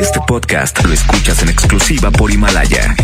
Este 0.00 0.20
podcast 0.26 0.82
lo 0.84 0.92
escuchas 0.92 1.40
en 1.42 1.48
exclusiva 1.48 2.10
por 2.10 2.30
Himalaya. 2.30 2.94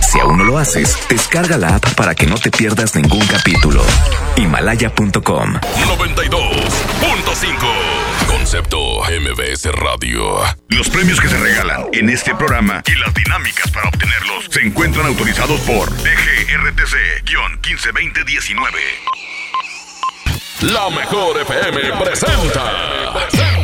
Si 0.00 0.18
aún 0.20 0.36
no 0.38 0.44
lo 0.44 0.58
haces, 0.58 0.96
descarga 1.08 1.56
la 1.56 1.76
app 1.76 1.94
para 1.94 2.14
que 2.14 2.26
no 2.26 2.34
te 2.36 2.50
pierdas 2.50 2.94
ningún 2.94 3.26
capítulo. 3.26 3.82
Himalaya.com 4.36 5.54
92.5 5.54 8.28
Concepto 8.28 9.00
MBS 9.04 9.72
Radio. 9.72 10.40
Los 10.68 10.90
premios 10.90 11.18
que 11.20 11.28
se 11.28 11.38
regalan 11.38 11.86
en 11.92 12.10
este 12.10 12.34
programa 12.34 12.82
y 12.86 12.94
las 12.96 13.14
dinámicas 13.14 13.70
para 13.70 13.88
obtenerlos 13.88 14.44
se 14.50 14.60
encuentran 14.60 15.06
autorizados 15.06 15.58
por 15.60 15.88
DGRTC-152019. 15.90 18.60
La 20.62 20.90
mejor 20.90 21.40
FM 21.40 21.80
presenta. 22.04 23.14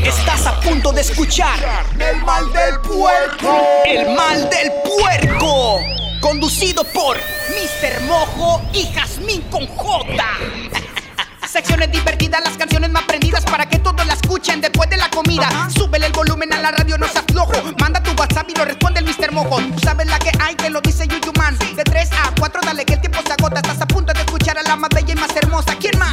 Estás 0.06 0.46
a 0.46 0.60
punto 0.60 0.92
de 0.92 1.00
escuchar 1.00 1.58
El 1.98 2.24
mal 2.24 2.44
del 2.52 2.78
puerco. 2.78 3.66
El 3.84 4.14
mal 4.14 4.48
del 4.48 4.70
puerco. 4.84 5.80
Conducido 6.20 6.84
por 6.84 7.16
Mr. 7.16 8.02
Mojo 8.02 8.62
y 8.72 8.86
Jazmín 8.92 9.42
con 9.50 9.66
J. 9.66 10.06
Secciones 11.48 11.90
divertidas, 11.90 12.40
las 12.44 12.56
canciones 12.56 12.88
más 12.90 13.02
prendidas 13.02 13.44
para 13.46 13.68
que 13.68 13.80
todos 13.80 14.06
la 14.06 14.12
escuchen 14.12 14.60
después 14.60 14.88
de 14.90 14.96
la 14.96 15.10
comida. 15.10 15.48
Súbele 15.76 16.06
el 16.06 16.12
volumen 16.12 16.52
a 16.52 16.60
la 16.60 16.70
radio, 16.70 16.96
no 16.98 17.08
se 17.08 17.18
aflojo. 17.18 17.52
Manda 17.80 18.00
tu 18.00 18.12
WhatsApp 18.12 18.48
y 18.48 18.54
lo 18.54 18.64
responde 18.64 19.00
el 19.00 19.06
Mr. 19.06 19.32
Mojo. 19.32 19.56
Tú 19.56 19.80
sabes 19.82 20.06
la 20.06 20.20
que 20.20 20.30
hay, 20.38 20.54
te 20.54 20.70
lo 20.70 20.80
dice 20.82 21.08
Yuyu 21.08 21.32
Man. 21.36 21.58
De 21.74 21.82
3 21.82 22.10
a 22.12 22.32
4, 22.38 22.60
dale 22.64 22.84
que 22.84 22.94
el 22.94 23.00
tiempo 23.00 23.18
se 23.26 23.32
agota. 23.32 23.56
Estás 23.56 23.80
a 23.80 23.86
punto 23.86 24.12
de 24.12 24.20
escuchar 24.20 24.56
a 24.56 24.62
la 24.62 24.76
más 24.76 24.90
bella 24.94 25.14
y 25.14 25.16
más 25.16 25.34
hermosa. 25.34 25.74
¿Quién 25.80 25.98
más? 25.98 26.12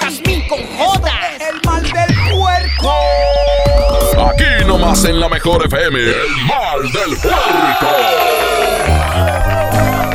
Jazmín 0.00 0.48
con 0.48 0.58
J. 0.76 1.10
Puerco. 2.38 2.94
Aquí 4.30 4.64
nomás 4.64 5.04
en 5.04 5.18
la 5.18 5.28
mejor 5.28 5.66
FM. 5.66 5.98
El 5.98 6.36
mal 6.46 6.82
del 6.92 7.16
puerco. 7.18 7.86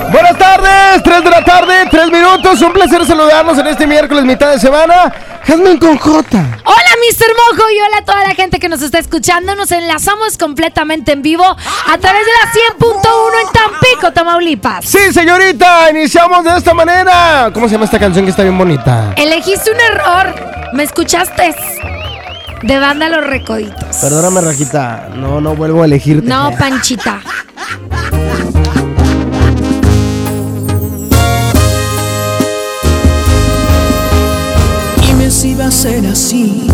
Buenas 0.10 0.38
tardes, 0.38 1.04
3 1.04 1.24
de 1.24 1.30
la 1.30 1.44
tarde, 1.44 1.74
3 1.90 2.12
minutos. 2.12 2.62
Un 2.62 2.72
placer 2.72 3.06
saludarnos 3.06 3.58
en 3.58 3.68
este 3.68 3.86
miércoles, 3.88 4.24
mitad 4.24 4.52
de 4.52 4.60
semana. 4.60 5.12
Jasmine 5.46 5.80
con 5.80 5.98
J. 5.98 6.38
Hola, 6.64 6.92
Mr. 7.02 7.26
Mojo, 7.36 7.70
y 7.70 7.82
hola 7.82 7.98
a 7.98 8.06
toda 8.06 8.24
la 8.24 8.36
gente 8.36 8.60
que 8.60 8.70
nos 8.70 8.82
está 8.82 9.00
escuchando. 9.00 9.56
Nos 9.56 9.72
enlazamos 9.72 10.38
completamente 10.38 11.12
en 11.12 11.24
vivo 11.24 11.44
a 11.44 11.98
través 11.98 12.22
de 12.26 12.32
la 12.32 12.52
100.1 12.78 13.02
en 13.42 13.52
Tampico, 13.52 14.14
Tamaulipas. 14.14 14.86
Sí, 14.86 15.12
señorita, 15.12 15.90
iniciamos 15.90 16.46
de 16.46 16.58
esta 16.58 16.74
manera. 16.74 17.50
¿Cómo 17.54 17.68
se 17.68 17.74
llama 17.74 17.86
esta 17.86 18.00
canción 18.00 18.24
que 18.24 18.32
está 18.32 18.44
bien 18.44 18.58
bonita? 18.58 19.14
Elegiste 19.18 19.72
un 19.72 19.82
error. 19.82 20.34
¿Me 20.74 20.84
escuchaste? 20.84 21.56
De 22.64 22.80
banda 22.80 23.10
Los 23.10 23.26
Recoditos. 23.26 23.98
Perdóname, 23.98 24.42
Rajita. 24.42 25.10
No, 25.16 25.42
no 25.42 25.56
vuelvo 25.56 25.82
a 25.84 25.86
elegirte. 25.86 26.28
No, 26.28 26.52
Panchita. 26.58 27.22
Dime 35.02 35.30
si 35.30 35.56
va 35.56 35.66
a 35.68 35.72
ser 35.72 36.06
así, 36.08 36.72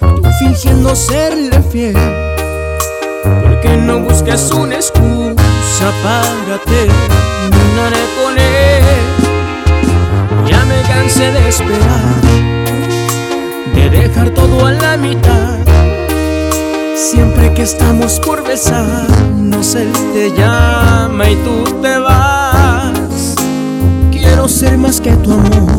tú 0.00 0.30
fingiendo 0.38 0.94
serle 0.94 1.60
fiel. 1.70 1.96
Porque 3.42 3.76
no 3.76 4.00
busques 4.00 4.50
una 4.52 4.76
excusa 4.76 5.92
para 6.02 6.58
terminar 6.64 7.92
con 8.22 8.38
él. 8.38 8.84
Ya 10.48 10.64
me 10.64 10.80
cansé 10.82 11.32
de 11.32 11.48
esperar, 11.48 12.02
de 13.90 14.08
dejar 14.08 14.30
todo 14.30 14.66
a 14.66 14.72
la 14.72 14.96
mitad. 14.96 15.58
Siempre 16.94 17.52
que 17.54 17.62
estamos 17.62 18.18
por 18.20 18.42
besarnos, 18.42 19.74
él 19.74 19.92
te 20.12 20.32
llama 20.32 21.30
y 21.30 21.36
tú 21.36 21.64
te 21.82 21.98
vas. 21.98 23.34
Quiero 24.10 24.48
ser 24.48 24.76
más 24.78 25.00
que 25.00 25.12
tu 25.12 25.32
amor 25.32 25.70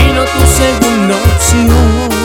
y 0.00 0.12
no 0.14 0.22
tu 0.24 0.42
segunda 0.56 1.14
opción. 1.34 2.15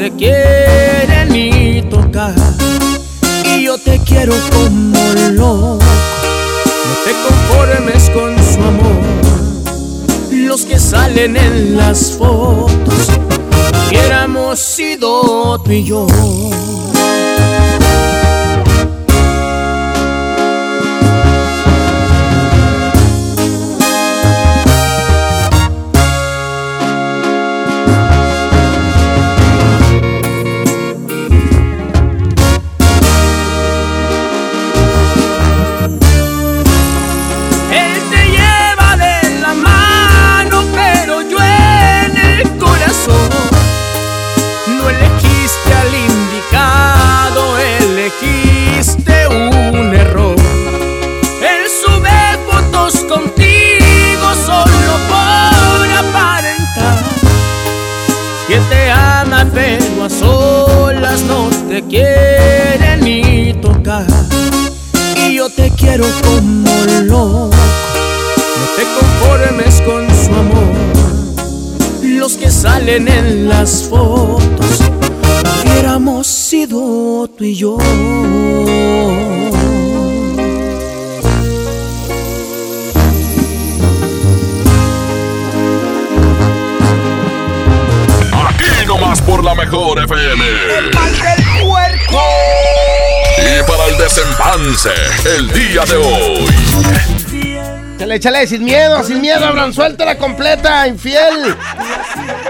Te 0.00 0.10
quiere 0.12 1.26
ni 1.26 1.82
tocar. 1.82 2.34
Y 3.44 3.64
yo 3.64 3.76
te 3.76 3.98
quiero 3.98 4.32
como 4.50 5.12
loco. 5.32 5.78
No 6.88 6.94
te 7.04 7.12
conformes 7.26 8.08
con 8.08 8.34
su 8.42 8.60
amor. 8.62 9.02
Los 10.32 10.62
que 10.62 10.78
salen 10.78 11.36
en 11.36 11.76
las 11.76 12.12
fotos. 12.12 13.08
Hubiéramos 13.88 14.58
sido 14.58 15.58
tú 15.58 15.70
y 15.70 15.84
yo 15.84 16.06
quiero 65.90 66.06
como 66.22 67.02
loco. 67.02 67.50
No 67.50 68.66
te 68.76 68.84
conformes 68.98 69.80
con 69.82 70.08
su 70.24 70.32
amor. 70.32 70.74
Los 72.02 72.36
que 72.36 72.50
salen 72.50 73.08
en 73.08 73.48
las 73.48 73.84
fotos 73.84 74.80
hubiéramos 75.64 76.26
sido 76.26 77.28
tú 77.36 77.44
y 77.44 77.56
yo. 77.56 77.78
Aquí 88.48 88.86
nomás 88.86 89.20
por 89.22 89.42
la 89.42 89.54
mejor 89.54 89.98
FM. 90.04 90.44
El 90.78 90.94
mal 90.94 91.12
del 91.12 91.66
puerco. 91.66 92.59
Y 93.40 93.62
para 93.62 93.86
el 93.86 93.96
desempance, 93.96 94.90
el 95.36 95.50
día 95.50 95.82
de 95.86 95.96
hoy. 95.96 96.46
Échale, 97.96 98.14
échale, 98.16 98.46
sin 98.46 98.64
miedo, 98.64 99.02
sin 99.02 99.20
miedo, 99.20 99.46
Abraham. 99.46 99.72
Suéltala 99.72 100.18
completa, 100.18 100.86
infiel. 100.86 101.56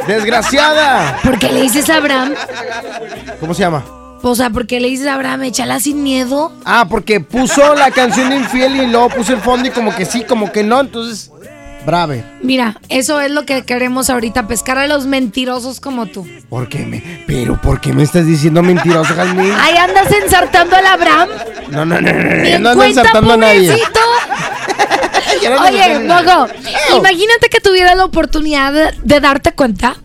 Desgraciada. 0.08 1.19
¿Por 1.22 1.38
qué 1.38 1.52
le 1.52 1.62
dices 1.62 1.88
a 1.90 1.96
Abraham? 1.96 2.34
¿Cómo 3.38 3.54
se 3.54 3.60
llama? 3.60 3.84
O 4.22 4.34
sea, 4.34 4.50
¿por 4.50 4.66
qué 4.66 4.81
le 4.81 4.88
dices 4.88 5.06
a 5.06 5.14
Abraham? 5.14 5.44
Échala 5.44 5.78
sin 5.78 6.02
miedo. 6.02 6.52
Ah, 6.64 6.87
porque 6.90 7.20
puso 7.20 7.75
la 7.75 7.90
canción 7.90 8.31
de 8.31 8.37
infiel 8.37 8.76
y 8.76 8.87
luego 8.87 9.10
puso 9.10 9.32
el 9.32 9.40
fondo 9.40 9.69
y 9.69 9.70
como 9.70 9.94
que 9.94 10.04
sí, 10.04 10.25
como 10.25 10.50
que 10.50 10.62
no. 10.62 10.81
Entonces, 10.81 11.31
brave. 11.84 12.24
Mira, 12.42 12.78
eso 12.88 13.20
es 13.20 13.30
lo 13.30 13.44
que 13.44 13.64
queremos 13.64 14.10
ahorita, 14.10 14.46
pescar 14.46 14.78
a 14.78 14.86
los 14.86 15.06
mentirosos 15.06 15.80
como 15.80 16.06
tú. 16.06 16.26
¿Por 16.48 16.68
qué 16.68 16.80
me? 16.86 17.24
Pero, 17.26 17.60
¿por 17.60 17.80
qué 17.80 17.92
me 17.92 18.02
estás 18.02 18.26
diciendo 18.26 18.62
mentiroso, 18.62 19.14
Jasmine? 19.14 19.54
Ahí 19.54 19.76
andas 19.76 20.10
ensartando 20.12 20.76
al 20.76 20.86
Abraham. 20.86 21.28
No, 21.70 21.84
no, 21.84 22.00
no, 22.00 22.12
no, 22.12 22.22
no, 22.22 22.58
no 22.58 22.70
ando 22.70 22.84
ensartando 22.84 23.32
a 23.32 23.36
nadie. 23.36 23.70
pobrecito. 23.70 24.00
Ya 25.40 25.50
no 25.50 25.62
Oye, 25.62 26.00
Mogo, 26.00 26.48
imagínate 26.96 27.48
que 27.50 27.60
tuviera 27.60 27.94
la 27.94 28.04
oportunidad 28.04 28.72
de, 28.72 28.92
de 29.02 29.20
darte 29.20 29.52
cuenta 29.52 29.96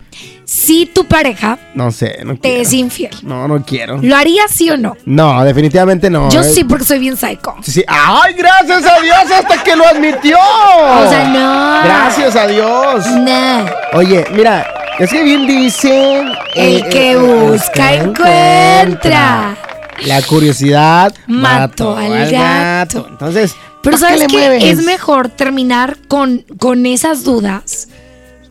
si 0.48 0.86
tu 0.86 1.04
pareja 1.06 1.58
No 1.74 1.90
sé, 1.90 2.20
no 2.24 2.34
te 2.34 2.40
quiero. 2.42 2.62
es 2.62 2.72
infiel? 2.72 3.10
No, 3.22 3.48
no 3.48 3.64
quiero. 3.64 3.98
¿Lo 4.00 4.14
harías 4.16 4.48
sí 4.50 4.70
o 4.70 4.76
no? 4.76 4.96
No, 5.04 5.42
definitivamente 5.44 6.08
no. 6.08 6.30
Yo 6.30 6.40
eh. 6.40 6.44
sí, 6.44 6.62
porque 6.62 6.84
soy 6.84 7.00
bien 7.00 7.16
psycho. 7.16 7.56
Sí, 7.62 7.72
sí. 7.72 7.84
¡Ay, 7.88 8.34
gracias 8.34 8.86
a 8.86 9.00
Dios 9.00 9.18
hasta 9.34 9.62
que 9.64 9.74
lo 9.74 9.84
admitió! 9.84 10.36
O 10.38 11.08
sea, 11.10 11.28
no. 11.28 11.84
Gracias 11.84 12.36
a 12.36 12.46
Dios. 12.46 13.06
Nah. 13.22 13.66
Oye, 13.94 14.24
mira, 14.34 14.64
es 15.00 15.10
que 15.10 15.22
bien 15.24 15.46
dicen... 15.48 16.28
El 16.54 16.76
eh, 16.76 16.86
que 16.90 17.10
eh, 17.12 17.16
busca, 17.16 17.94
encuentra. 17.94 19.56
La 20.04 20.22
curiosidad 20.22 21.12
Mató 21.26 21.96
al 21.96 22.30
gato. 22.30 23.06
Entonces, 23.10 23.56
Pero 23.82 23.98
¿pa' 23.98 23.98
qué 23.98 24.14
sabes 24.14 24.20
le 24.20 24.26
que 24.28 24.36
mueves? 24.36 24.62
es 24.64 24.84
mejor 24.84 25.28
terminar 25.28 25.96
con, 26.06 26.44
con 26.58 26.86
esas 26.86 27.24
dudas 27.24 27.88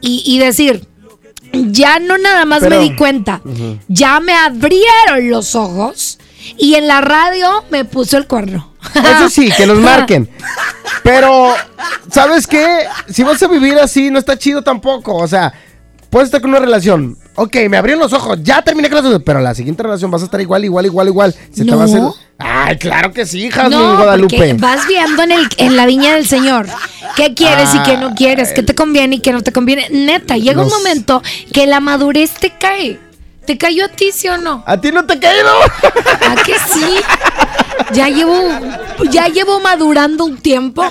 y, 0.02 0.24
y 0.26 0.40
decir, 0.40 0.88
ya 1.72 2.00
no 2.00 2.18
nada 2.18 2.46
más 2.46 2.60
Pero- 2.62 2.78
me 2.78 2.84
di 2.84 2.96
cuenta, 2.96 3.42
ya 3.88 4.20
me 4.20 4.34
abrieron 4.34 5.30
los 5.30 5.56
ojos 5.56 6.20
y 6.58 6.76
en 6.76 6.88
la 6.88 7.02
radio 7.02 7.64
me 7.72 7.86
puso 7.86 8.18
el 8.18 8.28
cuerno. 8.28 8.72
Eso 8.94 9.30
sí, 9.30 9.50
que 9.56 9.66
nos 9.66 9.80
marquen. 9.92 10.30
Pero, 11.04 11.54
¿sabes 12.12 12.46
qué? 12.48 12.86
Si 13.10 13.24
vas 13.24 13.42
a 13.42 13.48
vivir 13.48 13.78
así, 13.80 14.12
no 14.12 14.20
está 14.20 14.38
chido 14.38 14.62
tampoco. 14.64 15.16
O 15.16 15.28
sea, 15.28 15.54
puedes 16.10 16.28
estar 16.28 16.42
con 16.42 16.52
una 16.52 16.60
relación. 16.60 17.18
Ok, 17.38 17.56
me 17.70 17.78
abrieron 17.78 18.02
los 18.02 18.14
ojos, 18.14 18.40
ya 18.42 18.62
terminé 18.62 18.90
con 18.90 19.04
las 19.12 19.22
Pero 19.22 19.42
la 19.42 19.54
siguiente 19.54 19.84
relación 19.84 20.10
vas 20.10 20.22
a 20.22 20.26
estar 20.26 20.40
igual, 20.40 20.64
igual, 20.64 20.86
igual, 20.86 21.08
igual. 21.08 21.36
Se 21.54 21.66
te 21.66 21.76
va 21.76 21.82
a 21.82 21.86
hacer. 21.86 22.00
No. 22.00 22.16
Ay, 22.38 22.78
claro 22.78 23.12
que 23.14 23.26
sí, 23.26 23.50
Jasmine 23.50 23.76
No, 23.82 23.98
Guadalupe. 23.98 24.36
porque 24.38 24.54
vas 24.54 24.88
viendo 24.88 25.24
en, 25.24 25.32
el, 25.32 25.48
en 25.58 25.76
la 25.78 25.86
viña 25.86 26.16
del 26.16 26.28
Señor 26.28 26.68
qué 27.16 27.34
quieres 27.34 27.74
y 27.74 27.80
qué 27.80 27.98
no 27.98 28.14
quieres, 28.16 28.52
qué 28.54 28.62
te 28.64 28.76
conviene 28.76 29.16
y 29.18 29.20
qué 29.20 29.32
no 29.32 29.42
te 29.42 29.52
conviene. 29.54 29.88
Neta, 29.90 30.36
llega 30.38 30.62
un 30.62 30.70
Los- 30.70 30.78
momento 30.78 31.22
que 31.54 31.66
la 31.68 31.80
madurez 31.80 32.32
te 32.32 32.50
cae. 32.52 33.00
¿Te 33.46 33.60
cayó 33.60 33.86
a 33.86 33.90
ti, 33.90 34.10
sí 34.12 34.28
o 34.28 34.38
no? 34.40 34.64
¿A 34.66 34.76
ti 34.82 34.92
no 34.92 35.06
te 35.06 35.14
ha 35.14 35.20
caído? 35.20 35.50
¿A 36.32 36.36
que 36.44 36.54
sí? 36.68 36.96
Ya 37.94 38.10
llevo, 38.10 38.34
ya 39.12 39.28
llevo 39.28 39.60
madurando 39.60 40.26
un 40.26 40.38
tiempo. 40.38 40.84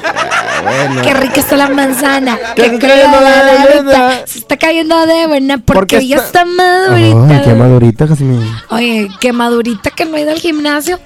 bueno. 0.62 1.02
Qué 1.02 1.12
rica 1.14 1.40
está 1.40 1.56
la 1.56 1.68
manzana. 1.68 2.38
Qué 2.54 2.66
está 2.66 2.78
cayendo 2.78 3.18
de 3.20 3.82
buena. 3.82 4.26
Se 4.26 4.38
está 4.38 4.56
cayendo 4.56 5.06
de 5.06 5.26
buena 5.26 5.58
porque, 5.58 5.96
Porque 5.96 6.06
ya 6.06 6.16
está- 6.16 6.42
está 6.42 6.44
madurita. 6.44 7.34
Ay, 7.36 7.42
qué 7.44 7.54
madurita, 7.54 8.06
Jasmine. 8.06 8.46
Oye, 8.70 9.10
qué 9.20 9.32
madurita 9.32 9.90
que 9.90 10.04
no 10.04 10.16
he 10.16 10.20
ido 10.22 10.30
al 10.30 10.38
gimnasio 10.38 11.00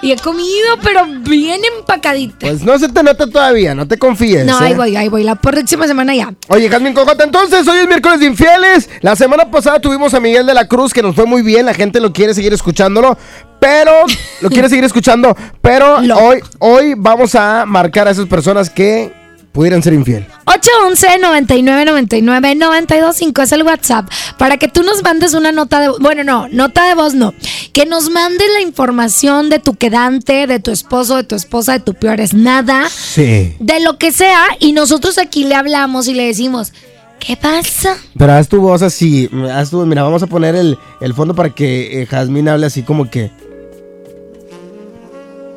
y 0.00 0.12
he 0.12 0.16
comido, 0.16 0.78
pero 0.82 1.06
bien 1.06 1.60
empacadita. 1.76 2.46
Pues 2.46 2.62
no 2.62 2.78
se 2.78 2.88
te 2.88 3.02
nota 3.02 3.26
todavía, 3.26 3.74
no 3.74 3.86
te 3.88 3.98
confíes. 3.98 4.46
no, 4.46 4.60
¿eh? 4.60 4.66
ahí 4.66 4.74
voy, 4.74 4.96
ahí 4.96 5.08
voy. 5.08 5.24
La 5.24 5.34
próxima 5.34 5.86
semana 5.88 6.14
ya. 6.14 6.32
Oye, 6.48 6.68
Jasmine 6.68 6.94
Cojota, 6.94 7.24
entonces 7.24 7.66
hoy 7.66 7.78
es 7.80 7.88
miércoles 7.88 8.20
de 8.20 8.26
infieles. 8.26 8.88
La 9.00 9.16
semana 9.16 9.50
pasada 9.50 9.80
tuvimos 9.80 10.14
a 10.14 10.20
Miguel 10.20 10.46
de 10.46 10.54
la 10.54 10.68
Cruz, 10.68 10.94
que 10.94 11.02
nos 11.02 11.16
fue 11.16 11.26
muy 11.26 11.42
bien. 11.42 11.66
La 11.66 11.74
gente 11.74 12.00
lo 12.00 12.12
quiere 12.12 12.32
seguir 12.32 12.52
escuchándolo, 12.52 13.18
pero 13.62 13.92
lo 14.40 14.50
quiere 14.50 14.68
seguir 14.68 14.84
escuchando. 14.84 15.36
Pero 15.60 15.96
hoy, 15.96 16.40
hoy 16.58 16.94
vamos 16.96 17.36
a 17.36 17.64
marcar 17.64 18.08
a 18.08 18.10
esas 18.10 18.26
personas 18.26 18.68
que 18.68 19.12
pudieran 19.52 19.82
ser 19.82 19.92
infiel. 19.92 20.26
811-9999-925 20.46 23.42
es 23.42 23.52
el 23.52 23.62
WhatsApp 23.62 24.08
para 24.38 24.56
que 24.56 24.68
tú 24.68 24.82
nos 24.82 25.02
mandes 25.04 25.34
una 25.34 25.52
nota 25.52 25.80
de 25.80 25.90
bueno 26.00 26.24
no, 26.24 26.48
nota 26.48 26.88
de 26.88 26.94
voz 26.94 27.14
no, 27.14 27.34
que 27.72 27.86
nos 27.86 28.10
mandes 28.10 28.48
la 28.54 28.62
información 28.62 29.50
de 29.50 29.58
tu 29.58 29.74
quedante, 29.74 30.46
de 30.46 30.58
tu 30.58 30.70
esposo, 30.70 31.16
de 31.16 31.24
tu 31.24 31.34
esposa, 31.36 31.74
de 31.74 31.80
tu 31.80 31.92
peor 31.94 32.20
es 32.20 32.34
nada, 32.34 32.88
Sí. 32.88 33.54
de 33.60 33.80
lo 33.80 33.98
que 33.98 34.10
sea 34.10 34.42
y 34.58 34.72
nosotros 34.72 35.18
aquí 35.18 35.44
le 35.44 35.54
hablamos 35.54 36.08
y 36.08 36.14
le 36.14 36.26
decimos, 36.26 36.72
¿qué 37.18 37.36
pasa? 37.36 37.96
Pero 38.16 38.32
haz 38.32 38.48
tu 38.48 38.60
voz 38.60 38.82
así. 38.82 39.28
Haz 39.54 39.70
tu, 39.70 39.84
mira, 39.86 40.02
vamos 40.02 40.22
a 40.22 40.26
poner 40.26 40.56
el, 40.56 40.78
el 41.00 41.14
fondo 41.14 41.34
para 41.34 41.50
que 41.50 42.02
eh, 42.02 42.06
Jasmine 42.06 42.50
hable 42.50 42.66
así 42.66 42.82
como 42.82 43.10
que. 43.10 43.30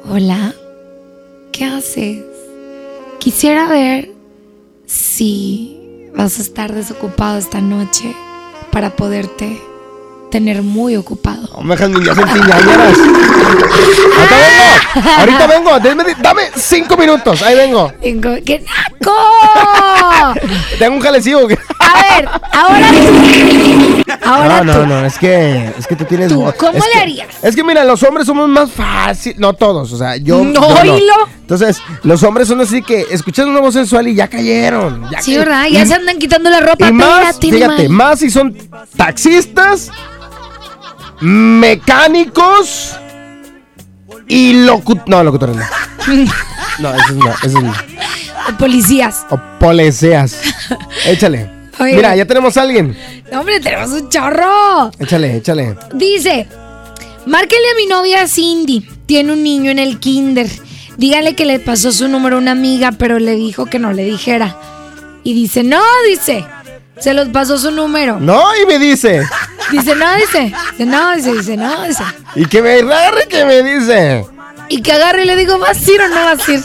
Hola, 0.07 0.53
¿qué 1.51 1.65
haces? 1.65 2.23
Quisiera 3.17 3.67
ver 3.67 4.11
si 4.85 6.11
vas 6.15 6.37
a 6.37 6.43
estar 6.43 6.75
desocupado 6.75 7.39
esta 7.39 7.59
noche 7.59 8.15
para 8.71 8.95
poderte 8.95 9.59
tener 10.35 10.61
muy 10.63 10.97
ocupado. 10.97 11.47
Hombre, 11.53 11.77
Jasmine, 11.77 12.05
ya 12.05 12.13
sentí 12.13 12.33
ñañaras. 12.39 12.97
Ahorita 14.17 14.37
vengo. 14.37 15.09
Ahorita 15.17 15.47
vengo. 15.47 15.79
Dame, 15.79 16.03
dame 16.21 16.41
cinco 16.57 16.97
minutos. 16.97 17.41
Ahí 17.41 17.55
vengo. 17.55 17.89
Tengo- 18.01 18.35
¡Qué 18.45 18.59
naco! 18.59 19.13
Tengo 20.79 20.95
un 20.97 21.01
jalecillo. 21.01 21.39
A 21.39 21.45
ver, 21.47 22.29
ahora. 22.51 22.91
Ahora 24.23 24.63
no, 24.63 24.73
tú. 24.73 24.79
no, 24.79 24.85
no, 25.01 25.05
es 25.05 25.17
que, 25.17 25.71
es 25.77 25.87
que 25.87 25.95
tú 25.95 26.03
tienes 26.03 26.29
Tú, 26.29 26.41
voz. 26.41 26.55
¿cómo 26.55 26.77
Es 26.79 26.83
le 26.85 26.91
que- 26.91 26.99
harías? 26.99 27.27
Es 27.41 27.55
que 27.55 27.63
mira, 27.63 27.85
los 27.85 28.01
hombres 28.03 28.25
somos 28.27 28.49
más 28.49 28.69
fácil, 28.71 29.35
no 29.37 29.53
todos, 29.53 29.93
o 29.93 29.97
sea, 29.97 30.17
yo. 30.17 30.43
No, 30.43 30.83
yo 30.83 30.91
oílo. 30.93 31.13
Entonces, 31.41 31.77
los 32.03 32.23
hombres 32.23 32.47
son 32.49 32.59
así 32.59 32.81
que 32.81 33.05
escuchan 33.11 33.47
una 33.47 33.59
voz 33.61 33.73
sensual 33.75 34.07
y 34.07 34.15
ya 34.15 34.27
cayeron. 34.27 35.07
Ya 35.11 35.21
Sí, 35.21 35.37
¿verdad? 35.37 35.65
Ya 35.71 35.83
y- 35.83 35.87
se 35.87 35.93
andan 35.93 36.17
quitando 36.17 36.49
la 36.49 36.59
ropa. 36.59 36.87
Y 36.89 36.91
más, 36.91 37.37
fíjate, 37.39 37.87
más 37.87 38.19
si 38.19 38.29
son 38.31 38.57
taxistas, 38.97 39.91
mecánicos 41.21 42.95
y 44.27 44.65
locu... 44.65 44.99
No, 45.07 45.23
locutores 45.23 45.55
no. 45.55 45.63
No, 46.79 46.93
eso 46.93 47.05
es 47.09 47.15
no, 47.15 47.29
eso 47.31 47.45
es 47.45 47.53
no. 47.53 47.73
Policías. 48.59 49.25
O 49.29 49.39
poleseas. 49.59 50.39
Échale. 51.05 51.49
Oye. 51.79 51.95
Mira, 51.95 52.15
ya 52.15 52.25
tenemos 52.25 52.55
a 52.57 52.61
alguien. 52.61 52.97
No, 53.31 53.39
hombre, 53.39 53.59
tenemos 53.59 53.89
un 53.89 54.09
chorro. 54.09 54.91
Échale, 54.99 55.37
échale. 55.37 55.75
Dice, 55.93 56.47
márquele 57.25 57.71
a 57.71 57.75
mi 57.75 57.85
novia 57.87 58.27
Cindy. 58.27 58.87
Tiene 59.05 59.33
un 59.33 59.43
niño 59.43 59.71
en 59.71 59.79
el 59.79 59.99
kinder. 59.99 60.49
Dígale 60.97 61.35
que 61.35 61.45
le 61.45 61.59
pasó 61.59 61.91
su 61.91 62.07
número 62.07 62.37
a 62.37 62.39
una 62.39 62.51
amiga, 62.51 62.91
pero 62.93 63.19
le 63.19 63.35
dijo 63.35 63.65
que 63.65 63.79
no 63.79 63.93
le 63.93 64.03
dijera. 64.03 64.57
Y 65.23 65.33
dice, 65.33 65.63
no, 65.63 65.81
dice. 66.07 66.45
Se 66.99 67.13
los 67.13 67.27
pasó 67.29 67.57
su 67.57 67.71
número. 67.71 68.19
No, 68.19 68.41
y 68.61 68.65
me 68.65 68.79
dice. 68.79 69.27
Dice, 69.71 69.95
no, 69.95 70.15
dice. 70.15 70.53
Dice, 70.71 70.85
no, 70.85 71.15
dice, 71.15 71.33
dice, 71.33 71.57
no, 71.57 71.83
dice. 71.87 72.03
Y 72.35 72.45
que 72.45 72.61
me 72.61 72.73
agarre 72.79 73.27
que 73.27 73.45
me 73.45 73.63
dice. 73.63 74.25
Y 74.67 74.81
que 74.81 74.91
agarre 74.93 75.23
y 75.23 75.25
le 75.25 75.35
digo, 75.35 75.59
¿vas 75.59 75.87
a 75.87 75.91
ir 75.91 76.01
o 76.01 76.07
no 76.07 76.15
vas 76.15 76.49
a 76.49 76.51
ir? 76.53 76.61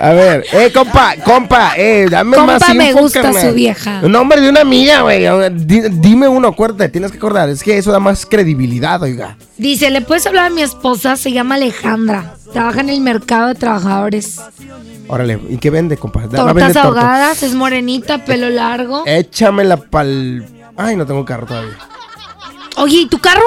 A 0.00 0.10
ver, 0.10 0.44
eh, 0.52 0.70
compa, 0.72 1.14
compa, 1.24 1.72
eh, 1.76 2.06
dame 2.10 2.36
Compa, 2.36 2.58
más 2.58 2.74
me 2.74 2.90
info, 2.90 3.00
gusta 3.00 3.22
carnal. 3.22 3.48
su 3.48 3.54
vieja. 3.54 4.02
Nombre 4.02 4.40
de 4.40 4.50
una 4.50 4.60
amiga, 4.60 5.00
güey. 5.00 5.24
Di- 5.54 5.88
dime 5.92 6.28
uno, 6.28 6.48
acuérdate, 6.48 6.88
tienes 6.90 7.10
que 7.10 7.16
acordar. 7.16 7.48
Es 7.48 7.62
que 7.62 7.78
eso 7.78 7.90
da 7.90 8.00
más 8.00 8.26
credibilidad, 8.26 9.00
oiga. 9.02 9.36
Dice, 9.56 9.90
¿le 9.90 10.02
puedes 10.02 10.26
hablar 10.26 10.46
a 10.46 10.50
mi 10.50 10.60
esposa? 10.62 11.16
Se 11.16 11.32
llama 11.32 11.54
Alejandra. 11.56 12.34
Trabaja 12.52 12.80
en 12.80 12.90
el 12.90 13.00
mercado 13.00 13.48
de 13.48 13.54
trabajadores. 13.54 14.40
Órale, 15.08 15.40
¿y 15.48 15.56
qué 15.56 15.70
vende, 15.70 15.96
compa? 15.96 16.26
Da- 16.26 16.44
tortas. 16.44 16.76
ahogadas, 16.76 17.42
es 17.42 17.54
morenita, 17.54 18.24
pelo 18.26 18.50
largo. 18.50 19.04
Échamela 19.06 19.78
pa'l... 19.78 20.46
Ay, 20.76 20.96
no 20.96 21.06
tengo 21.06 21.24
carro 21.24 21.46
todavía. 21.46 21.76
Oye, 22.78 22.98
¿y 23.02 23.06
tu 23.06 23.18
carro? 23.18 23.44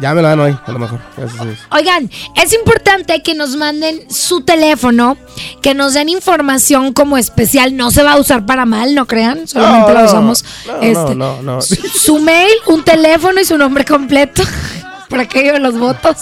Ya 0.00 0.12
me 0.12 0.22
lo 0.22 0.28
dan 0.28 0.40
hoy, 0.40 0.56
a 0.66 0.72
lo 0.72 0.78
mejor. 0.80 0.98
Es. 1.16 1.32
Oigan, 1.70 2.10
es 2.34 2.52
importante 2.52 3.22
que 3.22 3.34
nos 3.34 3.54
manden 3.56 4.10
su 4.10 4.40
teléfono, 4.40 5.16
que 5.62 5.72
nos 5.72 5.94
den 5.94 6.08
información 6.08 6.92
como 6.92 7.16
especial. 7.16 7.76
No 7.76 7.92
se 7.92 8.02
va 8.02 8.12
a 8.14 8.16
usar 8.18 8.44
para 8.44 8.66
mal, 8.66 8.94
no 8.96 9.06
crean. 9.06 9.46
Solamente 9.46 9.92
No, 9.94 10.00
no, 10.00 10.04
usamos. 10.06 10.44
no, 10.66 10.80
este, 10.82 11.14
no, 11.14 11.42
no. 11.42 11.62
Su, 11.62 11.76
su 11.76 12.18
mail, 12.18 12.52
un 12.66 12.82
teléfono 12.82 13.40
y 13.40 13.44
su 13.44 13.56
nombre 13.56 13.84
completo. 13.84 14.42
Por 15.08 15.20
aquello 15.20 15.52
de 15.52 15.60
los 15.60 15.78
votos. 15.78 16.16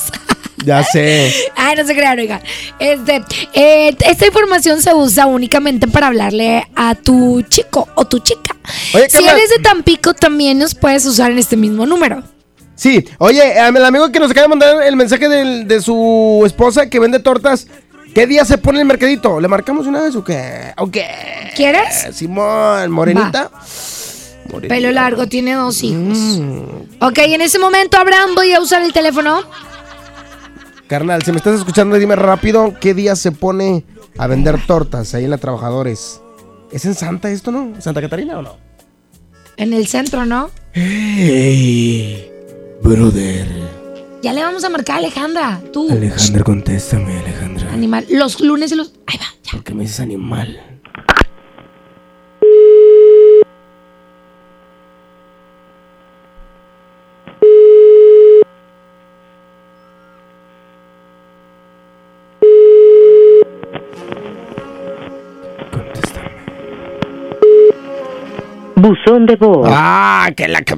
Ya 0.65 0.83
sé. 0.85 1.33
Ay, 1.57 1.75
no 1.77 1.87
se 1.87 1.95
crean, 1.95 2.19
oigan. 2.19 2.41
Este, 2.79 3.23
eh, 3.55 3.97
esta 4.07 4.27
información 4.27 4.81
se 4.83 4.95
usa 4.95 5.27
únicamente 5.27 5.87
para 5.89 6.09
hablarle 6.09 6.67
a 6.75 6.95
tu 6.95 7.43
chico 7.49 7.89
o 7.95 8.05
tu 8.05 8.19
chica. 8.21 8.57
Oye, 8.95 9.09
si 9.11 9.25
eres 9.25 9.51
de 9.51 9.59
Tampico, 9.63 10.15
también 10.15 10.59
nos 10.59 10.75
puedes 10.75 11.05
usar 11.07 11.31
en 11.31 11.39
este 11.39 11.57
mismo 11.57 11.87
número. 11.87 12.23
Sí, 12.75 13.05
oye, 13.19 13.59
am- 13.61 13.77
el 13.77 13.85
amigo 13.85 14.11
que 14.11 14.19
nos 14.19 14.31
acaba 14.31 14.45
de 14.45 14.49
mandar 14.49 14.83
el 14.83 14.97
mensaje 14.97 15.29
de 15.29 15.81
su 15.81 16.43
esposa 16.47 16.89
que 16.89 16.99
vende 16.99 17.19
tortas, 17.21 17.67
¿qué 18.15 18.27
día 18.27 18.45
se 18.45 18.59
pone 18.59 18.81
el 18.81 18.85
mercadito? 18.87 19.41
¿Le 19.41 19.49
marcamos 19.49 19.87
una 19.87 20.01
vez 20.03 20.17
o 20.17 20.25
qué? 20.25 20.73
¿O 20.79 20.91
qué? 20.91 21.07
¿Quieres? 21.55 22.09
Simón, 22.13 22.91
morenita. 22.91 23.51
Morenita. 24.51 24.75
Pelo 24.75 24.91
largo, 24.91 25.27
tiene 25.29 25.55
dos 25.55 25.83
hijos. 25.83 26.01
Mm. 26.19 26.61
Ok, 27.01 27.19
en 27.19 27.41
ese 27.41 27.59
momento, 27.59 27.97
Abraham, 27.99 28.35
voy 28.35 28.53
a 28.53 28.61
usar 28.61 28.83
el 28.83 28.93
teléfono. 28.93 29.43
Carnal, 30.93 31.23
si 31.23 31.31
me 31.33 31.39
estás 31.39 31.59
escuchando, 31.59 31.97
dime 31.97 32.17
rápido, 32.17 32.75
¿qué 32.79 32.93
día 32.93 33.17
se 33.17 33.33
pone 33.33 33.83
a 34.19 34.27
vender 34.27 34.61
tortas 34.67 35.15
ahí 35.15 35.25
en 35.25 35.31
la 35.31 35.39
Trabajadores? 35.39 36.21
¿Es 36.71 36.85
en 36.85 36.95
Santa 36.95 37.31
esto, 37.31 37.51
no? 37.51 37.81
¿Santa 37.81 38.03
Catarina 38.03 38.39
o 38.39 38.43
no? 38.43 38.59
En 39.57 39.73
el 39.73 39.87
centro, 39.87 40.27
¿no? 40.27 40.51
Hey, 40.75 42.31
brother. 42.83 43.49
Ya 44.23 44.35
le 44.35 44.43
vamos 44.43 44.65
a 44.65 44.69
marcar 44.69 44.97
a 44.97 44.99
Alejandra. 44.99 45.63
Tú, 45.73 45.91
Alejandra, 45.91 46.45
contéstame, 46.45 47.21
Alejandra. 47.21 47.73
animal. 47.73 48.05
Los 48.11 48.43
lunes 48.43 48.71
y 48.73 48.75
los. 48.75 48.93
Ahí 49.07 49.17
va, 49.17 49.25
ya. 49.45 49.53
¿Por 49.53 49.65
qué 49.65 49.73
me 49.73 49.85
dices 49.85 50.01
animal? 50.01 50.72
Buzón 68.83 69.27
de 69.27 69.37
voz. 69.37 69.69
Ah, 69.71 70.29
que 70.37 70.49
la... 70.49 70.63
que- 70.63 70.77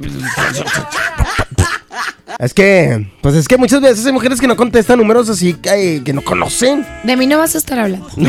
Es 2.37 2.53
que, 2.53 3.07
pues 3.21 3.33
es 3.35 3.47
que 3.47 3.57
muchas 3.57 3.81
veces 3.81 4.05
hay 4.05 4.11
mujeres 4.11 4.39
que 4.41 4.47
no 4.47 4.55
contestan 4.55 4.99
números 4.99 5.29
así 5.29 5.53
que, 5.53 6.01
que 6.05 6.13
no 6.13 6.21
conocen. 6.21 6.85
De 7.03 7.15
mí 7.15 7.25
no 7.27 7.37
vas 7.39 7.55
a 7.55 7.57
estar 7.57 7.79
hablando. 7.79 8.07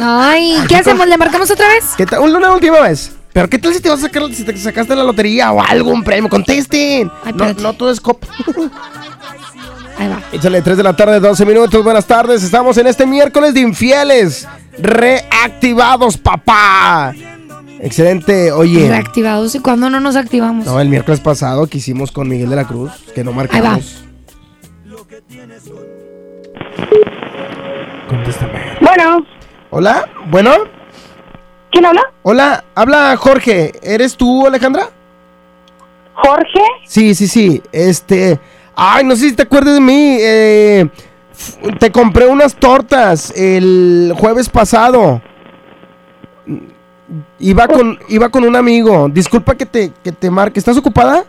Ay, 0.00 0.56
¿qué 0.68 0.76
hacemos? 0.76 1.06
¿Le 1.06 1.16
marcamos 1.18 1.50
otra 1.50 1.66
vez? 1.68 1.84
¿Qué 1.96 2.06
tal? 2.06 2.20
Una 2.20 2.52
última 2.52 2.80
vez. 2.80 3.12
Pero 3.32 3.48
¿qué 3.48 3.58
tal 3.58 3.72
si 3.74 3.80
te 3.80 3.88
vas 3.88 3.98
a 4.00 4.02
sacar, 4.02 4.22
si 4.32 4.44
te 4.44 4.56
sacaste 4.56 4.94
la 4.94 5.04
lotería 5.04 5.52
o 5.52 5.62
algún 5.62 6.04
premio? 6.04 6.28
Contesten. 6.28 7.10
Ay, 7.24 7.32
no, 7.34 7.52
no 7.54 7.72
todo 7.72 7.90
es 7.90 8.00
cop. 8.00 8.22
Ahí 9.98 10.08
va. 10.08 10.22
Échale 10.32 10.60
3 10.62 10.76
de 10.76 10.82
la 10.82 10.94
tarde, 10.94 11.18
12 11.18 11.44
minutos. 11.46 11.82
Buenas 11.82 12.06
tardes. 12.06 12.42
Estamos 12.42 12.76
en 12.76 12.86
este 12.86 13.06
miércoles 13.06 13.54
de 13.54 13.60
infieles. 13.60 14.46
Reactivados, 14.78 16.16
papá. 16.18 17.14
Excelente. 17.82 18.52
Oye. 18.52 18.88
Reactivados 18.88 19.54
y 19.56 19.60
cuando 19.60 19.90
no 19.90 20.00
nos 20.00 20.14
activamos. 20.16 20.64
No, 20.64 20.80
el 20.80 20.88
miércoles 20.88 21.20
pasado 21.20 21.66
que 21.66 21.78
hicimos 21.78 22.12
con 22.12 22.28
Miguel 22.28 22.48
de 22.48 22.56
la 22.56 22.64
Cruz, 22.66 22.92
que 23.14 23.24
no 23.24 23.32
marcamos. 23.32 24.04
Contéstame. 28.08 28.60
Bueno, 28.80 29.24
Hola, 29.70 30.08
bueno. 30.30 30.50
¿quién 31.70 31.86
habla? 31.86 32.02
Hola, 32.22 32.64
habla 32.74 33.16
Jorge. 33.16 33.72
¿Eres 33.82 34.16
tú, 34.16 34.46
Alejandra? 34.46 34.90
Jorge. 36.14 36.60
Sí, 36.86 37.14
sí, 37.14 37.26
sí. 37.26 37.62
Este. 37.72 38.38
Ay, 38.74 39.04
no 39.04 39.16
sé 39.16 39.30
si 39.30 39.34
te 39.34 39.42
acuerdas 39.42 39.74
de 39.74 39.80
mí. 39.80 40.16
eh, 40.20 40.88
te 41.80 41.90
compré 41.90 42.26
unas 42.26 42.54
tortas 42.54 43.32
el 43.34 44.12
jueves 44.16 44.48
pasado. 44.48 45.22
Iba 47.38 47.68
con, 47.68 47.98
iba 48.08 48.28
con 48.28 48.44
un 48.44 48.56
amigo. 48.56 49.08
Disculpa 49.08 49.54
que 49.54 49.66
te, 49.66 49.90
que 50.02 50.12
te 50.12 50.30
marque. 50.30 50.58
¿Estás 50.58 50.76
ocupada? 50.78 51.24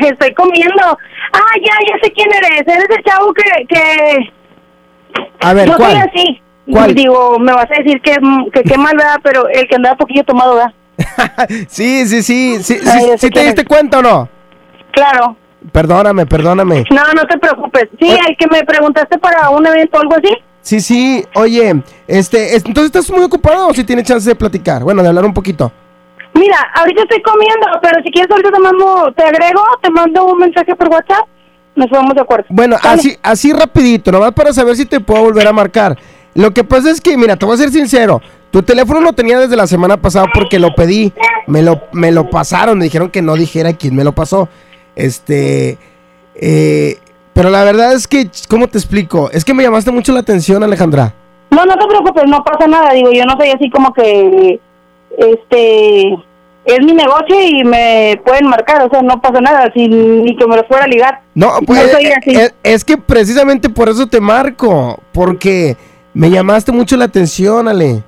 Estoy 0.00 0.34
comiendo. 0.34 0.82
Ah, 1.32 1.52
ya, 1.56 1.72
ya 1.88 1.98
sé 2.02 2.12
quién 2.12 2.28
eres. 2.32 2.60
Eres 2.66 2.86
el 2.96 3.04
chavo 3.04 3.32
que... 3.32 3.66
que... 3.66 4.32
A 5.40 5.54
ver, 5.54 5.68
Yo 5.68 5.76
¿cuál? 5.76 5.92
soy 5.92 6.00
así. 6.00 6.42
¿Cuál? 6.70 6.94
Digo, 6.94 7.38
me 7.38 7.52
vas 7.52 7.68
a 7.70 7.82
decir 7.82 8.00
que, 8.02 8.16
que 8.52 8.62
qué 8.62 8.78
mal, 8.78 8.94
¿verdad? 8.96 9.18
Pero 9.22 9.48
el 9.48 9.66
que 9.66 9.76
andaba 9.76 9.96
poquillo 9.96 10.22
tomado, 10.24 10.54
¿verdad? 10.54 10.72
Sí, 11.68 12.06
sí, 12.06 12.22
sí. 12.22 12.62
Sí, 12.62 12.74
Ay, 12.74 12.80
sí, 12.80 13.06
ya 13.08 13.18
sé 13.18 13.18
¿sí 13.18 13.30
te 13.30 13.44
diste 13.44 13.64
cuenta 13.64 13.98
o 14.00 14.02
no? 14.02 14.28
Claro. 14.92 15.36
Perdóname, 15.72 16.26
perdóname. 16.26 16.84
No, 16.90 17.02
no 17.14 17.22
te 17.26 17.38
preocupes. 17.38 17.88
Sí, 18.00 18.08
el 18.10 18.36
que 18.36 18.46
me 18.48 18.62
preguntaste 18.64 19.18
para 19.18 19.50
un 19.50 19.66
evento 19.66 19.98
o 19.98 20.00
algo 20.00 20.14
así. 20.16 20.36
Sí, 20.68 20.80
sí. 20.80 21.24
Oye, 21.34 21.82
este, 22.06 22.54
es- 22.54 22.62
entonces 22.66 22.94
estás 22.94 23.10
muy 23.10 23.24
ocupado 23.24 23.68
o 23.68 23.72
si 23.72 23.84
tienes 23.84 24.04
chance 24.04 24.28
de 24.28 24.34
platicar? 24.34 24.84
Bueno, 24.84 25.02
de 25.02 25.08
hablar 25.08 25.24
un 25.24 25.32
poquito. 25.32 25.72
Mira, 26.34 26.58
ahorita 26.74 27.04
estoy 27.04 27.22
comiendo, 27.22 27.66
pero 27.80 28.02
si 28.04 28.10
quieres 28.10 28.30
ahorita 28.30 28.50
te 28.50 28.58
mando, 28.60 29.10
te 29.16 29.22
agrego, 29.24 29.62
te 29.82 29.90
mando 29.90 30.26
un 30.26 30.38
mensaje 30.38 30.76
por 30.76 30.88
WhatsApp. 30.90 31.26
Nos 31.74 31.88
ponemos 31.88 32.14
de 32.14 32.20
acuerdo. 32.20 32.44
Bueno, 32.50 32.76
así, 32.82 33.16
así 33.22 33.50
rapidito, 33.50 34.12
nomás 34.12 34.32
para 34.32 34.52
saber 34.52 34.76
si 34.76 34.84
te 34.84 35.00
puedo 35.00 35.22
volver 35.22 35.46
a 35.48 35.54
marcar. 35.54 35.96
Lo 36.34 36.52
que 36.52 36.64
pasa 36.64 36.90
es 36.90 37.00
que, 37.00 37.16
mira, 37.16 37.36
te 37.36 37.46
voy 37.46 37.54
a 37.54 37.58
ser 37.58 37.70
sincero. 37.70 38.20
Tu 38.50 38.62
teléfono 38.62 39.00
lo 39.00 39.14
tenía 39.14 39.38
desde 39.38 39.56
la 39.56 39.66
semana 39.66 39.96
pasada 39.96 40.26
porque 40.34 40.58
lo 40.58 40.74
pedí. 40.74 41.14
Me 41.46 41.62
lo, 41.62 41.80
me 41.92 42.12
lo 42.12 42.28
pasaron. 42.28 42.76
Me 42.76 42.84
dijeron 42.84 43.08
que 43.10 43.22
no 43.22 43.36
dijera 43.36 43.72
quién 43.72 43.96
me 43.96 44.04
lo 44.04 44.12
pasó. 44.12 44.50
Este. 44.96 45.78
eh, 46.34 46.98
pero 47.38 47.50
la 47.50 47.62
verdad 47.62 47.92
es 47.92 48.08
que, 48.08 48.28
¿cómo 48.48 48.66
te 48.66 48.78
explico? 48.78 49.30
Es 49.32 49.44
que 49.44 49.54
me 49.54 49.62
llamaste 49.62 49.92
mucho 49.92 50.12
la 50.12 50.18
atención, 50.18 50.60
Alejandra. 50.64 51.14
No, 51.50 51.64
no 51.64 51.76
te 51.76 51.86
preocupes, 51.86 52.24
no 52.26 52.42
pasa 52.42 52.66
nada. 52.66 52.92
Digo, 52.92 53.12
yo 53.12 53.24
no 53.26 53.36
soy 53.38 53.50
así 53.50 53.70
como 53.70 53.92
que, 53.92 54.58
este, 55.16 56.14
es 56.64 56.80
mi 56.80 56.94
negocio 56.94 57.40
y 57.40 57.62
me 57.62 58.20
pueden 58.26 58.48
marcar, 58.48 58.82
o 58.82 58.90
sea, 58.90 59.02
no 59.02 59.20
pasa 59.20 59.40
nada, 59.40 59.72
ni 59.76 60.36
que 60.36 60.46
me 60.48 60.56
lo 60.56 60.64
fuera 60.64 60.86
a 60.86 60.88
ligar. 60.88 61.20
No, 61.36 61.52
pues 61.64 61.80
No 61.80 61.88
soy 61.92 62.06
eh, 62.06 62.14
así. 62.18 62.30
eh, 62.34 62.50
es 62.64 62.84
que 62.84 62.98
precisamente 62.98 63.68
por 63.68 63.88
eso 63.88 64.08
te 64.08 64.20
marco. 64.20 64.98
Porque 65.12 65.76
me 66.14 66.30
llamaste 66.30 66.72
mucho 66.72 66.96
la 66.96 67.04
atención, 67.04 67.68
Ale. 67.68 68.02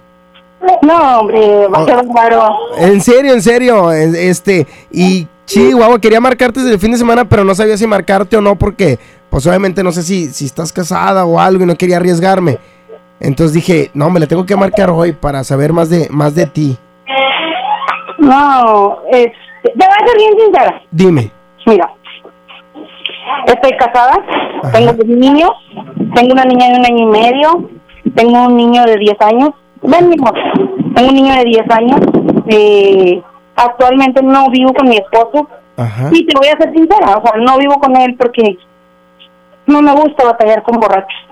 No, 0.82 1.20
hombre, 1.20 1.68
va 1.68 1.78
a 1.78 1.84
ser 1.84 2.04
raro. 2.12 2.56
En 2.78 3.00
serio, 3.00 3.32
en 3.34 3.42
serio, 3.42 3.92
este, 3.92 4.66
y 4.90 5.28
Chihuahua, 5.50 6.00
quería 6.00 6.20
marcarte 6.20 6.60
desde 6.60 6.74
el 6.74 6.78
fin 6.78 6.92
de 6.92 6.98
semana, 6.98 7.28
pero 7.28 7.42
no 7.42 7.56
sabía 7.56 7.76
si 7.76 7.84
marcarte 7.84 8.36
o 8.36 8.40
no, 8.40 8.56
porque, 8.56 9.00
pues 9.30 9.46
obviamente 9.46 9.82
no 9.82 9.92
sé 9.92 10.02
si, 10.02 10.26
si 10.26 10.44
estás 10.46 10.72
casada 10.72 11.24
o 11.24 11.38
algo 11.38 11.62
y 11.62 11.66
no 11.66 11.76
quería 11.76 11.96
arriesgarme. 11.96 12.58
Entonces 13.20 13.54
dije, 13.54 13.90
no, 13.94 14.10
me 14.10 14.18
le 14.18 14.26
tengo 14.26 14.44
que 14.44 14.56
marcar 14.56 14.90
hoy 14.90 15.12
para 15.12 15.44
saber 15.44 15.72
más 15.72 15.90
de, 15.90 16.08
más 16.10 16.34
de 16.34 16.46
ti. 16.46 16.76
No, 18.18 18.98
este, 19.10 19.32
te 19.62 19.72
voy 19.72 19.86
a 19.86 20.06
ser 20.06 20.16
bien 20.16 20.32
sincera. 20.38 20.82
Dime. 20.90 21.30
Mira, 21.66 21.90
estoy 23.46 23.70
casada, 23.76 24.16
tengo 24.72 24.92
dos 24.92 25.06
niños, 25.06 25.50
tengo 26.14 26.32
una 26.32 26.44
niña 26.44 26.68
de 26.68 26.78
un 26.78 26.86
año 26.86 26.98
y 26.98 27.06
medio, 27.06 27.70
tengo 28.14 28.46
un 28.46 28.56
niño 28.56 28.84
de 28.84 28.96
10 28.96 29.16
años, 29.20 29.50
ven 29.82 30.08
mi 30.08 30.16
amor, 30.18 30.34
tengo 30.94 31.08
un 31.08 31.14
niño 31.14 31.34
de 31.34 31.44
10 31.44 31.70
años, 31.70 32.00
eh, 32.48 33.22
actualmente 33.56 34.22
no 34.22 34.48
vivo 34.48 34.72
con 34.72 34.88
mi 34.88 34.96
esposo 34.96 35.48
Ajá. 35.76 36.08
y 36.12 36.26
te 36.26 36.36
voy 36.38 36.48
a 36.48 36.56
ser 36.56 36.72
sincera, 36.72 37.18
o 37.18 37.22
sea, 37.22 37.40
no 37.40 37.58
vivo 37.58 37.74
con 37.74 37.94
él 37.96 38.16
porque 38.18 38.56
no 39.70 39.82
me 39.82 39.92
gusta 39.92 40.24
batallar 40.24 40.62
con 40.62 40.78
borrachos. 40.80 41.30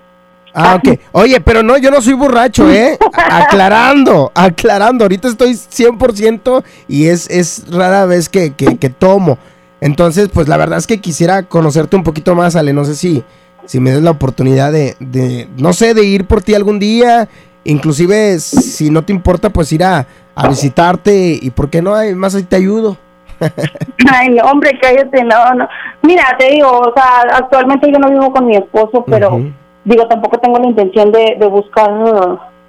Ah, 0.55 0.77
ok. 0.77 0.99
Oye, 1.13 1.41
pero 1.41 1.63
no, 1.63 1.77
yo 1.77 1.91
no 1.91 2.01
soy 2.01 2.15
borracho, 2.15 2.71
¿eh? 2.71 2.99
Aclarando, 3.31 4.33
aclarando. 4.35 5.05
Ahorita 5.05 5.29
estoy 5.29 5.53
100% 5.53 6.65
y 6.89 7.07
es, 7.07 7.29
es 7.31 7.71
rara 7.71 8.07
vez 8.07 8.29
que, 8.29 8.55
que, 8.55 8.77
que 8.79 8.91
tomo. 8.91 9.39
Entonces, 9.81 10.29
pues 10.33 10.49
la 10.49 10.57
verdad 10.57 10.79
es 10.79 10.87
que 10.87 11.01
quisiera 11.01 11.45
conocerte 11.45 11.97
un 11.97 12.03
poquito 12.03 12.35
más, 12.35 12.57
Ale. 12.57 12.73
No 12.73 12.85
sé 12.85 12.95
si, 12.97 13.23
si 13.67 13.79
me 13.79 13.93
des 13.93 14.03
la 14.03 14.11
oportunidad 14.11 14.73
de, 14.73 14.97
de, 14.99 15.49
no 15.57 15.73
sé, 15.73 15.95
de 15.95 16.05
ir 16.05 16.27
por 16.27 16.43
ti 16.43 16.55
algún 16.55 16.79
día. 16.79 17.29
Inclusive, 17.65 18.41
si 18.41 18.91
no 18.91 19.05
te 19.05 19.13
importa, 19.13 19.51
pues 19.51 19.71
ir 19.73 19.85
a, 19.85 20.07
a 20.35 20.49
visitarte 20.49 21.39
y, 21.41 21.51
¿por 21.51 21.69
qué 21.71 21.83
no? 21.83 21.95
Ay, 21.95 22.15
más 22.15 22.35
ahí 22.35 22.45
te 22.45 22.57
ayudo. 22.57 22.97
Ay, 24.13 24.31
no, 24.31 24.45
hombre, 24.45 24.79
cállate, 24.81 25.23
no, 25.25 25.55
no. 25.55 25.69
Mira, 26.03 26.25
te 26.39 26.51
digo, 26.51 26.69
o 26.71 26.93
sea, 26.95 27.37
actualmente 27.37 27.91
yo 27.91 27.99
no 27.99 28.11
vivo 28.11 28.33
con 28.33 28.47
mi 28.47 28.57
esposo, 28.57 29.05
pero 29.07 29.41
digo, 29.85 30.07
tampoco 30.07 30.39
tengo 30.39 30.59
la 30.59 30.67
intención 30.69 31.13
de, 31.13 31.37
de 31.39 31.47
buscar. 31.47 31.91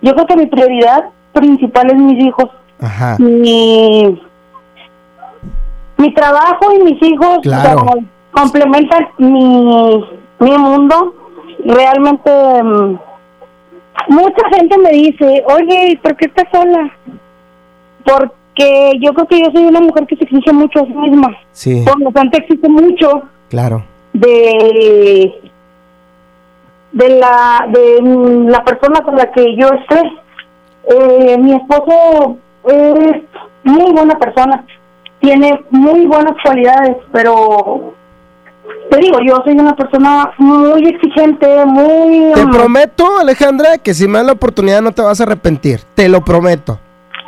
Yo 0.02 0.14
creo 0.14 0.26
que 0.26 0.36
mi 0.36 0.46
prioridad 0.46 1.06
principal 1.34 1.88
es 1.92 1.98
mis 1.98 2.24
hijos. 2.24 2.50
Ajá. 2.82 3.18
Mi, 3.20 4.22
mi 5.98 6.14
trabajo 6.14 6.74
y 6.74 6.84
mis 6.84 7.02
hijos 7.04 7.40
Claro. 7.44 7.82
o 7.82 7.84
sea, 7.84 8.04
complementan 8.32 9.08
mi, 9.18 10.04
mi 10.40 10.58
mundo. 10.58 11.14
Realmente, 11.66 12.64
mm, 12.64 13.00
mucha 14.08 14.50
gente 14.56 14.78
me 14.78 14.92
dice, 14.92 15.44
oye, 15.48 15.92
¿y 15.92 15.98
¿por 15.98 16.16
qué 16.16 16.26
estás 16.28 16.46
sola? 16.52 16.90
Porque 18.06 18.39
yo 19.00 19.14
creo 19.14 19.28
que 19.28 19.40
yo 19.40 19.52
soy 19.54 19.66
una 19.66 19.80
mujer 19.82 20.06
que 20.08 20.16
se 20.16 20.24
exige 20.24 20.54
mucho 20.54 20.80
a 20.80 20.86
sí 20.86 20.94
misma. 20.94 21.38
Sí, 21.52 21.84
Por 21.86 22.00
lo 22.02 22.12
tanto, 22.12 22.38
existe 22.38 22.68
mucho 22.68 23.24
claro. 23.50 23.84
de 24.14 25.34
de 26.92 27.10
la 27.10 27.68
de 27.70 28.02
la 28.50 28.64
persona 28.64 29.02
con 29.02 29.16
la 29.16 29.32
que 29.32 29.56
yo 29.56 29.68
esté. 29.68 30.02
Eh, 30.92 31.38
mi 31.38 31.54
esposo 31.54 32.38
es 32.64 33.22
muy 33.64 33.92
buena 33.92 34.18
persona, 34.18 34.66
tiene 35.20 35.64
muy 35.70 36.08
buenas 36.08 36.34
cualidades, 36.44 36.98
pero 37.12 37.94
te 38.90 38.98
digo, 38.98 39.20
yo 39.26 39.42
soy 39.44 39.54
una 39.54 39.76
persona 39.76 40.32
muy 40.38 40.88
exigente, 40.88 41.66
muy... 41.66 42.34
Te 42.34 42.48
prometo, 42.48 43.20
Alejandra, 43.20 43.78
que 43.78 43.94
si 43.94 44.08
me 44.08 44.18
das 44.18 44.26
la 44.28 44.34
oportunidad 44.34 44.82
no 44.82 44.92
te 44.92 45.02
vas 45.04 45.20
a 45.20 45.24
arrepentir. 45.24 45.82
Te 45.94 46.10
lo 46.10 46.22
prometo. 46.22 46.80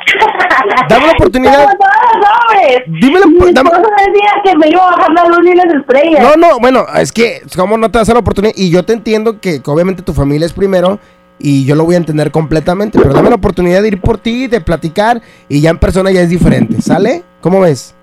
Dame 0.88 1.06
la 1.06 1.12
oportunidad. 1.12 1.64
Como 1.64 1.76
todos 1.76 1.92
los 2.14 2.22
la- 2.22 3.26
Mi 3.26 3.52
dame- 3.52 3.70
decía 3.70 4.32
que 4.44 4.56
me 4.56 4.68
iba 4.68 4.86
a 4.88 4.96
bajar 4.96 5.12
las 5.12 5.28
luces 5.28 5.54
de 5.72 5.78
estrellas. 5.78 6.22
No, 6.22 6.36
no, 6.36 6.58
bueno, 6.60 6.84
es 6.96 7.12
que, 7.12 7.42
¿cómo 7.56 7.76
no 7.78 7.90
te 7.90 7.98
das 7.98 8.08
la 8.08 8.18
oportunidad? 8.18 8.54
Y 8.56 8.70
yo 8.70 8.82
te 8.84 8.92
entiendo 8.92 9.40
que, 9.40 9.62
que 9.62 9.70
obviamente 9.70 10.02
tu 10.02 10.12
familia 10.12 10.46
es 10.46 10.52
primero 10.52 10.98
y 11.38 11.64
yo 11.64 11.74
lo 11.74 11.84
voy 11.84 11.94
a 11.94 11.98
entender 11.98 12.30
completamente, 12.30 12.98
pero 12.98 13.12
dame 13.14 13.28
la 13.30 13.36
oportunidad 13.36 13.82
de 13.82 13.88
ir 13.88 14.00
por 14.00 14.18
ti, 14.18 14.46
de 14.46 14.60
platicar 14.60 15.20
y 15.48 15.60
ya 15.60 15.70
en 15.70 15.78
persona 15.78 16.10
ya 16.12 16.20
es 16.20 16.28
diferente, 16.28 16.80
¿sale? 16.82 17.22
¿Cómo 17.40 17.60
ves? 17.60 17.94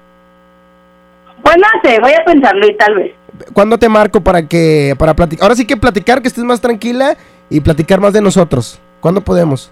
Pues 1.43 1.55
no 1.57 1.67
sé, 1.83 1.99
voy 2.01 2.11
a 2.11 2.23
pensarlo 2.25 2.67
y 2.67 2.75
tal 2.75 2.95
vez. 2.95 3.13
¿Cuándo 3.53 3.77
te 3.77 3.87
marco 3.87 4.19
para 4.21 4.45
que, 4.47 4.93
para 4.97 5.13
platicar? 5.15 5.43
Ahora 5.43 5.55
sí 5.55 5.65
que 5.65 5.77
platicar, 5.77 6.21
que 6.21 6.27
estés 6.27 6.43
más 6.43 6.59
tranquila 6.59 7.15
y 7.49 7.61
platicar 7.61 8.01
más 8.01 8.11
de 8.11 8.21
nosotros. 8.21 8.79
¿Cuándo 8.99 9.21
podemos? 9.21 9.71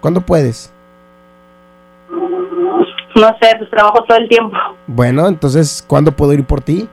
¿Cuándo 0.00 0.20
puedes? 0.22 0.72
No 3.14 3.28
sé, 3.40 3.54
pues 3.58 3.70
trabajo 3.70 4.02
todo 4.04 4.18
el 4.18 4.28
tiempo. 4.28 4.56
Bueno, 4.86 5.26
entonces, 5.28 5.84
¿cuándo 5.86 6.12
puedo 6.12 6.32
ir 6.32 6.44
por 6.44 6.60
ti? 6.60 6.88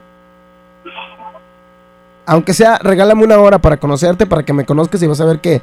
Aunque 2.26 2.54
sea, 2.54 2.78
regálame 2.78 3.24
una 3.24 3.38
hora 3.38 3.58
para 3.58 3.76
conocerte, 3.76 4.26
para 4.26 4.44
que 4.44 4.52
me 4.52 4.64
conozcas 4.64 5.02
y 5.02 5.06
vas 5.08 5.20
a 5.20 5.24
ver 5.24 5.40
que, 5.40 5.60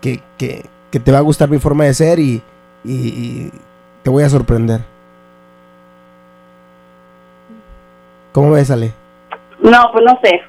que, 0.00 0.20
que, 0.36 0.66
que 0.90 0.98
te 1.00 1.12
va 1.12 1.18
a 1.18 1.22
gustar 1.22 1.48
mi 1.48 1.58
forma 1.58 1.84
de 1.84 1.94
ser 1.94 2.18
y, 2.18 2.42
y, 2.84 2.92
y- 2.92 3.52
te 4.02 4.10
voy 4.10 4.24
a 4.24 4.28
sorprender. 4.30 4.80
¿Cómo 8.32 8.50
ves, 8.52 8.70
Ale? 8.70 8.92
No, 9.62 9.90
pues 9.92 10.04
no 10.04 10.18
sé. 10.22 10.40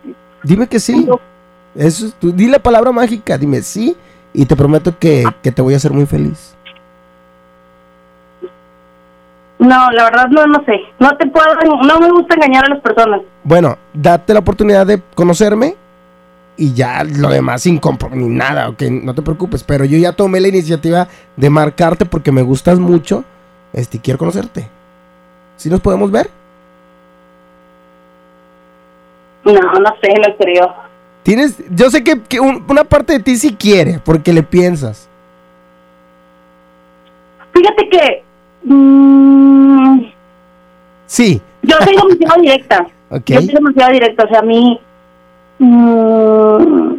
Dime 0.44 0.68
que 0.68 0.80
sí. 0.80 1.08
Eso 1.76 2.08
es 2.08 2.14
tu- 2.16 2.32
di 2.32 2.48
la 2.48 2.60
palabra 2.60 2.92
mágica, 2.92 3.38
dime 3.38 3.62
sí 3.62 3.96
y 4.34 4.46
te 4.46 4.56
prometo 4.56 4.98
que, 4.98 5.26
que 5.42 5.52
te 5.52 5.62
voy 5.62 5.74
a 5.74 5.78
hacer 5.78 5.92
muy 5.92 6.06
feliz. 6.06 6.56
No, 9.62 9.92
la 9.92 10.04
verdad 10.06 10.28
no, 10.30 10.46
no 10.48 10.64
sé. 10.66 10.74
No 11.00 11.16
te 11.18 11.28
puedo, 11.28 11.48
no 11.86 12.00
me 12.00 12.10
gusta 12.12 12.34
engañar 12.36 12.66
a 12.66 12.70
las 12.70 12.82
personas. 12.82 13.22
Bueno, 13.44 13.78
date 13.94 14.34
la 14.34 14.40
oportunidad 14.40 14.86
de 14.88 15.02
conocerme 15.16 15.76
y 16.58 16.74
ya 16.74 17.04
lo 17.04 17.30
demás 17.30 17.62
sin 17.62 17.78
compromiso 17.78 18.28
ni 18.28 18.36
nada, 18.36 18.70
ok, 18.70 18.82
no 19.04 19.14
te 19.16 19.22
preocupes, 19.22 19.64
pero 19.64 19.86
yo 19.86 19.98
ya 19.98 20.14
tomé 20.14 20.40
la 20.42 20.48
iniciativa 20.48 21.08
de 21.38 21.50
marcarte 21.50 22.06
porque 22.06 22.32
me 22.32 22.42
gustas 22.42 22.80
mucho, 22.80 23.24
este, 23.72 23.98
y 23.98 24.00
quiero 24.00 24.18
conocerte. 24.18 24.68
¿Sí 25.58 25.70
nos 25.70 25.80
podemos 25.80 26.12
ver? 26.12 26.30
No, 29.44 29.54
no 29.54 29.90
sé, 30.02 30.10
no 30.28 30.36
creo. 30.38 30.74
Tienes, 31.24 31.58
yo 31.70 31.90
sé 31.92 32.04
que, 32.04 32.20
que 32.22 32.40
un- 32.40 32.66
una 32.68 32.84
parte 32.84 33.14
de 33.14 33.20
ti 33.20 33.38
sí 33.38 33.56
quiere, 33.56 34.00
porque 34.04 34.34
le 34.34 34.44
piensas. 34.44 35.08
Fíjate 37.54 37.90
que 37.90 38.24
mm, 38.64 40.00
Sí, 41.06 41.42
yo 41.64 41.76
soy 41.84 41.96
demasiado 41.96 42.42
directa. 42.42 42.88
ok. 43.10 43.22
Yo 43.26 43.42
soy 43.42 43.48
demasiado 43.54 43.92
directa. 43.94 44.24
O 44.24 44.28
sea, 44.30 44.40
a 44.40 44.44
mí. 44.44 44.80
mm, 45.60 46.94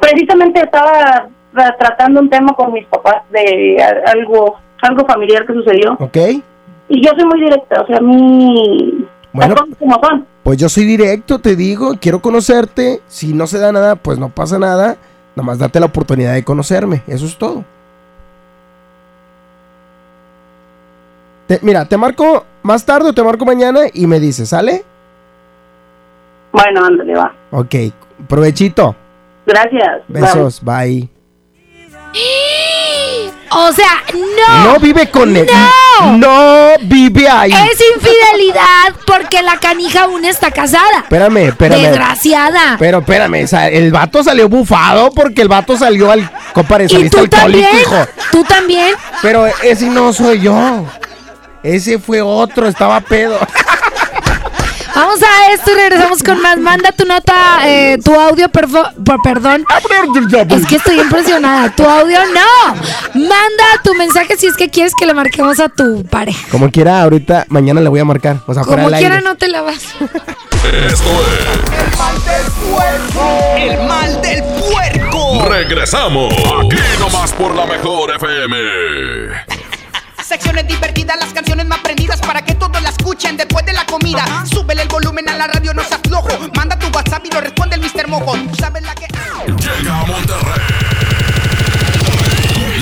precisamente 0.00 0.60
estaba 0.60 1.28
tra- 1.54 1.76
tratando 1.78 2.20
un 2.20 2.30
tema 2.30 2.52
con 2.54 2.72
mis 2.72 2.86
papás 2.86 3.22
de 3.30 3.76
algo 4.06 4.56
algo 4.80 5.06
familiar 5.06 5.46
que 5.46 5.52
sucedió. 5.54 5.96
Ok. 6.00 6.16
Y 6.88 7.04
yo 7.04 7.12
soy 7.16 7.24
muy 7.24 7.40
directa. 7.40 7.82
O 7.82 7.86
sea, 7.86 7.98
a 7.98 8.00
mí. 8.00 9.06
Bueno. 9.32 9.54
como 9.78 9.98
son. 10.02 10.26
Pues 10.42 10.58
yo 10.58 10.68
soy 10.68 10.84
directo, 10.84 11.38
te 11.38 11.54
digo, 11.54 11.92
quiero 12.00 12.20
conocerte. 12.20 13.00
Si 13.06 13.32
no 13.32 13.46
se 13.46 13.58
da 13.58 13.70
nada, 13.70 13.94
pues 13.94 14.18
no 14.18 14.28
pasa 14.28 14.58
nada. 14.58 14.96
Nomás 15.36 15.58
date 15.58 15.78
la 15.78 15.86
oportunidad 15.86 16.34
de 16.34 16.42
conocerme. 16.42 17.02
Eso 17.06 17.26
es 17.26 17.38
todo. 17.38 17.64
Te- 21.52 21.58
mira, 21.60 21.84
te 21.84 21.98
marco 21.98 22.46
más 22.62 22.82
tarde 22.86 23.10
o 23.10 23.12
te 23.12 23.22
marco 23.22 23.44
mañana 23.44 23.80
y 23.92 24.06
me 24.06 24.18
dices, 24.18 24.48
¿sale? 24.48 24.86
Bueno, 26.50 26.82
ándale, 26.82 27.14
va. 27.14 27.34
Ok, 27.50 27.74
provechito. 28.26 28.96
Gracias. 29.44 30.00
Besos, 30.08 30.62
bye. 30.64 31.10
O 33.54 33.70
sea, 33.70 34.02
no. 34.14 34.72
No 34.72 34.80
vive 34.80 35.10
con 35.10 35.36
él. 35.36 35.46
No. 36.00 36.16
No 36.16 36.72
vive 36.84 37.28
ahí. 37.28 37.52
Es 37.52 37.78
infidelidad 37.96 38.94
porque 39.06 39.42
la 39.42 39.58
canija 39.58 40.04
aún 40.04 40.24
está 40.24 40.50
casada. 40.50 41.00
Espérame, 41.02 41.48
espérame. 41.48 41.82
Desgraciada. 41.82 42.76
Pero 42.78 43.00
espérame, 43.00 43.44
el 43.70 43.92
vato 43.92 44.24
salió 44.24 44.48
bufado 44.48 45.10
porque 45.10 45.42
el 45.42 45.48
vato 45.48 45.76
salió 45.76 46.10
al. 46.10 46.30
Compadre, 46.54 46.86
¿Y 46.86 46.88
saliste 46.88 47.18
tú 47.18 47.24
alcohólico, 47.24 47.68
también? 47.68 47.80
hijo. 47.82 48.06
¿Tú 48.30 48.44
también? 48.44 48.94
Pero 49.20 49.46
ese 49.62 49.86
no 49.90 50.14
soy 50.14 50.40
yo. 50.40 50.86
Ese 51.62 51.98
fue 51.98 52.20
otro, 52.20 52.66
estaba 52.66 53.00
pedo. 53.00 53.38
Vamos 54.94 55.20
a 55.22 55.52
esto 55.52 55.70
y 55.70 55.74
regresamos 55.74 56.22
con 56.22 56.40
más. 56.42 56.58
Manda 56.58 56.92
tu 56.92 57.06
nota, 57.06 57.60
eh, 57.64 57.96
tu 58.04 58.12
audio, 58.14 58.48
perfo- 58.50 58.92
por, 59.02 59.22
perdón. 59.22 59.64
Es 60.50 60.66
que 60.66 60.76
estoy 60.76 61.00
impresionada. 61.00 61.70
Tu 61.74 61.82
audio 61.82 62.18
no. 62.26 62.74
Manda 63.14 63.64
tu 63.82 63.94
mensaje 63.94 64.36
si 64.36 64.48
es 64.48 64.54
que 64.56 64.68
quieres 64.68 64.92
que 64.94 65.06
le 65.06 65.14
marquemos 65.14 65.60
a 65.60 65.70
tu 65.70 66.04
pareja. 66.04 66.46
Como 66.50 66.70
quiera, 66.70 67.02
ahorita, 67.02 67.46
mañana 67.48 67.80
le 67.80 67.88
voy 67.88 68.00
a 68.00 68.04
marcar. 68.04 68.36
O 68.46 68.52
sea, 68.52 68.64
Como 68.64 68.90
del 68.90 68.98
quiera 68.98 69.14
aire. 69.16 69.26
no 69.26 69.34
te 69.36 69.48
la 69.48 69.62
vas. 69.62 69.78
Esto 70.62 71.10
El 73.56 73.82
mal 73.88 74.20
del 74.22 74.42
puerco. 74.42 75.42
es. 75.42 75.48
Regresamos. 75.48 76.32
Aquí 76.34 76.76
nomás 77.00 77.32
por 77.32 77.54
la 77.54 77.64
mejor 77.66 78.10
FM. 78.14 78.56
Secciones 80.26 80.66
divertidas, 80.66 81.16
las 81.18 81.32
canciones 81.32 81.66
más 81.66 81.80
prendidas 81.80 82.20
para 82.20 82.42
que 82.42 82.54
todos 82.54 82.80
la 82.80 82.90
escuchen 82.90 83.36
después 83.36 83.66
de 83.66 83.72
la 83.72 83.84
comida. 83.84 84.44
Súbele 84.46 84.82
el 84.82 84.88
volumen 84.88 85.28
a 85.28 85.36
la 85.36 85.46
radio, 85.46 85.74
no 85.74 85.82
seas 85.84 86.00
flojo. 86.06 86.28
Manda 86.54 86.78
tu 86.78 86.86
WhatsApp 86.88 87.24
y 87.26 87.30
lo 87.30 87.40
responde 87.40 87.76
el 87.76 87.82
Mr. 87.82 88.08
Mojo. 88.08 88.32
Tú 88.32 88.54
sabes 88.58 88.82
la 88.82 88.94
que. 88.94 89.06
Llega 89.46 90.00
a 90.00 90.06
Monterrey. 90.06 90.60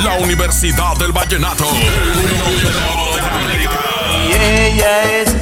La 0.04 0.14
Universidad 0.18 0.96
del 0.96 1.12
Vallenato. 1.12 1.66
Y 4.28 4.32
ella 4.32 5.02
es 5.04 5.34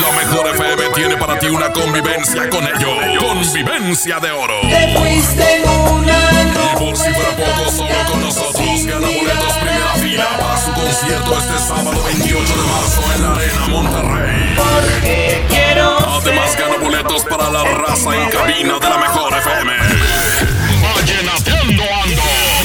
La 0.00 0.12
mejor 0.12 0.46
FM 0.48 0.90
tiene 0.94 1.16
para 1.16 1.38
ti 1.38 1.46
una 1.46 1.72
convivencia 1.72 2.48
con 2.48 2.64
ellos. 2.64 3.20
Convivencia 3.20 4.20
de 4.20 4.30
oro. 4.30 4.60
Te 4.62 4.96
fuiste 4.96 5.56
en 5.56 5.68
una 5.68 6.30
Y 6.32 6.78
por 6.78 6.96
si 6.96 7.12
fuera 7.12 7.36
poco, 7.36 7.70
solo 7.70 7.94
con 8.10 8.20
nosotros 8.22 8.59
gana 8.86 9.06
boletos 9.08 9.52
primera 9.60 9.94
fila 10.00 10.28
para 10.38 10.56
su 10.56 10.72
concierto 10.72 11.38
este 11.38 11.58
sábado 11.58 12.02
28 12.04 12.52
de 12.54 12.62
marzo 12.62 13.02
en 13.14 13.22
la 13.22 13.32
Arena 13.34 13.68
Monterrey. 13.68 14.56
porque 14.56 15.44
quiero 15.48 15.98
Además 16.20 16.56
gana 16.56 16.76
boletos 16.76 17.24
para 17.24 17.50
la 17.50 17.64
raza 17.64 18.14
en 18.16 18.30
cabina 18.30 18.78
de 18.78 18.88
la 18.88 18.98
mejor 18.98 19.32
FM. 19.38 19.72
Vallenateando 20.94 21.82
ando 22.04 22.22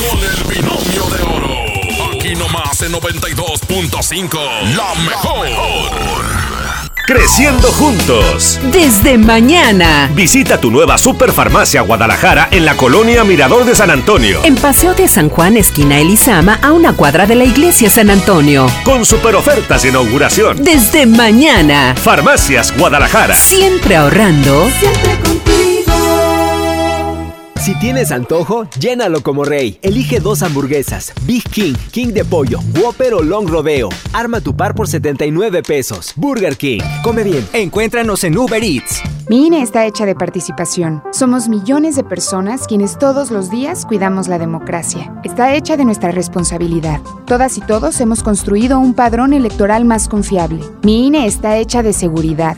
con 0.10 0.20
el 0.24 0.44
binomio 0.44 1.06
de 1.10 1.24
oro. 1.24 2.16
Aquí 2.16 2.36
nomás 2.36 2.82
en 2.82 2.94
92.5. 2.94 4.76
La 4.76 4.94
mejor. 5.04 6.55
Creciendo 7.06 7.72
juntos. 7.72 8.60
Desde 8.72 9.20
mañana. 9.20 10.10
Visita 10.16 10.60
tu 10.60 10.72
nueva 10.72 10.98
Superfarmacia 10.98 11.82
Guadalajara 11.82 12.48
en 12.50 12.66
la 12.66 12.76
colonia 12.76 13.24
Mirador 13.24 13.64
de 13.64 13.76
San 13.76 13.92
Antonio. 13.92 14.40
En 14.44 14.56
Paseo 14.56 14.96
de 14.96 15.08
San 15.08 15.30
Juan, 15.30 15.56
esquina 15.56 16.00
Elizama, 16.00 16.56
a 16.64 16.72
una 16.72 16.94
cuadra 16.94 17.28
de 17.28 17.36
la 17.36 17.44
iglesia 17.44 17.92
San 17.92 18.10
Antonio. 18.10 18.66
Con 18.84 19.06
super 19.06 19.36
ofertas 19.36 19.84
de 19.84 19.90
inauguración. 19.90 20.64
Desde 20.64 21.06
mañana. 21.06 21.94
Farmacias 21.96 22.76
Guadalajara. 22.76 23.36
Siempre 23.36 23.98
ahorrando. 23.98 24.68
Si 27.66 27.74
tienes 27.80 28.12
antojo, 28.12 28.68
llénalo 28.80 29.24
como 29.24 29.44
rey. 29.44 29.80
Elige 29.82 30.20
dos 30.20 30.44
hamburguesas, 30.44 31.12
Big 31.26 31.42
King, 31.50 31.74
King 31.92 32.10
de 32.10 32.24
pollo, 32.24 32.60
Whopper 32.80 33.16
o 33.16 33.24
Long 33.24 33.50
Rodeo. 33.50 33.90
Arma 34.14 34.40
tu 34.40 34.56
par 34.56 34.76
por 34.76 34.88
79 34.88 35.64
pesos. 35.64 36.14
Burger 36.16 36.58
King. 36.58 36.82
Come 37.04 37.24
bien. 37.24 37.44
Encuéntranos 37.54 38.24
en 38.24 38.38
Uber 38.38 38.64
Eats. 38.64 39.02
Mi 39.30 39.48
INE 39.48 39.64
está 39.64 39.88
hecha 39.88 40.06
de 40.06 40.14
participación. 40.14 41.02
Somos 41.12 41.50
millones 41.50 41.96
de 41.96 42.04
personas 42.04 42.68
quienes 42.68 43.00
todos 43.00 43.32
los 43.32 43.50
días 43.50 43.88
cuidamos 43.88 44.28
la 44.28 44.38
democracia. 44.38 45.20
Está 45.24 45.56
hecha 45.56 45.76
de 45.76 45.86
nuestra 45.86 46.12
responsabilidad. 46.12 47.02
Todas 47.26 47.58
y 47.58 47.62
todos 47.62 48.00
hemos 48.00 48.22
construido 48.22 48.78
un 48.78 48.94
padrón 48.94 49.34
electoral 49.34 49.86
más 49.86 50.08
confiable. 50.08 50.64
Mi 50.84 51.08
INE 51.08 51.26
está 51.26 51.58
hecha 51.58 51.82
de 51.82 51.94
seguridad. 51.94 52.58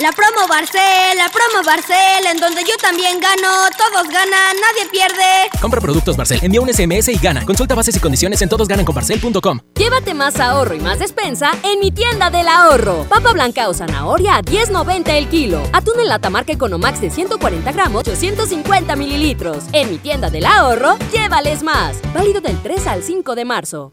La 0.00 0.12
promo 0.12 0.48
Barcel, 0.48 1.18
la 1.18 1.28
promo 1.28 1.62
Barcel, 1.62 2.24
en 2.32 2.38
donde 2.38 2.62
yo 2.62 2.74
también 2.80 3.20
gano, 3.20 3.68
todos 3.76 4.08
ganan, 4.08 4.56
nadie 4.56 4.88
pierde. 4.90 5.50
Compra 5.60 5.78
productos 5.78 6.16
Barcel, 6.16 6.38
envía 6.42 6.62
un 6.62 6.72
SMS 6.72 7.08
y 7.08 7.18
gana. 7.18 7.44
Consulta 7.44 7.74
bases 7.74 7.96
y 7.96 8.00
condiciones 8.00 8.40
en 8.40 8.48
todosgananconbarcel.com. 8.48 9.58
Llévate 9.74 10.14
más 10.14 10.40
ahorro 10.40 10.74
y 10.74 10.80
más 10.80 11.00
despensa 11.00 11.50
en 11.62 11.80
mi 11.80 11.90
tienda 11.90 12.30
del 12.30 12.48
ahorro. 12.48 13.04
Papa 13.10 13.34
blanca 13.34 13.68
o 13.68 13.74
zanahoria 13.74 14.36
a 14.36 14.42
10.90 14.42 15.10
el 15.10 15.28
kilo. 15.28 15.62
Atún 15.74 16.00
en 16.00 16.08
lata 16.08 16.30
marca 16.30 16.52
Economax 16.52 17.02
de 17.02 17.10
140 17.10 17.70
gramos, 17.72 18.08
850 18.08 18.96
mililitros. 18.96 19.64
En 19.72 19.90
mi 19.90 19.98
tienda 19.98 20.30
del 20.30 20.46
ahorro, 20.46 20.96
llévales 21.12 21.62
más. 21.62 21.98
Válido 22.14 22.40
del 22.40 22.58
3 22.62 22.86
al 22.86 23.02
5 23.02 23.34
de 23.34 23.44
marzo. 23.44 23.92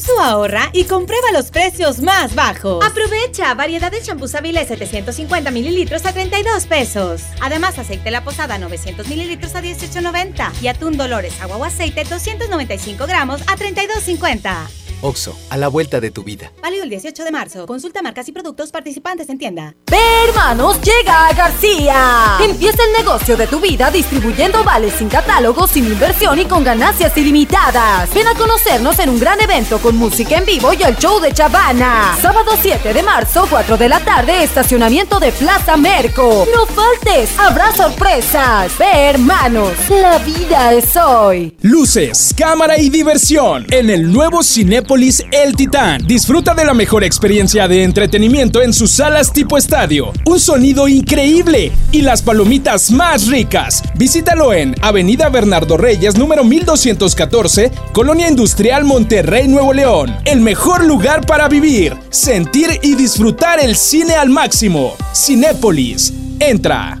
Oxo 0.00 0.18
ahorra 0.18 0.70
y 0.72 0.84
comprueba 0.84 1.30
los 1.30 1.50
precios 1.50 2.00
más 2.00 2.34
bajos. 2.34 2.82
Aprovecha 2.82 3.52
variedad 3.52 3.92
de 3.92 4.00
champús 4.00 4.34
Avilés 4.34 4.68
750 4.68 5.50
mililitros 5.50 6.06
a 6.06 6.14
32 6.14 6.64
pesos. 6.64 7.20
Además, 7.42 7.78
aceite 7.78 8.10
La 8.10 8.24
Posada 8.24 8.56
900 8.56 9.06
mililitros 9.08 9.54
a 9.54 9.62
18.90 9.62 10.62
y 10.62 10.68
atún 10.68 10.96
Dolores 10.96 11.38
agua 11.42 11.58
o 11.58 11.64
aceite 11.64 12.04
295 12.04 13.06
gramos 13.06 13.42
a 13.42 13.56
32.50. 13.56 14.79
Oxo, 15.02 15.36
a 15.48 15.56
la 15.56 15.68
vuelta 15.68 16.00
de 16.00 16.10
tu 16.10 16.22
vida. 16.22 16.52
Válido 16.62 16.84
el 16.84 16.90
18 16.90 17.24
de 17.24 17.30
marzo. 17.30 17.66
Consulta 17.66 18.02
marcas 18.02 18.28
y 18.28 18.32
productos 18.32 18.70
participantes 18.70 19.28
en 19.28 19.38
tienda. 19.38 19.74
Ve, 19.90 19.98
hermanos, 20.28 20.78
llega 20.82 21.28
a 21.28 21.32
García. 21.32 22.38
Empieza 22.42 22.82
el 22.84 23.04
negocio 23.04 23.36
de 23.36 23.46
tu 23.46 23.60
vida 23.60 23.90
distribuyendo 23.90 24.62
vales 24.62 24.94
sin 24.94 25.08
catálogo, 25.08 25.66
sin 25.66 25.86
inversión 25.86 26.38
y 26.38 26.44
con 26.44 26.62
ganancias 26.64 27.16
ilimitadas. 27.16 28.12
Ven 28.14 28.26
a 28.26 28.34
conocernos 28.34 28.98
en 28.98 29.10
un 29.10 29.18
gran 29.18 29.40
evento 29.40 29.78
con 29.78 29.96
música 29.96 30.36
en 30.36 30.44
vivo 30.44 30.72
y 30.72 30.82
el 30.82 30.96
show 30.96 31.18
de 31.20 31.32
Chavana. 31.32 32.16
Sábado 32.20 32.52
7 32.60 32.92
de 32.92 33.02
marzo, 33.02 33.46
4 33.48 33.76
de 33.76 33.88
la 33.88 34.00
tarde, 34.00 34.42
estacionamiento 34.42 35.18
de 35.18 35.32
Plaza 35.32 35.76
Merco. 35.76 36.46
No 36.54 36.66
faltes, 36.66 37.38
habrá 37.38 37.72
sorpresas. 37.74 38.76
Ve, 38.78 39.10
hermanos, 39.10 39.72
la 39.88 40.18
vida 40.18 40.72
es 40.74 40.94
hoy. 40.96 41.56
Luces, 41.62 42.34
cámara 42.36 42.78
y 42.78 42.90
diversión 42.90 43.66
en 43.70 43.90
el 43.90 44.12
nuevo 44.12 44.42
El 44.90 45.54
Titán. 45.54 46.04
Disfruta 46.04 46.52
de 46.52 46.64
la 46.64 46.74
mejor 46.74 47.04
experiencia 47.04 47.68
de 47.68 47.84
entretenimiento 47.84 48.60
en 48.60 48.72
sus 48.72 48.90
salas 48.90 49.32
tipo 49.32 49.56
estadio. 49.56 50.12
Un 50.26 50.40
sonido 50.40 50.88
increíble 50.88 51.70
y 51.92 52.02
las 52.02 52.22
palomitas 52.22 52.90
más 52.90 53.28
ricas. 53.28 53.84
Visítalo 53.94 54.52
en 54.52 54.74
Avenida 54.82 55.28
Bernardo 55.28 55.76
Reyes, 55.76 56.18
número 56.18 56.42
1214, 56.42 57.70
Colonia 57.92 58.28
Industrial 58.28 58.82
Monterrey, 58.82 59.46
Nuevo 59.46 59.72
León. 59.72 60.12
El 60.24 60.40
mejor 60.40 60.84
lugar 60.84 61.24
para 61.24 61.48
vivir, 61.48 61.96
sentir 62.10 62.80
y 62.82 62.96
disfrutar 62.96 63.60
el 63.60 63.76
cine 63.76 64.14
al 64.14 64.28
máximo. 64.28 64.96
Cinépolis. 65.14 66.12
Entra. 66.40 67.00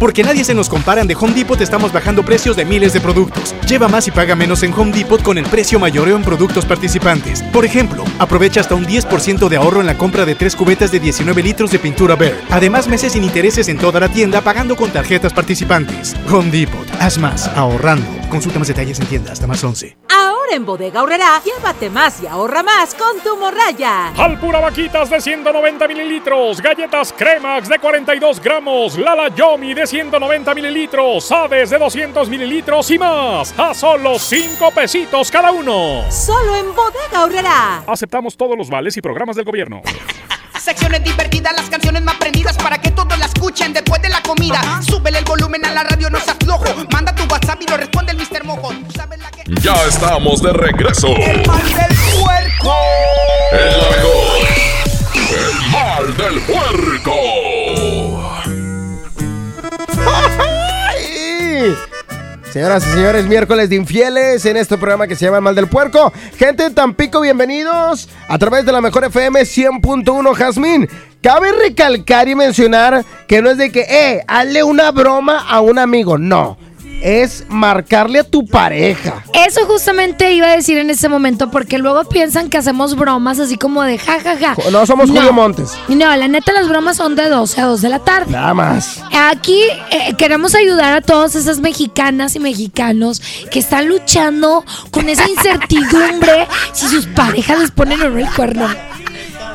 Porque 0.00 0.22
nadie 0.22 0.44
se 0.44 0.54
nos 0.54 0.70
comparan 0.70 1.06
de 1.06 1.14
Home 1.14 1.34
Depot 1.34 1.60
estamos 1.60 1.92
bajando 1.92 2.24
precios 2.24 2.56
de 2.56 2.64
miles 2.64 2.94
de 2.94 3.02
productos. 3.02 3.54
Lleva 3.68 3.86
más 3.86 4.08
y 4.08 4.10
paga 4.10 4.34
menos 4.34 4.62
en 4.62 4.72
Home 4.72 4.92
Depot 4.92 5.22
con 5.22 5.36
el 5.36 5.44
precio 5.44 5.78
mayoreo 5.78 6.16
en 6.16 6.22
productos 6.22 6.64
participantes. 6.64 7.42
Por 7.52 7.66
ejemplo, 7.66 8.04
aprovecha 8.18 8.62
hasta 8.62 8.74
un 8.74 8.86
10% 8.86 9.48
de 9.50 9.56
ahorro 9.58 9.80
en 9.80 9.86
la 9.86 9.98
compra 9.98 10.24
de 10.24 10.34
tres 10.34 10.56
cubetas 10.56 10.90
de 10.90 11.00
19 11.00 11.42
litros 11.42 11.70
de 11.70 11.78
pintura 11.78 12.16
Bear. 12.16 12.34
Además, 12.48 12.88
meses 12.88 13.12
sin 13.12 13.24
intereses 13.24 13.68
en 13.68 13.76
toda 13.76 14.00
la 14.00 14.08
tienda 14.08 14.40
pagando 14.40 14.74
con 14.74 14.90
tarjetas 14.90 15.34
participantes. 15.34 16.16
Home 16.32 16.50
Depot, 16.50 16.89
haz 17.00 17.18
más 17.18 17.48
ahorrando. 17.48 18.06
Consulta 18.28 18.58
más 18.58 18.68
detalles 18.68 19.00
en 19.00 19.06
tienda 19.06 19.32
hasta 19.32 19.46
más 19.46 19.64
11. 19.64 19.96
Ahora 20.10 20.54
en 20.54 20.66
Bodega 20.66 21.02
Horrera, 21.02 21.40
llévate 21.42 21.88
más 21.88 22.22
y 22.22 22.26
ahorra 22.26 22.62
más 22.62 22.94
con 22.94 23.18
tu 23.20 23.36
morraya. 23.36 24.08
Alpura 24.16 24.60
Vaquitas 24.60 25.08
de 25.08 25.20
190 25.20 25.88
mililitros, 25.88 26.60
galletas 26.60 27.14
Cremax 27.16 27.68
de 27.68 27.78
42 27.78 28.40
gramos, 28.40 28.98
Lala 28.98 29.34
Yomi 29.34 29.72
de 29.72 29.86
190 29.86 30.54
mililitros, 30.54 31.32
Aves 31.32 31.70
de 31.70 31.78
200 31.78 32.28
mililitros 32.28 32.90
y 32.90 32.98
más, 32.98 33.58
a 33.58 33.72
solo 33.72 34.18
5 34.18 34.70
pesitos 34.72 35.30
cada 35.30 35.50
uno. 35.50 36.04
Solo 36.10 36.56
en 36.56 36.66
Bodega 36.74 37.24
Horrera. 37.24 37.82
Aceptamos 37.86 38.36
todos 38.36 38.58
los 38.58 38.68
vales 38.68 38.96
y 38.96 39.00
programas 39.00 39.36
del 39.36 39.46
gobierno. 39.46 39.80
Secciones 40.62 41.02
divertidas, 41.02 41.54
las 41.56 41.70
canciones 41.70 42.02
más 42.02 42.16
prendidas 42.16 42.56
para 42.58 42.76
que 42.78 42.90
todos 42.90 43.18
la 43.18 43.24
escuchen 43.24 43.72
después 43.72 44.02
de 44.02 44.10
la 44.10 44.20
comida. 44.22 44.60
Súbele 44.86 45.18
el 45.18 45.24
volumen 45.24 45.64
a 45.64 45.72
la 45.72 45.84
radio, 45.84 46.10
no 46.10 46.20
se 46.20 46.32
aflojo. 46.32 46.66
Manda 46.92 47.14
tu 47.14 47.24
WhatsApp 47.24 47.62
y 47.62 47.66
lo 47.66 47.78
responde 47.78 48.12
el 48.12 48.18
Mr. 48.18 48.44
Mojo. 48.44 48.68
¿Tú 48.68 48.92
sabes 48.94 49.18
la 49.20 49.30
que... 49.30 49.42
Ya 49.62 49.74
estamos 49.88 50.42
de 50.42 50.52
regreso. 50.52 51.08
El 51.08 51.46
mal 51.46 51.64
del 51.64 51.96
puerco. 52.20 52.74
El. 53.52 53.60
El 55.30 55.70
mal 55.70 56.16
del 56.16 56.40
puerco. 56.42 57.89
Señoras 62.52 62.84
y 62.84 62.90
señores, 62.90 63.26
miércoles 63.26 63.70
de 63.70 63.76
infieles 63.76 64.44
en 64.44 64.56
este 64.56 64.76
programa 64.76 65.06
que 65.06 65.14
se 65.14 65.24
llama 65.24 65.40
Mal 65.40 65.54
del 65.54 65.68
Puerco. 65.68 66.12
Gente 66.36 66.64
de 66.64 66.70
Tampico, 66.70 67.20
bienvenidos 67.20 68.08
a 68.26 68.38
través 68.38 68.66
de 68.66 68.72
la 68.72 68.80
mejor 68.80 69.04
FM 69.04 69.40
100.1 69.40 70.34
Jazmín. 70.34 70.88
Cabe 71.22 71.52
recalcar 71.52 72.26
y 72.26 72.34
mencionar 72.34 73.04
que 73.28 73.40
no 73.40 73.50
es 73.50 73.58
de 73.58 73.70
que, 73.70 73.82
eh, 73.82 74.24
hazle 74.26 74.64
una 74.64 74.90
broma 74.90 75.38
a 75.48 75.60
un 75.60 75.78
amigo. 75.78 76.18
No, 76.18 76.58
es 77.00 77.44
marcarle 77.48 78.20
a 78.20 78.24
tu 78.24 78.46
pareja. 78.46 79.24
Eso 79.46 79.66
justamente 79.66 80.32
iba 80.32 80.46
a 80.48 80.56
decir 80.56 80.78
en 80.78 80.90
ese 80.90 81.08
momento, 81.08 81.50
porque 81.50 81.78
luego 81.78 82.04
piensan 82.04 82.48
que 82.50 82.58
hacemos 82.58 82.96
bromas 82.96 83.38
así 83.38 83.56
como 83.56 83.82
de 83.82 83.98
jajaja. 83.98 84.56
No 84.70 84.86
somos 84.86 85.10
Julio 85.10 85.32
Montes. 85.32 85.72
No, 85.88 86.14
la 86.16 86.28
neta, 86.28 86.52
las 86.52 86.68
bromas 86.68 86.96
son 86.96 87.16
de 87.16 87.28
12 87.28 87.60
a 87.60 87.64
2 87.66 87.82
de 87.82 87.88
la 87.88 87.98
tarde. 88.00 88.32
Nada 88.32 88.54
más. 88.54 89.02
Aquí 89.30 89.60
eh, 89.90 90.14
queremos 90.18 90.54
ayudar 90.54 90.92
a 90.94 91.00
todas 91.00 91.34
esas 91.34 91.60
mexicanas 91.60 92.36
y 92.36 92.40
mexicanos 92.40 93.22
que 93.50 93.58
están 93.58 93.88
luchando 93.88 94.64
con 94.90 95.08
esa 95.08 95.28
incertidumbre 95.28 96.46
si 96.72 96.88
sus 96.88 97.06
parejas 97.06 97.58
les 97.60 97.70
ponen 97.70 98.00
o 98.02 98.10
no 98.10 98.18
el 98.18 98.30
cuerno. 98.30 98.68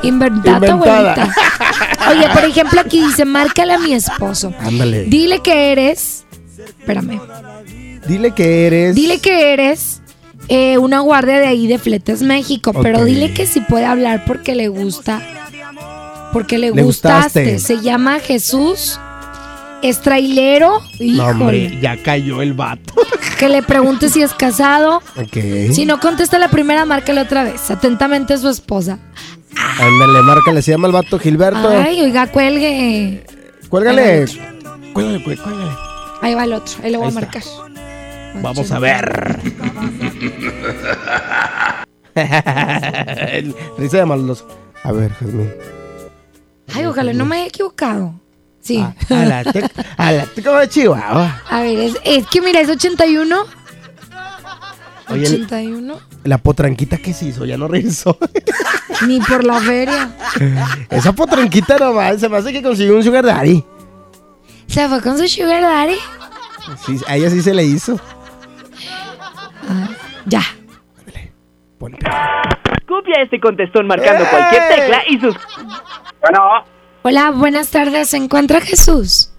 Inventada, 0.02 0.68
Inventada. 0.68 1.12
abuelita. 1.14 2.10
Oye, 2.10 2.28
por 2.28 2.44
ejemplo, 2.50 2.80
aquí 2.80 3.00
dice, 3.00 3.24
márcale 3.24 3.72
a 3.74 3.78
mi 3.78 3.94
esposo. 3.94 4.52
Ándale. 4.60 5.04
Dile 5.04 5.40
que 5.40 5.72
eres. 5.72 6.25
Espérame. 6.80 7.20
Dile 8.06 8.32
que 8.32 8.66
eres. 8.66 8.94
Dile 8.94 9.18
que 9.18 9.52
eres 9.52 10.00
eh, 10.48 10.78
una 10.78 11.00
guardia 11.00 11.38
de 11.40 11.46
ahí 11.46 11.66
de 11.66 11.78
Fletes 11.78 12.22
México, 12.22 12.72
pero 12.82 13.04
dile 13.04 13.32
que 13.34 13.46
si 13.46 13.60
puede 13.60 13.84
hablar 13.84 14.24
porque 14.26 14.54
le 14.54 14.68
gusta. 14.68 15.20
Porque 16.32 16.58
le, 16.58 16.70
Le 16.72 16.82
gustaste. 16.82 17.44
gustaste. 17.44 17.58
Se 17.58 17.82
llama 17.82 18.18
Jesús. 18.20 18.98
Es 19.82 20.00
trailero. 20.00 20.80
No, 21.00 21.26
hombre, 21.26 21.78
ya 21.80 21.96
cayó 22.02 22.42
el 22.42 22.52
vato. 22.54 22.94
que 23.38 23.48
le 23.48 23.62
pregunte 23.62 24.08
si 24.08 24.22
es 24.22 24.32
casado. 24.34 25.02
Ok. 25.16 25.72
Si 25.72 25.84
no 25.86 26.00
contesta 26.00 26.38
la 26.38 26.48
primera, 26.48 26.84
márcale 26.84 27.20
otra 27.20 27.44
vez. 27.44 27.70
Atentamente 27.70 28.36
su 28.38 28.48
esposa. 28.48 28.98
Ándale, 29.78 30.22
márcale, 30.22 30.62
se 30.62 30.72
llama 30.72 30.86
el 30.88 30.92
vato 30.92 31.18
Gilberto. 31.18 31.68
Ay, 31.68 32.00
oiga, 32.02 32.26
cuelgue. 32.26 33.24
Cuélgale. 33.68 34.26
Cuélgale, 34.92 35.24
cué- 35.24 35.36
cuélgale. 35.36 35.70
Ahí 36.26 36.34
va 36.34 36.42
el 36.42 36.52
otro. 36.54 36.74
Ahí 36.82 36.90
lo 36.90 36.98
voy 36.98 37.08
Ahí 37.08 37.16
a 37.16 37.20
está. 37.20 37.38
marcar. 37.38 38.42
Vamos 38.42 38.72
a 38.72 38.78
ver. 38.80 39.40
Risa 43.78 43.98
de 43.98 44.04
maldoso. 44.06 44.48
A 44.82 44.90
ver, 44.92 45.12
Jazmín. 45.12 45.52
Ay, 46.74 46.84
ojalá 46.86 47.12
no 47.12 47.24
me 47.24 47.36
haya 47.36 47.46
equivocado. 47.46 48.14
Sí. 48.60 48.78
A 48.80 48.92
la 49.24 49.44
tec- 49.44 49.70
a 49.96 50.10
la 50.12 50.26
teca 50.26 50.58
de 50.58 50.68
Chihuahua. 50.68 51.42
A 51.48 51.60
ver, 51.60 51.78
es, 51.78 51.96
es 52.04 52.26
que 52.26 52.42
mira, 52.42 52.60
es 52.60 52.68
81. 52.68 53.36
Oye, 55.08 55.26
el- 55.28 55.44
81. 55.44 56.00
La 56.24 56.38
potranquita 56.38 56.96
que 56.98 57.12
se 57.14 57.26
hizo, 57.26 57.44
ya 57.44 57.56
no 57.56 57.68
regresó. 57.68 58.18
Ni 59.06 59.20
por 59.20 59.44
la 59.44 59.60
feria. 59.60 60.10
Esa 60.90 61.12
potranquita 61.12 61.78
nomás, 61.78 62.18
se 62.18 62.28
me 62.28 62.38
hace 62.38 62.52
que 62.52 62.62
consiguió 62.64 62.96
un 62.96 63.04
sugar 63.04 63.24
daddy. 63.24 63.62
Se 64.66 64.88
fue 64.88 65.00
con 65.02 65.18
su 65.18 65.28
sugar 65.28 65.62
daddy. 65.62 65.96
Sí, 66.84 67.00
a 67.06 67.16
ella 67.16 67.30
sí 67.30 67.42
se 67.42 67.54
le 67.54 67.64
hizo. 67.64 67.98
Ya. 70.26 70.42
Copia 72.86 73.22
este 73.22 73.40
contestón 73.40 73.86
marcando 73.86 74.24
cualquier 74.28 74.62
tecla 74.68 75.02
y 75.08 75.18
sus... 75.20 75.34
Hola, 77.02 77.30
buenas 77.30 77.68
tardes. 77.68 78.10
¿Se 78.10 78.16
encuentra 78.16 78.60
Jesús? 78.60 79.30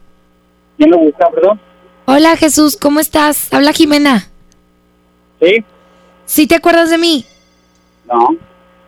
¿Quién 0.77 0.91
lo 0.91 0.99
busca, 0.99 1.29
perdón? 1.29 1.59
Hola 2.05 2.37
Jesús, 2.37 2.77
¿cómo 2.77 3.01
estás? 3.01 3.53
Habla 3.53 3.73
Jimena. 3.73 4.29
¿Sí? 5.41 5.65
¿Sí 6.25 6.47
te 6.47 6.55
acuerdas 6.55 6.89
de 6.89 6.97
mí? 6.97 7.25
No. 8.05 8.29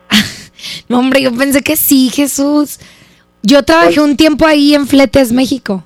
No, 0.90 1.00
hombre, 1.00 1.22
yo 1.22 1.32
pensé 1.34 1.62
que 1.62 1.76
sí, 1.78 2.10
Jesús. 2.10 2.80
Yo 3.44 3.64
trabajé 3.64 4.02
un 4.02 4.18
tiempo 4.18 4.46
ahí 4.46 4.74
en 4.74 4.88
Fletes, 4.88 5.32
México. 5.32 5.84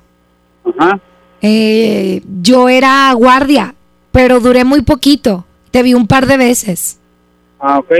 Ajá. 0.65 0.99
Eh, 1.41 2.21
yo 2.41 2.69
era 2.69 3.11
guardia, 3.13 3.75
pero 4.11 4.39
duré 4.39 4.63
muy 4.63 4.81
poquito. 4.81 5.45
Te 5.71 5.83
vi 5.83 5.93
un 5.93 6.07
par 6.07 6.25
de 6.25 6.37
veces. 6.37 6.99
Ah, 7.59 7.79
ok. 7.79 7.91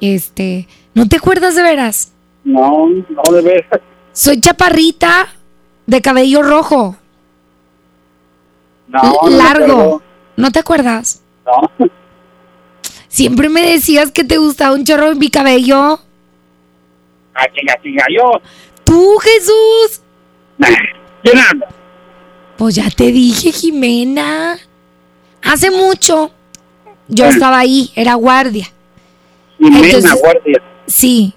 Este, 0.00 0.66
¿no 0.94 1.08
te 1.08 1.16
acuerdas 1.16 1.54
de 1.54 1.62
veras? 1.62 2.12
No, 2.42 2.88
no 2.88 3.32
de 3.32 3.42
veras. 3.42 3.80
Soy 4.12 4.40
chaparrita, 4.40 5.28
de 5.86 6.00
cabello 6.00 6.42
rojo, 6.42 6.96
No, 8.88 9.28
largo. 9.28 10.02
¿No 10.36 10.50
te 10.50 10.58
acuerdas? 10.58 11.22
No. 11.46 11.88
Siempre 13.08 13.48
me 13.48 13.62
decías 13.62 14.10
que 14.10 14.24
te 14.24 14.38
gustaba 14.38 14.74
un 14.74 14.84
chorro 14.84 15.12
en 15.12 15.18
mi 15.18 15.30
cabello. 15.30 16.00
Ah, 17.34 17.46
chinga, 17.54 17.78
chinga, 17.82 18.04
yo. 18.10 18.40
Tú, 18.84 19.16
Jesús. 19.18 20.02
Pues 22.56 22.74
ya 22.74 22.88
te 22.90 23.10
dije, 23.12 23.52
Jimena. 23.52 24.58
Hace 25.42 25.70
mucho 25.70 26.30
yo 27.08 27.26
estaba 27.26 27.58
ahí, 27.58 27.90
era 27.94 28.14
guardia. 28.14 28.68
Jimena, 29.58 29.86
Entonces- 29.86 30.20
guardia. 30.20 30.62
Sí, 30.86 31.32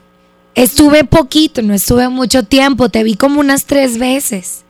estuve 0.56 1.04
poquito, 1.06 1.62
no 1.62 1.74
estuve 1.74 2.10
mucho 2.10 2.44
tiempo, 2.44 2.90
te 2.90 3.04
vi 3.04 3.16
como 3.16 3.40
unas 3.40 3.66
tres 3.66 3.98
veces. 3.98 4.64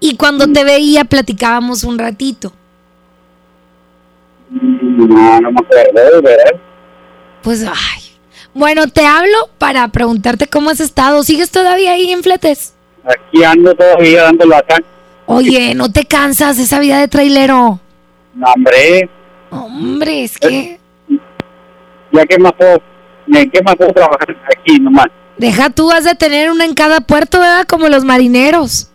Y 0.00 0.16
cuando 0.16 0.46
te 0.48 0.64
veía 0.64 1.04
platicábamos 1.04 1.84
un 1.84 1.98
ratito. 1.98 2.52
No, 4.50 5.40
no 5.40 5.52
me 5.52 5.60
acuerdo, 5.60 6.22
veras. 6.22 6.52
Pues, 7.42 7.64
ay. 7.64 8.02
Bueno, 8.52 8.86
te 8.88 9.04
hablo 9.06 9.50
para 9.58 9.88
preguntarte 9.88 10.46
cómo 10.46 10.70
has 10.70 10.80
estado. 10.80 11.22
¿Sigues 11.24 11.50
todavía 11.50 11.92
ahí 11.92 12.10
en 12.12 12.22
Fletes? 12.22 12.73
Aquí 13.06 13.44
ando 13.44 13.74
todavía 13.74 14.24
dándolo 14.24 14.56
acá. 14.56 14.76
Oye, 15.26 15.74
¿no 15.74 15.90
te 15.90 16.04
cansas 16.04 16.56
de 16.56 16.64
esa 16.64 16.78
vida 16.80 16.98
de 16.98 17.08
trailero? 17.08 17.80
No, 18.34 18.46
hombre, 18.54 19.08
Hombre, 19.50 20.24
es 20.24 20.36
que... 20.38 20.78
ya 22.12 22.26
que 22.26 22.38
más 22.38 22.52
puedo, 22.52 22.82
¿en 23.28 23.50
qué 23.50 23.62
más 23.62 23.76
puedo 23.76 23.92
trabajar 23.92 24.36
aquí 24.56 24.78
nomás? 24.80 25.06
Deja 25.36 25.70
tú, 25.70 25.90
has 25.90 26.04
de 26.04 26.14
tener 26.14 26.50
una 26.50 26.64
en 26.64 26.74
cada 26.74 27.00
puerto, 27.00 27.40
¿verdad? 27.40 27.64
Como 27.66 27.88
los 27.88 28.04
marineros. 28.04 28.90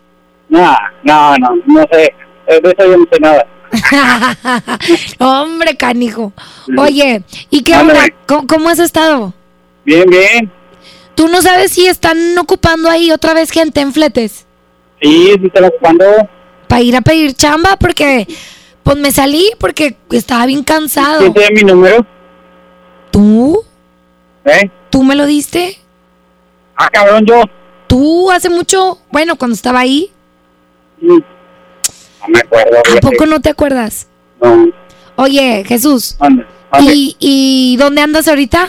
No, 0.48 0.76
no, 1.02 1.36
no, 1.38 1.48
no 1.66 1.80
sé. 1.92 2.14
De 2.46 2.56
eso 2.56 2.90
yo 2.90 2.96
no 2.96 3.06
sé 3.10 3.20
nada. 3.20 3.46
Hombre, 5.18 5.76
canijo. 5.76 6.32
Oye, 6.76 7.22
¿y 7.50 7.62
qué 7.62 7.76
onda? 7.76 8.00
¿Cómo, 8.26 8.46
cómo 8.46 8.68
has 8.68 8.80
estado? 8.80 9.32
Bien, 9.84 10.04
bien. 10.08 10.50
¿Tú 11.14 11.28
no 11.28 11.42
sabes 11.42 11.72
si 11.72 11.86
están 11.86 12.36
ocupando 12.38 12.88
ahí 12.88 13.10
otra 13.10 13.34
vez 13.34 13.50
gente 13.50 13.80
en 13.80 13.92
fletes? 13.92 14.46
Sí, 15.00 15.32
sí 15.40 15.50
te 15.50 15.60
lo 15.60 15.68
ocupando. 15.68 16.04
Para 16.68 16.82
ir 16.82 16.96
a 16.96 17.00
pedir 17.00 17.34
chamba, 17.34 17.76
porque 17.76 18.26
pues 18.82 18.96
me 18.96 19.12
salí 19.12 19.50
porque 19.58 19.96
estaba 20.10 20.46
bien 20.46 20.64
cansado. 20.64 21.20
¿Quién 21.20 21.34
tiene 21.34 21.50
mi 21.54 21.72
número? 21.72 22.06
¿Tú? 23.10 23.62
¿Eh? 24.44 24.70
¿Tú 24.90 25.02
me 25.02 25.14
lo 25.14 25.26
diste? 25.26 25.78
Ah, 26.76 26.88
cabrón, 26.90 27.26
yo. 27.26 27.42
¿Tú 27.86 28.30
hace 28.30 28.48
mucho? 28.48 28.98
Bueno, 29.10 29.36
cuando 29.36 29.54
estaba 29.54 29.80
ahí. 29.80 30.10
No 31.00 31.22
me 32.28 32.38
acuerdo. 32.38 32.78
¿A 32.96 33.00
poco 33.00 33.26
no 33.26 33.40
te 33.40 33.50
acuerdas? 33.50 34.08
No. 34.40 34.70
Oye, 35.16 35.64
Jesús. 35.66 36.16
Ande. 36.20 36.46
¿Y, 36.80 37.16
¿Y 37.18 37.76
dónde 37.78 38.00
andas 38.00 38.28
ahorita? 38.28 38.68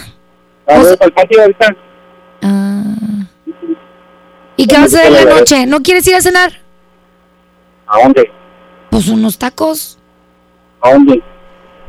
Vamos 0.68 0.98
al 1.00 1.14
patio 1.14 1.42
ahorita. 1.42 1.76
¿Y 4.58 4.68
qué 4.68 4.76
vas 4.76 4.94
a 4.94 5.00
hacer 5.00 5.08
en 5.08 5.14
la 5.14 5.36
noche? 5.36 5.66
¿No 5.66 5.82
quieres 5.82 6.08
ir 6.08 6.16
a 6.16 6.22
cenar? 6.22 6.54
¿A 7.88 8.02
dónde? 8.02 8.32
Pues 8.90 9.08
unos 9.08 9.38
tacos. 9.38 9.98
¿A 10.82 10.94
dónde? 10.94 11.22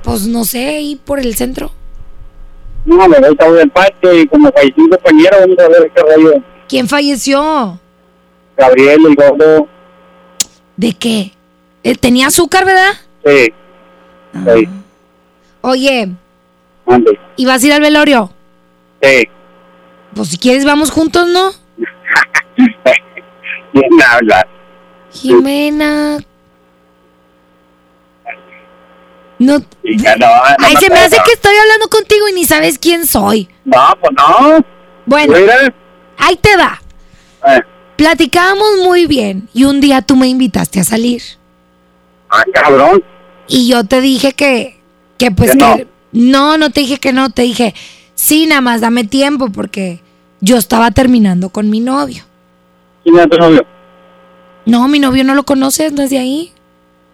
Pues 0.02 0.26
no 0.26 0.44
sé, 0.44 0.76
ahí 0.76 0.96
por 0.96 1.20
el 1.20 1.34
centro. 1.34 1.70
No, 2.84 2.96
me 3.08 3.18
voy 3.20 3.36
a 3.38 3.52
del 3.52 3.70
patio 3.70 4.18
y 4.18 4.26
como 4.26 4.50
falleció 4.50 4.82
un 4.82 4.90
compañero, 4.90 5.36
vamos 5.40 5.58
a 5.58 5.68
ver 5.68 5.92
qué 5.94 6.02
rollo. 6.02 6.42
¿Quién 6.68 6.88
falleció? 6.88 7.78
Gabriel, 8.56 9.06
el 9.06 9.14
gordo. 9.14 9.68
¿De 10.76 10.92
qué? 10.92 11.32
Eh, 11.84 11.94
¿Tenía 11.94 12.28
azúcar, 12.28 12.64
verdad? 12.64 12.92
Sí. 13.24 13.52
Sí. 14.32 14.68
Oye, 15.60 16.08
Ande. 16.86 17.18
¿y 17.36 17.46
vas 17.46 17.62
a 17.62 17.66
ir 17.66 17.72
al 17.72 17.80
velorio? 17.80 18.32
Sí. 19.02 19.28
Pues 20.14 20.28
si 20.28 20.38
quieres 20.38 20.64
vamos 20.64 20.90
juntos, 20.90 21.26
¿no? 21.28 21.50
¿Quién 23.72 24.02
habla? 24.06 24.46
Jimena. 25.12 26.18
No. 29.38 29.58
Chica, 29.84 30.14
no, 30.16 30.26
no 30.26 30.42
Ay, 30.58 30.76
se 30.78 30.88
me 30.88 31.00
hace 31.00 31.16
que 31.24 31.32
estoy 31.32 31.54
hablando 31.56 31.88
contigo 31.88 32.28
y 32.28 32.32
ni 32.32 32.44
sabes 32.44 32.78
quién 32.78 33.06
soy. 33.06 33.48
No, 33.64 33.88
pues 34.00 34.12
no. 34.16 34.64
Bueno, 35.06 35.34
Mira. 35.36 35.74
ahí 36.18 36.36
te 36.36 36.56
va. 36.56 36.80
Eh, 37.48 37.60
Platicábamos 37.96 38.78
muy 38.84 39.06
bien 39.06 39.48
y 39.52 39.64
un 39.64 39.80
día 39.80 40.02
tú 40.02 40.14
me 40.16 40.28
invitaste 40.28 40.80
a 40.80 40.84
salir. 40.84 41.22
ah, 42.30 42.44
cabrón. 42.54 43.02
Y 43.48 43.66
yo 43.68 43.84
te 43.84 44.00
dije 44.00 44.32
que, 44.32 44.80
que 45.18 45.30
pues 45.32 45.52
Que 45.52 45.56
no. 45.58 45.76
que... 45.76 45.88
No, 46.12 46.56
no 46.58 46.70
te 46.70 46.80
dije 46.80 46.98
que 46.98 47.12
no, 47.12 47.30
te 47.30 47.42
dije, 47.42 47.74
sí, 48.14 48.46
nada 48.46 48.60
más 48.60 48.80
dame 48.82 49.04
tiempo 49.04 49.48
porque 49.50 50.01
yo 50.42 50.58
estaba 50.58 50.90
terminando 50.90 51.48
con 51.48 51.70
mi 51.70 51.80
novio. 51.80 52.24
¿Quién 53.02 53.18
es 53.18 53.30
tu 53.30 53.38
novio? 53.38 53.64
No, 54.66 54.86
mi 54.88 54.98
novio 54.98 55.24
no 55.24 55.34
lo 55.34 55.44
conoces 55.44 55.94
desde 55.96 56.18
ahí. 56.18 56.52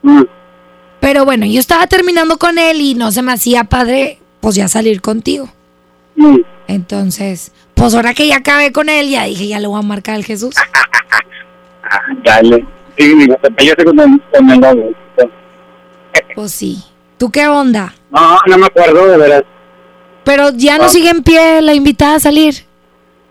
Mm. 0.02 0.22
Pero 1.00 1.24
bueno, 1.24 1.46
yo 1.46 1.60
estaba 1.60 1.86
terminando 1.86 2.38
con 2.38 2.58
él 2.58 2.80
y 2.80 2.94
no 2.94 3.12
se 3.12 3.22
me 3.22 3.32
hacía 3.32 3.62
padre, 3.64 4.18
pues 4.40 4.56
ya 4.56 4.66
salir 4.66 5.00
contigo. 5.00 5.48
Mm. 6.16 6.38
Entonces, 6.66 7.52
pues 7.74 7.94
ahora 7.94 8.12
que 8.14 8.26
ya 8.26 8.36
acabé 8.38 8.72
con 8.72 8.88
él, 8.88 9.08
ya 9.08 9.24
dije, 9.24 9.46
ya 9.46 9.60
le 9.60 9.68
voy 9.68 9.78
a 9.78 9.82
marcar 9.82 10.16
al 10.16 10.24
Jesús. 10.24 10.54
Ah, 11.84 11.98
dale. 12.24 12.66
Sí, 12.98 13.14
digo, 13.14 13.36
te 13.40 13.50
pegaste 13.52 13.84
con 13.84 14.00
el, 14.00 14.20
con 14.32 14.50
el 14.50 14.60
novio. 14.60 14.94
Pues 16.34 16.52
sí. 16.52 16.82
¿Tú 17.16 17.30
qué 17.30 17.46
onda? 17.48 17.94
No, 18.10 18.38
no 18.46 18.58
me 18.58 18.66
acuerdo, 18.66 19.06
de 19.06 19.16
veras. 19.16 19.42
Pero 20.24 20.50
ya 20.50 20.78
no 20.78 20.84
Ah. 20.84 20.88
sigue 20.88 21.10
en 21.10 21.22
pie 21.22 21.62
la 21.62 21.74
invitada 21.74 22.16
a 22.16 22.20
salir. 22.20 22.64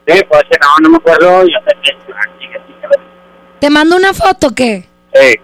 Sí, 0.08 0.22
pues 0.30 0.44
no, 0.62 0.68
no 0.84 0.90
me 0.90 0.98
acuerdo. 0.98 1.44
Yo 1.44 1.58
sé 1.68 1.76
que. 1.84 2.14
ah. 2.14 3.00
¿Te 3.60 3.70
mando 3.70 3.96
una 3.96 4.14
foto 4.14 4.48
o 4.48 4.52
qué? 4.56 4.88
Sí. 5.14 5.36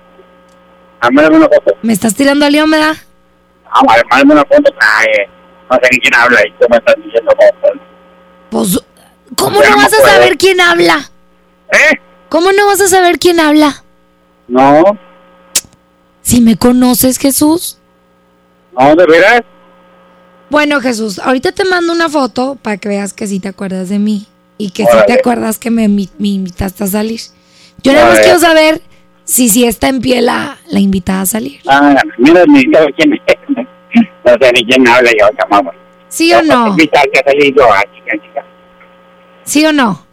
Ah, 1.02 1.10
mándame 1.12 1.38
una 1.38 1.47
foto. 1.49 1.76
¿Me 1.82 1.93
estás 1.93 2.15
tirando 2.15 2.45
a 2.45 2.49
león, 2.49 2.71
verdad? 2.71 2.95
Ah, 3.65 3.82
mándame 4.10 4.34
una 4.34 4.45
foto. 4.45 4.71
Ay, 4.80 5.08
eh, 5.19 5.30
no 5.69 5.76
sé 5.82 5.89
ni 5.91 5.99
quién 5.99 6.15
habla 6.15 6.39
y 6.47 6.52
tú 6.60 6.67
me 6.69 6.78
estás 6.78 6.95
diciendo 7.04 7.32
cosas. 7.36 7.78
Pues, 8.49 8.80
¿cómo 9.36 9.60
no 9.62 9.69
me 9.69 9.76
vas 9.76 9.93
a 9.93 10.08
saber 10.12 10.38
quién 10.38 10.62
habla? 10.62 11.10
¿Eh? 11.71 11.99
¿Cómo 12.30 12.52
no 12.52 12.67
vas 12.67 12.82
a 12.82 12.88
saber 12.88 13.17
quién 13.19 13.39
habla? 13.39 13.84
No, 14.47 14.84
Si 16.21 16.39
me 16.41 16.56
conoces, 16.58 17.17
Jesús. 17.17 17.80
no, 18.78 18.95
de 18.95 19.06
veras. 19.06 19.41
Bueno, 20.49 20.80
Jesús, 20.82 21.17
ahorita 21.19 21.52
te 21.52 21.65
mando 21.65 21.91
una 21.93 22.10
foto 22.10 22.56
para 22.62 22.78
que 22.78 22.88
veas 22.89 23.13
que 23.13 23.26
sí 23.28 23.39
te 23.39 23.47
acuerdas 23.49 23.89
de 23.89 23.97
mí. 23.99 24.28
Y 24.58 24.72
que 24.72 24.84
sí 24.84 24.89
Órale. 24.92 25.06
te 25.08 25.13
acuerdas 25.13 25.60
que 25.60 25.72
me, 25.72 25.88
me 25.88 26.08
invitaste 26.20 26.84
a 26.84 26.88
salir. 26.88 27.20
Yo 27.84 27.92
nada 27.94 28.10
más 28.10 28.20
quiero 28.20 28.39
saber 28.39 28.82
si 29.26 29.50
sí 29.50 29.66
está 29.66 29.89
en 29.89 30.02
pie 30.02 30.22
la, 30.22 30.58
la 30.68 30.80
invitada 30.80 31.22
a 31.22 31.26
salir. 31.26 31.60
Ah, 31.68 31.96
mira, 32.18 32.44
ni 32.48 32.62
sé 32.62 32.94
quién 32.98 33.13
es. 33.13 33.22
No 34.26 34.32
sé 34.42 34.52
ni 34.54 34.66
quién 34.66 34.88
habla 34.88 35.12
yo, 35.20 35.28
llamaba. 35.38 35.72
¿Sí 36.08 36.34
o 36.34 36.42
no? 36.42 36.70
Invitarte 36.70 37.20
a 37.20 37.24
salir 37.26 37.54
yo, 37.56 37.68
chica, 37.94 38.12
chica. 38.24 38.46
¿Sí 39.44 39.66
o 39.66 39.74
no? 39.74 40.06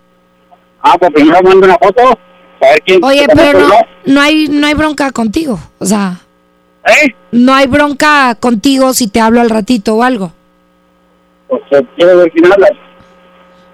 Ah, 0.83 0.97
pues 0.99 1.13
primero 1.13 1.41
mando 1.43 1.67
una 1.67 1.79
foto. 1.79 2.19
Ver 2.61 2.83
quién. 2.85 3.03
Oye, 3.05 3.27
pero 3.35 3.61
no, 3.61 3.75
no 4.05 4.21
hay, 4.21 4.49
no 4.49 4.67
hay 4.67 4.75
bronca 4.75 5.13
contigo. 5.13 5.59
O 5.79 5.87
sea, 5.87 6.21
¿Eh? 6.87 7.15
no 7.31 7.55
hay 7.55 7.67
bronca 7.69 8.35
contigo 8.39 8.93
si 8.93 9.09
te 9.09 9.21
hablo 9.21 9.41
al 9.41 9.49
ratito 9.49 9.95
o 9.95 10.03
algo. 10.03 10.33
Pues 11.49 11.63
eh, 11.71 11.87
quiero 11.97 12.19
ver 12.19 12.31
quién 12.33 12.53
habla. 12.53 12.69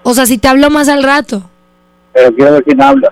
O 0.09 0.13
sea, 0.13 0.25
si 0.25 0.37
te 0.37 0.47
hablo 0.47 0.69
más 0.69 0.87
al 0.87 1.03
rato. 1.03 1.43
Pero 2.13 2.33
quiero 2.33 2.53
ver 2.53 2.63
quién 2.63 2.81
habla. 2.81 3.11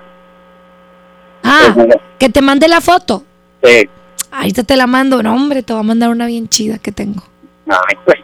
Ah, 1.44 1.72
Pues, 1.74 1.88
que 2.18 2.30
te 2.30 2.42
mande 2.42 2.70
la 2.70 2.80
foto. 2.80 3.26
Sí. 3.62 3.90
Ahorita 4.32 4.64
te 4.64 4.78
la 4.78 4.88
mando. 4.88 5.22
No, 5.22 5.34
hombre, 5.36 5.62
te 5.62 5.74
voy 5.74 5.82
a 5.82 5.84
mandar 5.84 6.10
una 6.10 6.26
bien 6.26 6.48
chida 6.48 6.78
que 6.78 6.94
tengo. 6.94 7.22
Ay, 7.68 7.98
pues. 8.06 8.18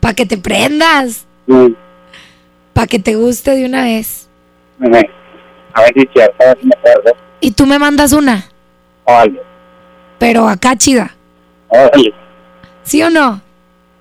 Para 0.00 0.14
que 0.14 0.26
te 0.26 0.38
prendas. 0.38 1.24
mm, 1.46 1.68
Para 2.72 2.88
que 2.88 2.98
te 2.98 3.14
guste 3.14 3.52
de 3.52 3.64
una 3.64 3.84
vez. 3.84 4.28
A 4.80 4.88
ver 5.82 5.92
si 5.94 6.08
cierto, 6.12 6.34
a 6.42 6.46
ver 6.46 6.58
si 6.60 6.66
me 6.66 6.74
acuerdo. 6.76 7.12
Y 7.40 7.52
tú 7.52 7.64
me 7.66 7.78
mandas 7.78 8.12
una. 8.12 8.44
O 9.04 9.12
algo. 9.14 9.40
pero 10.18 10.48
acá 10.48 10.74
chida. 10.76 11.14
Oye, 11.68 12.12
¿Sí 12.82 13.00
o 13.04 13.10
no? 13.10 13.40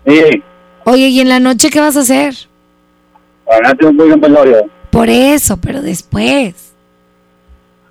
sí, 0.07 0.43
Oye, 0.85 1.09
¿y 1.09 1.19
en 1.19 1.29
la 1.29 1.39
noche 1.39 1.69
qué 1.69 1.79
vas 1.79 1.95
a 1.95 1.99
hacer? 2.01 2.33
Tengo 3.77 3.89
un 3.91 3.97
buen 3.97 4.21
velorio. 4.21 4.69
Por 4.89 5.09
eso, 5.09 5.57
pero 5.57 5.81
después. 5.81 6.73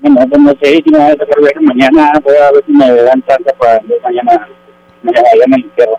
No, 0.01 0.15
pues 0.29 0.41
no 0.41 0.53
sé 0.63 0.83
si 0.85 0.91
me 0.91 0.99
voy 0.99 1.09
a 1.09 1.11
sacar 1.13 1.41
viaje 1.41 1.61
mañana, 1.61 2.13
voy 2.23 2.37
a 2.37 2.53
ver 2.53 2.65
si 2.67 2.73
me 2.73 2.91
dan 2.91 3.23
chance 3.27 3.53
para 3.59 3.81
mañana, 4.03 4.49
mañana 5.03 5.29
allá 5.35 5.45
en 5.47 5.55
el 5.55 5.65
entierro. 5.65 5.99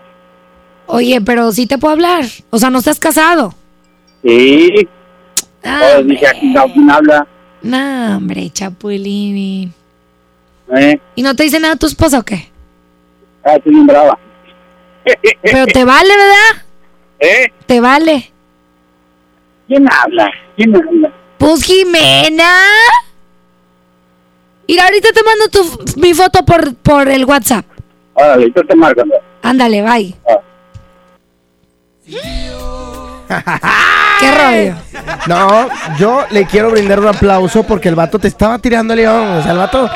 Oye, 0.86 1.20
pero 1.20 1.52
sí 1.52 1.66
te 1.66 1.78
puedo 1.78 1.92
hablar. 1.94 2.24
O 2.50 2.58
sea, 2.58 2.70
no 2.70 2.78
estás 2.78 2.98
casado. 2.98 3.54
Sí, 4.22 4.88
Ah, 5.64 5.92
pues 5.94 6.06
dije, 6.08 6.26
aquí 6.26 6.54
¿quién 6.72 6.90
habla? 6.90 7.26
No, 7.62 8.16
hombre, 8.16 8.50
Chapulín. 8.50 9.72
¿Eh? 10.74 10.98
¿Y 11.14 11.22
no 11.22 11.36
te 11.36 11.44
dice 11.44 11.60
nada 11.60 11.76
tu 11.76 11.86
esposa 11.86 12.18
o 12.18 12.22
qué? 12.24 12.50
Ah, 13.44 13.54
estoy 13.54 13.72
bien 13.72 13.86
brava. 13.86 14.18
Pero 15.42 15.66
te 15.66 15.84
vale, 15.84 16.08
¿verdad? 16.08 16.66
¿Eh? 17.20 17.52
Te 17.66 17.80
vale. 17.80 18.31
¿Quién 19.68 19.86
habla? 19.90 20.30
¿Quién 20.56 20.74
habla? 20.76 21.12
Pues 21.38 21.64
Jimena. 21.64 22.52
Mira, 24.68 24.84
ahorita 24.84 25.08
te 25.12 25.22
mando 25.22 25.48
tu, 25.48 26.00
mi 26.00 26.14
foto 26.14 26.44
por, 26.44 26.74
por 26.76 27.08
el 27.08 27.24
WhatsApp. 27.24 27.66
Órale, 28.14 28.52
yo 28.54 28.64
te 28.64 28.74
marco. 28.74 29.04
¿no? 29.04 29.14
Ándale, 29.42 29.82
bye. 29.82 30.14
Ah. 30.28 30.38
¿Qué 34.20 34.30
rollo? 34.30 34.74
No, 35.26 35.68
yo 35.98 36.24
le 36.30 36.46
quiero 36.46 36.70
brindar 36.70 37.00
un 37.00 37.08
aplauso 37.08 37.62
porque 37.64 37.88
el 37.88 37.94
vato 37.94 38.18
te 38.18 38.28
estaba 38.28 38.58
tirando 38.58 38.94
león. 38.94 39.38
O 39.38 39.42
sea, 39.42 39.52
el 39.52 39.58
vato, 39.58 39.90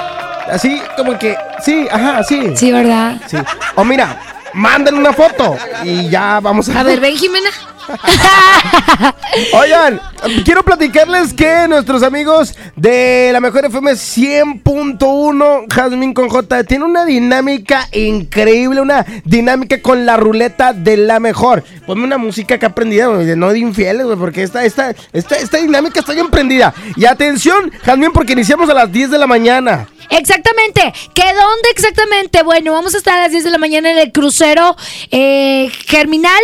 así 0.51 0.81
como 0.97 1.19
que, 1.19 1.37
sí, 1.63 1.87
ajá, 1.91 2.23
sí. 2.25 2.57
Sí, 2.57 2.73
¿verdad? 2.73 3.21
Sí. 3.27 3.37
O 3.77 3.85
mira, 3.85 4.19
manden 4.55 4.95
una 4.95 5.13
foto 5.13 5.57
y 5.85 6.09
ya 6.09 6.41
vamos 6.41 6.69
a. 6.69 6.81
A 6.81 6.83
ver, 6.83 7.01
ven, 7.01 7.17
Jimena. 7.17 7.51
Oigan, 9.53 10.01
quiero 10.45 10.63
platicarles 10.63 11.33
que 11.33 11.69
nuestros 11.69 12.03
amigos 12.03 12.55
de 12.75 13.31
la 13.33 13.41
Mejor 13.41 13.67
FM 13.67 13.93
100.1, 13.93 15.67
Jazmín 15.73 16.15
con 16.15 16.29
J, 16.29 16.65
tiene 16.65 16.85
una 16.85 17.05
dinámica 17.05 17.89
increíble, 17.93 18.81
una 18.81 19.05
dinámica 19.25 19.81
con 19.81 20.07
la 20.07 20.17
ruleta 20.17 20.73
de 20.73 20.97
la 20.97 21.21
mejor. 21.21 21.65
Ponme 21.87 22.05
una 22.05 22.19
música 22.19 22.59
que 22.59 22.67
aprendida, 22.67 23.07
no 23.07 23.49
de 23.51 23.59
infieles, 23.59 24.07
porque 24.19 24.43
esta, 24.43 24.65
esta, 24.65 24.95
esta, 25.13 25.37
esta 25.37 25.59
dinámica 25.59 26.01
está 26.01 26.13
bien 26.13 26.31
prendida. 26.31 26.75
Y 26.97 27.05
atención, 27.05 27.71
Jazmín, 27.85 28.13
porque 28.13 28.33
iniciamos 28.33 28.69
a 28.69 28.75
las 28.75 28.91
10 28.91 29.11
de 29.11 29.19
la 29.19 29.27
mañana. 29.27 29.89
Exactamente. 30.11 30.93
¿Que 31.15 31.25
dónde 31.25 31.69
exactamente? 31.71 32.43
Bueno, 32.43 32.73
vamos 32.73 32.95
a 32.95 32.99
estar 32.99 33.19
a 33.19 33.23
las 33.23 33.33
10 33.33 33.45
de 33.45 33.51
la 33.51 33.59
mañana 33.59 33.91
en 33.91 33.99
el 33.99 34.13
crucero 34.13 34.77
eh, 35.11 35.71
Germinal. 35.87 36.41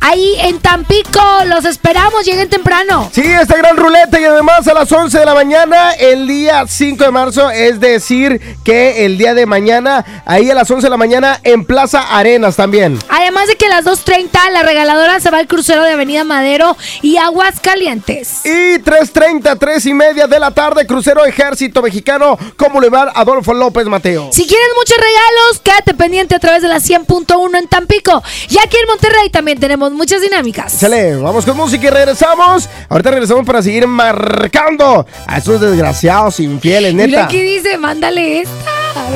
Ahí 0.00 0.34
en 0.40 0.58
Tampico. 0.86 1.20
Los 1.46 1.64
esperamos. 1.64 2.24
Lleguen 2.24 2.48
temprano. 2.48 3.10
Sí, 3.12 3.22
esta 3.22 3.56
gran 3.56 3.76
ruleta 3.76 4.20
y 4.20 4.24
además 4.24 4.66
a 4.68 4.74
las 4.74 4.90
11 4.90 5.18
de 5.18 5.24
la 5.24 5.34
mañana, 5.34 5.92
el 5.92 6.26
día 6.26 6.64
5 6.66 7.04
de 7.04 7.10
marzo, 7.10 7.50
es 7.50 7.80
decir, 7.80 8.40
que 8.64 9.04
el 9.04 9.18
día 9.18 9.34
de 9.34 9.46
mañana, 9.46 10.22
ahí 10.26 10.50
a 10.50 10.54
las 10.54 10.70
11 10.70 10.86
de 10.86 10.90
la 10.90 10.96
mañana 10.96 11.40
en 11.42 11.64
Plaza 11.64 12.16
Arenas 12.16 12.56
también. 12.56 12.98
Además 13.08 13.48
de 13.48 13.56
que 13.56 13.66
a 13.66 13.68
las 13.68 13.84
2.30 13.84 14.50
la 14.52 14.62
regaladora 14.62 15.20
se 15.20 15.30
va 15.30 15.38
al 15.38 15.46
crucero 15.46 15.82
de 15.82 15.92
Avenida 15.92 16.24
Madero 16.24 16.76
y 17.02 17.16
Aguas 17.16 17.60
Calientes. 17.60 18.44
Y 18.44 18.78
3.30, 18.78 19.58
3 19.58 19.86
y 19.86 19.94
media 19.94 20.26
de 20.26 20.38
la 20.40 20.50
tarde, 20.52 20.86
crucero 20.86 21.24
Ejército 21.24 21.82
Mexicano, 21.82 22.38
con 22.56 22.72
Boulevard 22.72 23.10
Adolfo 23.14 23.54
López 23.54 23.86
Mateo. 23.86 24.30
Si 24.32 24.46
quieres 24.46 24.68
muchos 24.76 24.96
regalos, 24.96 25.60
quédate 25.62 25.94
pendiente 25.94 26.34
a 26.34 26.38
través 26.38 26.62
de 26.62 26.68
la 26.68 26.78
100.1 26.78 27.58
en 27.58 27.68
Tampico. 27.68 28.22
Y 28.48 28.58
aquí 28.58 28.76
en 28.76 28.86
Monterrey 28.88 29.30
también 29.30 29.58
tenemos 29.58 29.92
muchas 29.92 30.20
dinámicas. 30.20 30.75
Vamos 31.22 31.46
con 31.46 31.56
música 31.56 31.86
y 31.86 31.90
regresamos. 31.90 32.68
Ahorita 32.90 33.10
regresamos 33.10 33.46
para 33.46 33.62
seguir 33.62 33.86
marcando 33.86 35.06
a 35.26 35.38
esos 35.38 35.58
desgraciados 35.58 36.38
infieles, 36.40 36.92
Mira 36.92 37.06
neta. 37.06 37.24
aquí 37.24 37.40
dice, 37.40 37.78
mándale 37.78 38.42
esta. 38.42 38.52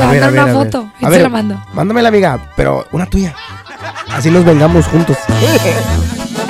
A 0.02 0.10
ver, 0.10 0.22
a 0.24 0.30
ver, 0.30 0.32
una 0.32 0.42
a 0.42 0.44
ver. 0.46 0.54
foto. 0.54 0.90
A 0.94 0.98
Y 1.00 1.04
se 1.04 1.10
ver, 1.10 1.22
la 1.22 1.28
mando. 1.28 1.62
Mándame 1.74 2.00
la 2.00 2.08
amiga, 2.08 2.38
pero 2.56 2.86
una 2.92 3.04
tuya. 3.06 3.34
Así 4.10 4.30
nos 4.30 4.42
vengamos 4.44 4.86
juntos. 4.86 5.18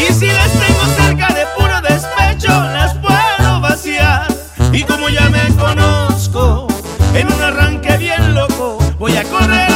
y 0.00 0.12
si 0.12 0.26
las 0.26 0.50
tengo 0.52 0.84
cerca 0.96 1.28
de 1.34 1.44
puro 1.56 1.80
despecho 1.82 2.48
las 2.48 2.94
puedo 2.94 3.60
vaciar. 3.60 4.26
Y 4.72 4.82
como 4.84 5.08
ya 5.08 5.28
me 5.28 5.42
conozco, 5.56 6.66
en 7.14 7.32
un 7.32 7.42
arranque 7.42 7.96
bien 7.98 8.34
loco 8.34 8.78
voy 8.98 9.16
a 9.16 9.24
correr 9.24 9.69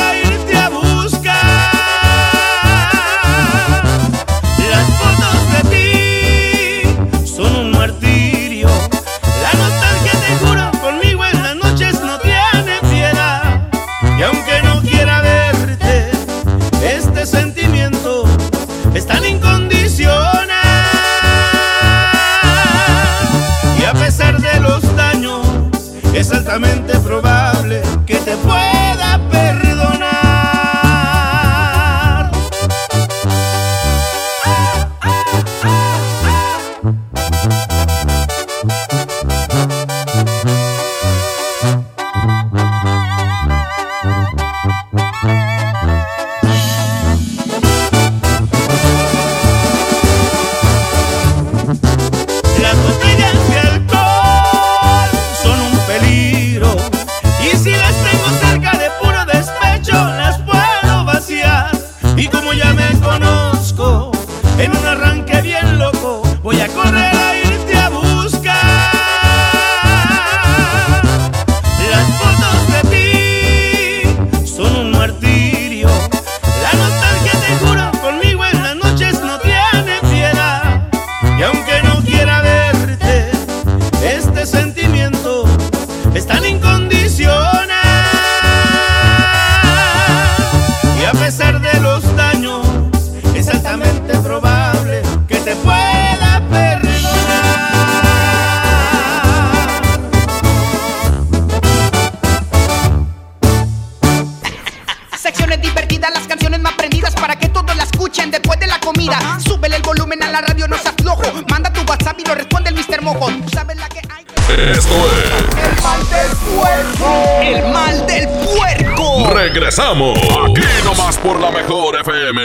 para 107.14 107.36
que 107.36 107.48
todos 107.48 107.74
la 107.76 107.84
escuchen 107.84 108.30
después 108.30 108.58
de 108.60 108.66
la 108.66 108.78
comida. 108.80 109.18
Uh. 109.36 109.40
Súbele 109.40 109.76
el 109.76 109.82
volumen 109.82 110.22
a 110.22 110.30
la 110.30 110.40
radio, 110.40 110.66
no 110.68 110.78
se 110.78 110.88
aflojo. 110.88 111.22
Manda 111.48 111.70
tu 111.72 111.80
WhatsApp 111.82 112.18
y 112.20 112.24
lo 112.24 112.34
responde 112.34 112.70
el 112.70 112.76
Mr. 112.76 113.02
Mojo. 113.02 113.28
Tú 113.28 113.50
sabes 113.50 113.76
la 113.76 113.88
que 113.88 114.00
hay. 114.10 114.24
Esto 114.48 115.10
es. 115.10 115.24
El 115.56 115.82
mal 115.82 116.00
del 116.10 116.30
puerco. 116.54 117.40
El 117.42 117.66
mal 117.72 118.06
del 118.06 118.28
puerco. 118.28 119.32
Regresamos. 119.34 120.16
Aquí 120.18 120.62
nomás 120.84 121.16
por 121.18 121.40
la 121.40 121.50
mejor 121.50 121.96
FM. 122.00 122.40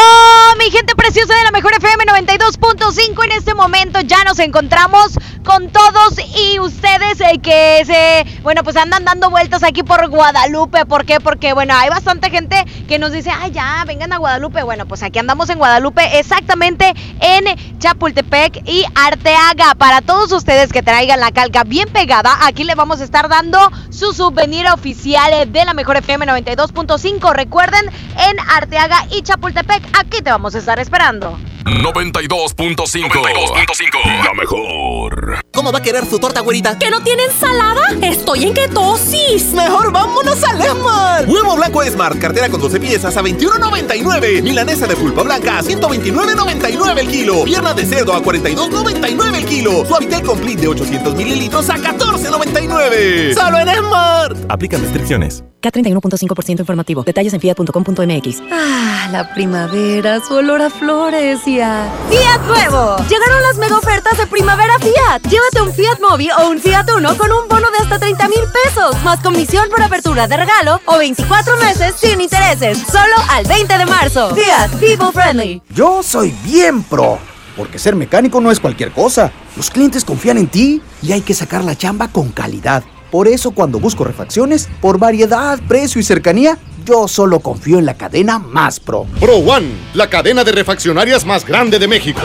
mi 0.59 0.69
gente 0.69 0.95
preciosa 0.95 1.33
de 1.33 1.43
la 1.45 1.51
mejor 1.51 1.73
FM 1.73 2.03
92.5. 2.03 3.23
En 3.23 3.31
este 3.31 3.55
momento 3.55 4.01
ya 4.01 4.23
nos 4.25 4.37
encontramos 4.39 5.17
con 5.45 5.69
todos 5.69 6.19
y 6.35 6.59
ustedes 6.59 7.21
eh, 7.21 7.39
que 7.41 7.83
se, 7.85 8.41
bueno, 8.41 8.63
pues 8.63 8.75
andan 8.75 9.05
dando 9.05 9.29
vueltas 9.29 9.63
aquí 9.63 9.83
por 9.83 10.09
Guadalupe. 10.09 10.85
¿Por 10.85 11.05
qué? 11.05 11.19
Porque, 11.21 11.53
bueno, 11.53 11.73
hay 11.75 11.89
bastante 11.89 12.29
gente 12.29 12.65
que 12.87 12.99
nos 12.99 13.11
dice, 13.11 13.31
ay, 13.31 13.51
ya, 13.51 13.83
vengan 13.87 14.11
a 14.11 14.17
Guadalupe. 14.17 14.63
Bueno, 14.63 14.85
pues 14.87 15.03
aquí 15.03 15.19
andamos 15.19 15.49
en 15.49 15.57
Guadalupe, 15.57 16.19
exactamente 16.19 16.93
en 17.21 17.79
Chapultepec 17.79 18.67
y 18.67 18.83
Arteaga. 18.95 19.75
Para 19.75 20.01
todos 20.01 20.31
ustedes 20.31 20.73
que 20.73 20.83
traigan 20.83 21.19
la 21.19 21.31
calca 21.31 21.63
bien 21.63 21.87
pegada, 21.89 22.34
aquí 22.41 22.63
le 22.63 22.75
vamos 22.75 23.01
a 23.01 23.03
estar 23.03 23.29
dando 23.29 23.59
su 23.89 24.13
souvenir 24.13 24.67
oficial 24.69 25.51
de 25.51 25.65
la 25.65 25.73
mejor 25.73 25.97
FM 25.97 26.25
92.5. 26.25 27.33
Recuerden, 27.33 27.85
en 27.85 28.39
Arteaga 28.55 29.05
y 29.11 29.21
Chapultepec, 29.21 29.83
aquí 29.99 30.21
te 30.21 30.31
vamos 30.31 30.55
a 30.55 30.59
estar 30.59 30.79
esperando. 30.79 31.37
92.5. 31.65 33.09
92.5. 33.09 34.23
La 34.23 34.33
mejor. 34.35 35.39
¿Cómo 35.51 35.71
va 35.71 35.79
a 35.79 35.81
querer 35.81 36.05
su 36.05 36.19
torta, 36.19 36.41
güerita? 36.41 36.77
¿Que 36.77 36.91
no 36.91 37.01
tiene 37.01 37.23
ensalada? 37.23 37.81
Estoy 38.03 38.43
en 38.43 38.53
ketosis. 38.53 39.51
Mejor 39.53 39.91
vámonos 39.91 40.43
al 40.43 40.61
Esmar. 40.61 41.25
Huevo 41.27 41.55
blanco 41.55 41.81
Esmar, 41.81 42.19
cartera 42.19 42.49
con 42.49 42.61
12 42.61 42.79
piezas 42.79 43.17
a 43.17 43.23
21.99. 43.23 44.43
Milanesa 44.43 44.85
de 44.85 44.95
pulpa 44.95 45.23
blanca 45.23 45.57
a 45.57 45.63
129.99 45.63 46.99
el 46.99 47.07
kilo. 47.07 47.43
Pierna 47.45 47.73
de 47.73 47.85
cerdo 47.85 48.13
a 48.13 48.21
42.99 48.21 49.35
el 49.35 49.45
kilo. 49.45 49.85
Suavitel 49.85 50.21
Complete 50.21 50.61
de 50.61 50.67
800 50.67 51.15
mililitros 51.15 51.67
a 51.71 51.77
14.99. 51.77 53.33
Solo 53.33 53.57
en 53.57 53.69
Esmar. 53.69 54.35
Aplican 54.49 54.81
restricciones. 54.81 55.43
K31.5% 55.65 56.59
informativo. 56.59 57.03
Detalles 57.03 57.33
en 57.33 57.39
fiat.com.mx. 57.39 58.41
Ah, 58.51 59.09
la 59.11 59.33
primavera, 59.33 60.19
su 60.21 60.35
olor 60.35 60.61
a 60.61 60.69
flores 60.69 61.47
y 61.47 61.59
a... 61.59 61.89
¡Fiat 62.09 62.45
Nuevo! 62.47 62.97
Llegaron 63.09 63.41
las 63.41 63.57
mega 63.57 63.77
ofertas 63.77 64.17
de 64.17 64.27
primavera 64.27 64.77
Fiat. 64.79 65.23
Llévate 65.29 65.61
un 65.61 65.73
Fiat 65.73 65.99
Mobi 65.99 66.29
o 66.31 66.49
un 66.49 66.59
Fiat 66.59 66.89
Uno 66.95 67.17
con 67.17 67.31
un 67.31 67.47
bono 67.47 67.67
de 67.71 67.77
hasta 67.83 67.99
30 67.99 68.27
mil 68.27 68.41
pesos, 68.63 69.03
más 69.03 69.19
comisión 69.21 69.69
por 69.69 69.81
apertura 69.81 70.27
de 70.27 70.37
regalo 70.37 70.79
o 70.85 70.97
24 70.97 71.57
meses 71.57 71.95
sin 71.97 72.21
intereses. 72.21 72.77
Solo 72.77 73.15
al 73.29 73.45
20 73.45 73.77
de 73.77 73.85
marzo. 73.85 74.35
Fiat, 74.35 74.71
people 74.79 75.11
friendly. 75.11 75.61
Yo 75.69 76.03
soy 76.03 76.33
bien 76.43 76.83
pro, 76.83 77.17
porque 77.57 77.79
ser 77.79 77.95
mecánico 77.95 78.39
no 78.39 78.51
es 78.51 78.59
cualquier 78.59 78.91
cosa. 78.91 79.31
Los 79.57 79.69
clientes 79.69 80.05
confían 80.05 80.37
en 80.37 80.47
ti 80.47 80.81
y 81.01 81.11
hay 81.11 81.21
que 81.21 81.33
sacar 81.33 81.63
la 81.63 81.75
chamba 81.75 82.07
con 82.09 82.29
calidad. 82.29 82.83
Por 83.11 83.27
eso 83.27 83.51
cuando 83.51 83.79
busco 83.79 84.03
refacciones, 84.03 84.69
por 84.81 84.99
variedad, 84.99 85.59
precio 85.67 86.01
y 86.01 86.03
cercanía, 86.03 86.57
yo 86.85 87.07
solo 87.07 87.39
confío 87.39 87.79
en 87.79 87.85
la 87.85 87.95
cadena 87.95 88.39
más 88.39 88.79
pro. 88.79 89.05
Pro 89.19 89.37
One, 89.37 89.67
la 89.93 90.09
cadena 90.09 90.43
de 90.43 90.51
refaccionarias 90.51 91.25
más 91.25 91.45
grande 91.45 91.79
de 91.79 91.87
México. 91.87 92.21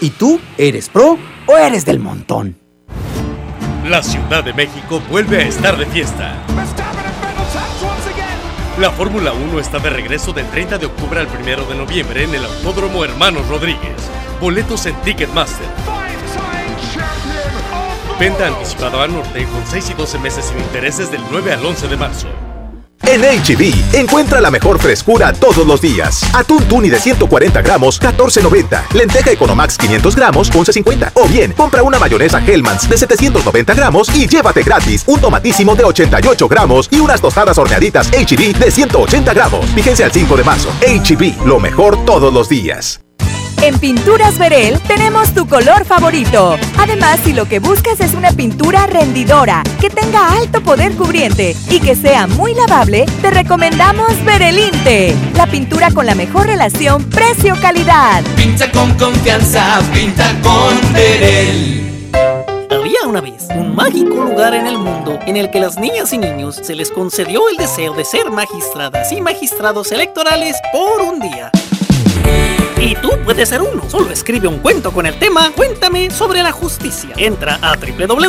¿Y 0.00 0.10
tú 0.10 0.40
eres 0.56 0.88
pro 0.88 1.18
o 1.46 1.56
eres 1.56 1.84
del 1.84 1.98
montón? 1.98 2.56
La 3.88 4.02
Ciudad 4.02 4.44
de 4.44 4.52
México 4.52 5.02
vuelve 5.10 5.38
a 5.38 5.48
estar 5.48 5.76
de 5.76 5.86
fiesta. 5.86 6.36
La 8.78 8.90
Fórmula 8.90 9.32
1 9.32 9.60
está 9.60 9.78
de 9.78 9.90
regreso 9.90 10.32
del 10.32 10.46
30 10.46 10.78
de 10.78 10.86
octubre 10.86 11.20
al 11.20 11.26
1 11.26 11.64
de 11.64 11.74
noviembre 11.74 12.24
en 12.24 12.34
el 12.34 12.44
Autódromo 12.44 13.04
Hermanos 13.04 13.46
Rodríguez. 13.48 13.96
Boletos 14.40 14.86
en 14.86 14.94
Ticketmaster. 15.02 15.99
Venta 18.20 18.48
anticipada 18.48 19.02
a 19.02 19.08
norte 19.08 19.46
con 19.46 19.66
6 19.66 19.90
y 19.90 19.94
12 19.94 20.18
meses 20.18 20.44
sin 20.44 20.58
intereses 20.58 21.10
del 21.10 21.22
9 21.30 21.54
al 21.54 21.64
11 21.64 21.88
de 21.88 21.96
marzo. 21.96 22.28
En 23.04 23.22
HB, 23.22 23.94
encuentra 23.94 24.42
la 24.42 24.50
mejor 24.50 24.78
frescura 24.78 25.32
todos 25.32 25.66
los 25.66 25.80
días. 25.80 26.22
Atún 26.34 26.62
tuni 26.64 26.90
de 26.90 27.00
140 27.00 27.62
gramos, 27.62 27.98
14.90. 27.98 28.92
Lenteja 28.92 29.30
Economax 29.30 29.78
500 29.78 30.14
gramos, 30.14 30.52
11.50. 30.52 31.12
O 31.14 31.26
bien, 31.26 31.52
compra 31.52 31.82
una 31.82 31.98
mayonesa 31.98 32.42
Hellmann's 32.46 32.90
de 32.90 32.98
790 32.98 33.72
gramos 33.72 34.14
y 34.14 34.28
llévate 34.28 34.62
gratis 34.62 35.02
un 35.06 35.18
tomatísimo 35.18 35.74
de 35.74 35.84
88 35.84 36.46
gramos 36.46 36.88
y 36.92 37.00
unas 37.00 37.22
tostadas 37.22 37.56
horneaditas 37.56 38.10
HB 38.10 38.58
de 38.58 38.70
180 38.70 39.32
gramos. 39.32 39.64
Fíjense 39.70 40.04
al 40.04 40.12
5 40.12 40.36
de 40.36 40.44
marzo. 40.44 40.68
HB, 40.82 41.46
lo 41.46 41.58
mejor 41.58 42.04
todos 42.04 42.34
los 42.34 42.50
días. 42.50 43.00
En 43.62 43.78
Pinturas 43.78 44.38
Verel 44.38 44.80
tenemos 44.80 45.34
tu 45.34 45.46
color 45.46 45.84
favorito. 45.84 46.56
Además, 46.78 47.20
si 47.22 47.34
lo 47.34 47.46
que 47.46 47.58
buscas 47.58 48.00
es 48.00 48.14
una 48.14 48.32
pintura 48.32 48.86
rendidora, 48.86 49.62
que 49.78 49.90
tenga 49.90 50.32
alto 50.32 50.62
poder 50.62 50.96
cubriente 50.96 51.54
y 51.68 51.78
que 51.78 51.94
sea 51.94 52.26
muy 52.26 52.54
lavable, 52.54 53.04
te 53.20 53.30
recomendamos 53.30 54.24
Verelinte, 54.24 55.14
la 55.34 55.46
pintura 55.46 55.90
con 55.90 56.06
la 56.06 56.14
mejor 56.14 56.46
relación 56.46 57.04
precio-calidad. 57.04 58.24
Pinta 58.34 58.72
con 58.72 58.94
confianza, 58.94 59.80
pinta 59.92 60.34
con 60.42 60.94
Verel. 60.94 62.10
Había 62.70 63.06
una 63.06 63.20
vez 63.20 63.46
un 63.54 63.74
mágico 63.74 64.24
lugar 64.24 64.54
en 64.54 64.66
el 64.68 64.78
mundo 64.78 65.18
en 65.26 65.36
el 65.36 65.50
que 65.50 65.60
las 65.60 65.78
niñas 65.78 66.14
y 66.14 66.18
niños 66.18 66.58
se 66.62 66.74
les 66.74 66.90
concedió 66.90 67.46
el 67.50 67.58
deseo 67.58 67.92
de 67.92 68.06
ser 68.06 68.30
magistradas 68.30 69.12
y 69.12 69.20
magistrados 69.20 69.92
electorales 69.92 70.56
por 70.72 71.02
un 71.02 71.20
día. 71.20 71.50
Y 72.80 72.94
tú 72.96 73.10
puedes 73.24 73.50
ser 73.50 73.60
uno. 73.60 73.88
Solo 73.90 74.10
escribe 74.10 74.48
un 74.48 74.58
cuento 74.58 74.90
con 74.90 75.04
el 75.04 75.18
tema 75.18 75.50
Cuéntame 75.54 76.10
sobre 76.10 76.42
la 76.42 76.50
justicia. 76.50 77.10
Entra 77.18 77.58
a 77.60 77.76
www.te.go.mx 77.76 78.22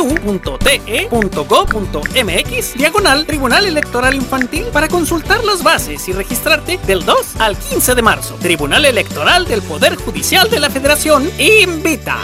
diagonal 2.74 3.24
Tribunal 3.24 3.64
Electoral 3.64 4.14
Infantil 4.14 4.66
para 4.72 4.88
consultar 4.88 5.42
las 5.44 5.62
bases 5.62 6.06
y 6.08 6.12
registrarte 6.12 6.78
del 6.86 7.04
2 7.04 7.36
al 7.40 7.56
15 7.56 7.94
de 7.94 8.02
marzo. 8.02 8.34
Tribunal 8.42 8.84
Electoral 8.84 9.46
del 9.46 9.62
Poder 9.62 9.96
Judicial 9.96 10.50
de 10.50 10.60
la 10.60 10.68
Federación 10.68 11.30
invita. 11.38 12.18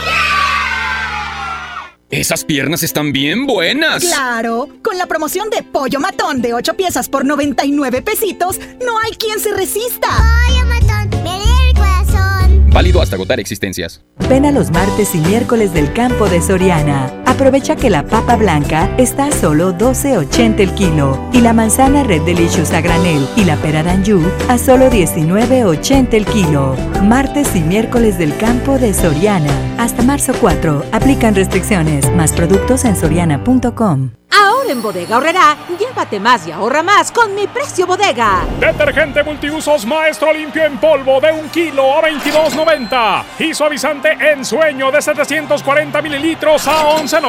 Esas 2.10 2.42
piernas 2.42 2.82
están 2.82 3.12
bien 3.12 3.46
buenas. 3.46 4.02
Claro, 4.02 4.66
con 4.82 4.96
la 4.96 5.04
promoción 5.04 5.50
de 5.50 5.62
pollo 5.62 6.00
matón 6.00 6.40
de 6.40 6.54
8 6.54 6.72
piezas 6.74 7.06
por 7.06 7.26
99 7.26 8.00
pesitos, 8.00 8.58
no 8.82 8.98
hay 8.98 9.10
quien 9.12 9.38
se 9.38 9.52
resista. 9.52 10.08
Pollo 10.08 10.64
matón, 10.64 10.97
Válido 12.72 13.00
hasta 13.00 13.16
agotar 13.16 13.40
existencias. 13.40 14.04
Ven 14.28 14.44
a 14.44 14.52
los 14.52 14.70
martes 14.70 15.14
y 15.14 15.18
miércoles 15.18 15.72
del 15.72 15.92
campo 15.92 16.28
de 16.28 16.40
Soriana. 16.40 17.27
Aprovecha 17.38 17.76
que 17.76 17.88
la 17.88 18.02
papa 18.02 18.34
blanca 18.34 18.90
está 18.98 19.26
a 19.26 19.30
solo 19.30 19.72
12.80 19.72 20.58
el 20.58 20.74
kilo 20.74 21.30
y 21.32 21.40
la 21.40 21.52
manzana 21.52 22.02
Red 22.02 22.22
Delicious 22.22 22.72
a 22.72 22.80
granel 22.80 23.28
y 23.36 23.44
la 23.44 23.54
pera 23.54 23.84
d'Anjou 23.84 24.20
a 24.48 24.58
solo 24.58 24.90
19.80 24.90 26.14
el 26.14 26.26
kilo. 26.26 26.74
Martes 27.04 27.54
y 27.54 27.60
miércoles 27.60 28.18
del 28.18 28.36
campo 28.38 28.76
de 28.76 28.92
Soriana. 28.92 29.52
Hasta 29.78 30.02
marzo 30.02 30.32
4. 30.40 30.86
Aplican 30.90 31.36
restricciones. 31.36 32.12
Más 32.16 32.32
productos 32.32 32.84
en 32.84 32.96
soriana.com. 32.96 34.10
Ahora 34.30 34.72
en 34.72 34.82
Bodega 34.82 35.16
Horrera, 35.16 35.56
llévate 35.78 36.20
más 36.20 36.46
y 36.46 36.52
ahorra 36.52 36.82
más 36.82 37.10
con 37.10 37.34
mi 37.34 37.46
precio 37.46 37.86
bodega. 37.86 38.44
Detergente 38.60 39.22
multiusos 39.22 39.86
Maestro 39.86 40.32
Limpio 40.32 40.64
en 40.64 40.76
polvo 40.78 41.20
de 41.20 41.32
un 41.32 41.48
kilo 41.48 41.96
a 41.96 42.02
22.90. 42.02 43.24
Y 43.38 43.54
suavizante 43.54 44.10
en 44.20 44.44
sueño 44.44 44.90
de 44.90 45.00
740 45.00 46.02
mililitros 46.02 46.68
a 46.68 46.84
11.90. 46.98 47.27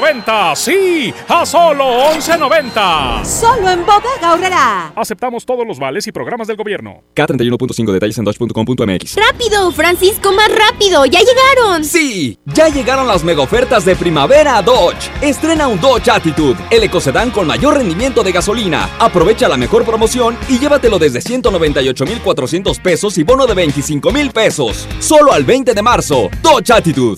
Sí, 0.55 1.13
a 1.27 1.45
solo 1.45 1.83
11.90. 2.13 3.25
Solo 3.25 3.69
en 3.69 3.85
Bodega 3.85 4.33
Horrera. 4.33 4.93
Aceptamos 4.95 5.45
todos 5.45 5.67
los 5.67 5.77
vales 5.77 6.07
y 6.07 6.11
programas 6.11 6.47
del 6.47 6.55
gobierno. 6.55 7.03
K31.5 7.15 7.91
detalles 7.91 8.17
en 8.17 8.23
dodge.com.mx. 8.25 9.15
¡Rápido, 9.15 9.71
Francisco, 9.71 10.31
más 10.31 10.49
rápido! 10.49 11.05
¡Ya 11.05 11.19
llegaron! 11.19 11.83
Sí, 11.83 12.39
ya 12.45 12.69
llegaron 12.69 13.07
las 13.07 13.23
mega 13.23 13.41
ofertas 13.41 13.85
de 13.85 13.95
primavera 13.95 14.57
a 14.57 14.61
Dodge. 14.61 15.11
Estrena 15.21 15.67
un 15.67 15.79
Dodge 15.81 16.09
Attitude, 16.09 16.57
el 16.71 16.83
ecocedán 16.83 17.31
con 17.31 17.45
mayor 17.45 17.75
rendimiento 17.75 18.23
de 18.23 18.31
gasolina. 18.31 18.89
Aprovecha 18.99 19.47
la 19.49 19.57
mejor 19.57 19.85
promoción 19.85 20.37
y 20.47 20.59
llévatelo 20.59 20.97
desde 20.97 21.21
198,400 21.21 22.79
pesos 22.79 23.17
y 23.17 23.23
bono 23.23 23.45
de 23.45 23.53
25 23.53 24.11
mil 24.11 24.31
pesos. 24.31 24.87
Solo 24.99 25.33
al 25.33 25.43
20 25.43 25.73
de 25.73 25.81
marzo. 25.81 26.29
Dodge 26.41 26.71
Attitude. 26.71 27.17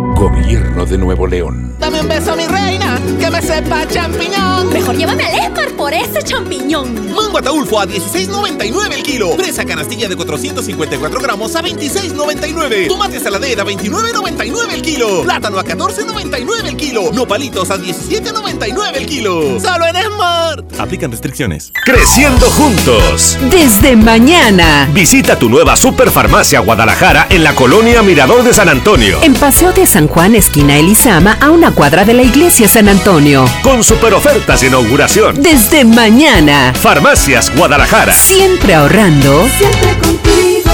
Gobierno 0.21 0.85
de 0.85 0.99
Nuevo 0.99 1.25
León. 1.25 1.75
Dame 1.79 1.99
un 1.99 2.07
beso, 2.07 2.35
mi 2.35 2.45
reina, 2.45 3.01
que 3.19 3.31
me 3.31 3.41
sepa 3.41 3.87
champiñón. 3.87 4.71
Mejor 4.71 4.95
llévame 4.95 5.23
al 5.23 5.33
Esmar 5.33 5.69
por 5.71 5.91
ese 5.95 6.21
champiñón. 6.21 7.11
Mango 7.11 7.39
ataulfo 7.39 7.79
a 7.79 7.87
16.99 7.87 8.93
el 8.93 9.01
kilo. 9.01 9.31
Fresa 9.31 9.65
canastilla 9.65 10.07
de 10.07 10.15
454 10.15 11.19
gramos 11.19 11.55
a 11.55 11.63
26.99. 11.63 12.87
Tomate 12.87 13.19
saladera 13.19 13.63
a 13.63 13.65
29.99 13.65 14.73
el 14.75 14.81
kilo. 14.83 15.23
Plátano 15.23 15.57
a 15.57 15.65
14.99 15.65 16.67
el 16.67 16.77
kilo. 16.77 17.11
Nopalitos 17.11 17.71
a 17.71 17.77
17.99 17.77 18.97
el 18.97 19.05
kilo. 19.07 19.59
Solo 19.59 19.87
en 19.87 19.95
Smart. 20.05 20.79
Aplican 20.79 21.09
restricciones. 21.09 21.73
Creciendo 21.83 22.45
juntos. 22.51 23.39
Desde 23.49 23.95
mañana. 23.95 24.87
Visita 24.93 25.39
tu 25.39 25.49
nueva 25.49 25.75
Superfarmacia 25.75 26.59
Guadalajara 26.59 27.25
en 27.31 27.43
la 27.43 27.55
colonia 27.55 28.03
Mirador 28.03 28.43
de 28.43 28.53
San 28.53 28.69
Antonio. 28.69 29.17
En 29.23 29.33
Paseo 29.33 29.71
de 29.71 29.87
San 29.87 30.10
Juan, 30.11 30.35
esquina 30.35 30.75
Elizama, 30.75 31.37
a 31.39 31.51
una 31.51 31.71
cuadra 31.71 32.03
de 32.03 32.13
la 32.13 32.21
iglesia 32.21 32.67
San 32.67 32.89
Antonio. 32.89 33.45
Con 33.63 33.81
super 33.81 34.13
ofertas 34.13 34.59
de 34.59 34.67
inauguración. 34.67 35.41
Desde 35.41 35.85
mañana. 35.85 36.73
Farmacias 36.73 37.49
Guadalajara. 37.55 38.11
Siempre 38.11 38.73
ahorrando. 38.73 39.47
Siempre 39.57 39.97
contigo. 39.99 40.71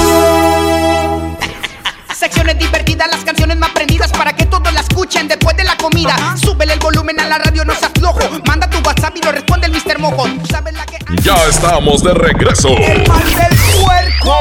Secciones 2.15 2.57
divertidas, 2.57 3.07
las 3.11 3.23
canciones 3.23 3.57
más 3.57 3.69
prendidas 3.69 4.11
para 4.11 4.33
que 4.35 4.47
todos 4.47 4.73
la 4.73 4.79
escuchen 4.79 5.27
después 5.27 5.55
de 5.55 5.65
la 5.65 5.77
comida. 5.77 6.15
Súbele 6.35 6.73
el 6.73 6.79
volumen 6.79 7.19
a 7.19 7.27
la 7.27 7.37
radio, 7.37 7.63
no 7.63 7.75
seas 7.75 7.91
flojo. 7.93 8.19
Manda 8.47 8.67
tu 8.67 8.79
WhatsApp 8.79 9.15
y 9.17 9.21
lo 9.23 9.31
responde 9.31 9.67
el 9.67 9.73
Mr. 9.73 9.99
Mojo. 9.99 10.23
Tú 10.23 10.47
sabes 10.49 10.73
la 10.73 10.83
que. 10.87 10.97
Ya 11.21 11.35
estamos 11.47 12.01
de 12.01 12.15
regreso. 12.15 12.69
El 12.69 13.07
mal 13.07 13.23
del 13.23 13.55
puerco. 13.83 14.35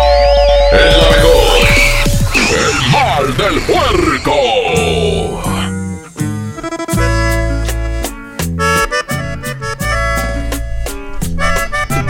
El 0.73 0.91
la 0.91 1.11
mejor. 1.17 2.16
El 2.37 2.91
mal 2.93 3.37
del 3.37 3.61
puerco. 3.63 4.33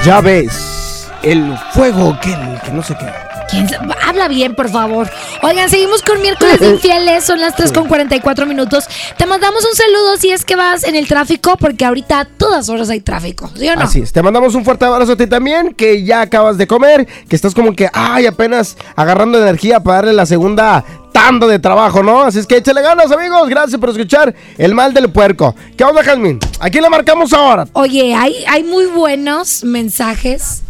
Ya 0.05 0.21
ves, 0.21 1.11
el 1.23 1.57
fuego 1.73 2.19
que, 2.21 2.31
que 2.65 2.71
no 2.73 2.83
sé 2.83 2.97
qué. 2.97 3.07
¿Quién 3.51 3.69
sa- 3.69 3.81
Habla 4.07 4.29
bien, 4.29 4.55
por 4.55 4.69
favor. 4.71 5.09
Oigan, 5.43 5.69
seguimos 5.71 6.03
con 6.03 6.21
miércoles 6.21 6.59
de 6.61 6.71
infieles, 6.75 7.25
son 7.25 7.41
las 7.41 7.55
3 7.57 7.73
con 7.73 7.87
44 7.87 8.45
minutos. 8.47 8.85
Te 9.17 9.27
mandamos 9.27 9.65
un 9.65 9.75
saludo 9.77 10.17
si 10.17 10.31
es 10.31 10.45
que 10.45 10.57
vas 10.57 10.85
en 10.85 10.97
el 10.97 11.07
tráfico, 11.07 11.57
porque 11.59 11.85
ahorita 11.85 12.21
a 12.21 12.25
todas 12.25 12.69
horas 12.69 12.89
hay 12.91 13.01
tráfico, 13.01 13.51
¿sí 13.57 13.69
o 13.69 13.77
no? 13.77 13.83
Así 13.83 14.01
es, 14.01 14.13
te 14.13 14.23
mandamos 14.23 14.55
un 14.55 14.65
fuerte 14.65 14.85
abrazo 14.85 15.13
a 15.13 15.17
ti 15.17 15.27
también, 15.27 15.75
que 15.75 16.05
ya 16.05 16.23
acabas 16.23 16.59
de 16.59 16.67
comer, 16.67 17.07
que 17.29 17.37
estás 17.37 17.55
como 17.55 17.75
que, 17.75 17.89
ay, 17.93 18.27
apenas 18.27 18.77
agarrando 18.97 19.39
energía 19.41 19.81
para 19.81 19.97
darle 19.99 20.13
la 20.15 20.27
segunda 20.27 20.85
tanda 21.13 21.47
de 21.47 21.59
trabajo, 21.59 22.03
¿no? 22.03 22.23
Así 22.23 22.39
es 22.41 22.47
que 22.47 22.57
échale 22.57 22.83
ganas, 22.83 23.11
amigos, 23.13 23.49
gracias 23.49 23.81
por 23.81 23.91
escuchar 23.91 24.35
El 24.59 24.75
Mal 24.75 24.93
del 24.93 25.11
Puerco. 25.11 25.55
¿Qué 25.77 25.85
onda, 25.85 26.03
Jasmine? 26.03 26.39
¿A 26.61 26.69
quién 26.69 26.83
le 26.83 26.91
marcamos 26.91 27.33
ahora? 27.33 27.67
Oye, 27.75 28.15
hay, 28.15 28.45
hay 28.49 28.63
muy 28.65 28.87
buenos 28.87 29.65
mensajes, 29.65 30.63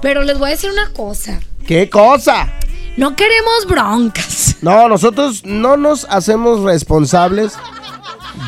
pero 0.00 0.22
les 0.22 0.38
voy 0.38 0.48
a 0.48 0.52
decir 0.52 0.70
una 0.70 0.88
cosa. 0.92 1.40
¿Qué 1.70 1.88
cosa? 1.88 2.48
No 2.96 3.14
queremos 3.14 3.64
broncas. 3.68 4.56
No, 4.60 4.88
nosotros 4.88 5.44
no 5.44 5.76
nos 5.76 6.04
hacemos 6.10 6.64
responsables 6.64 7.52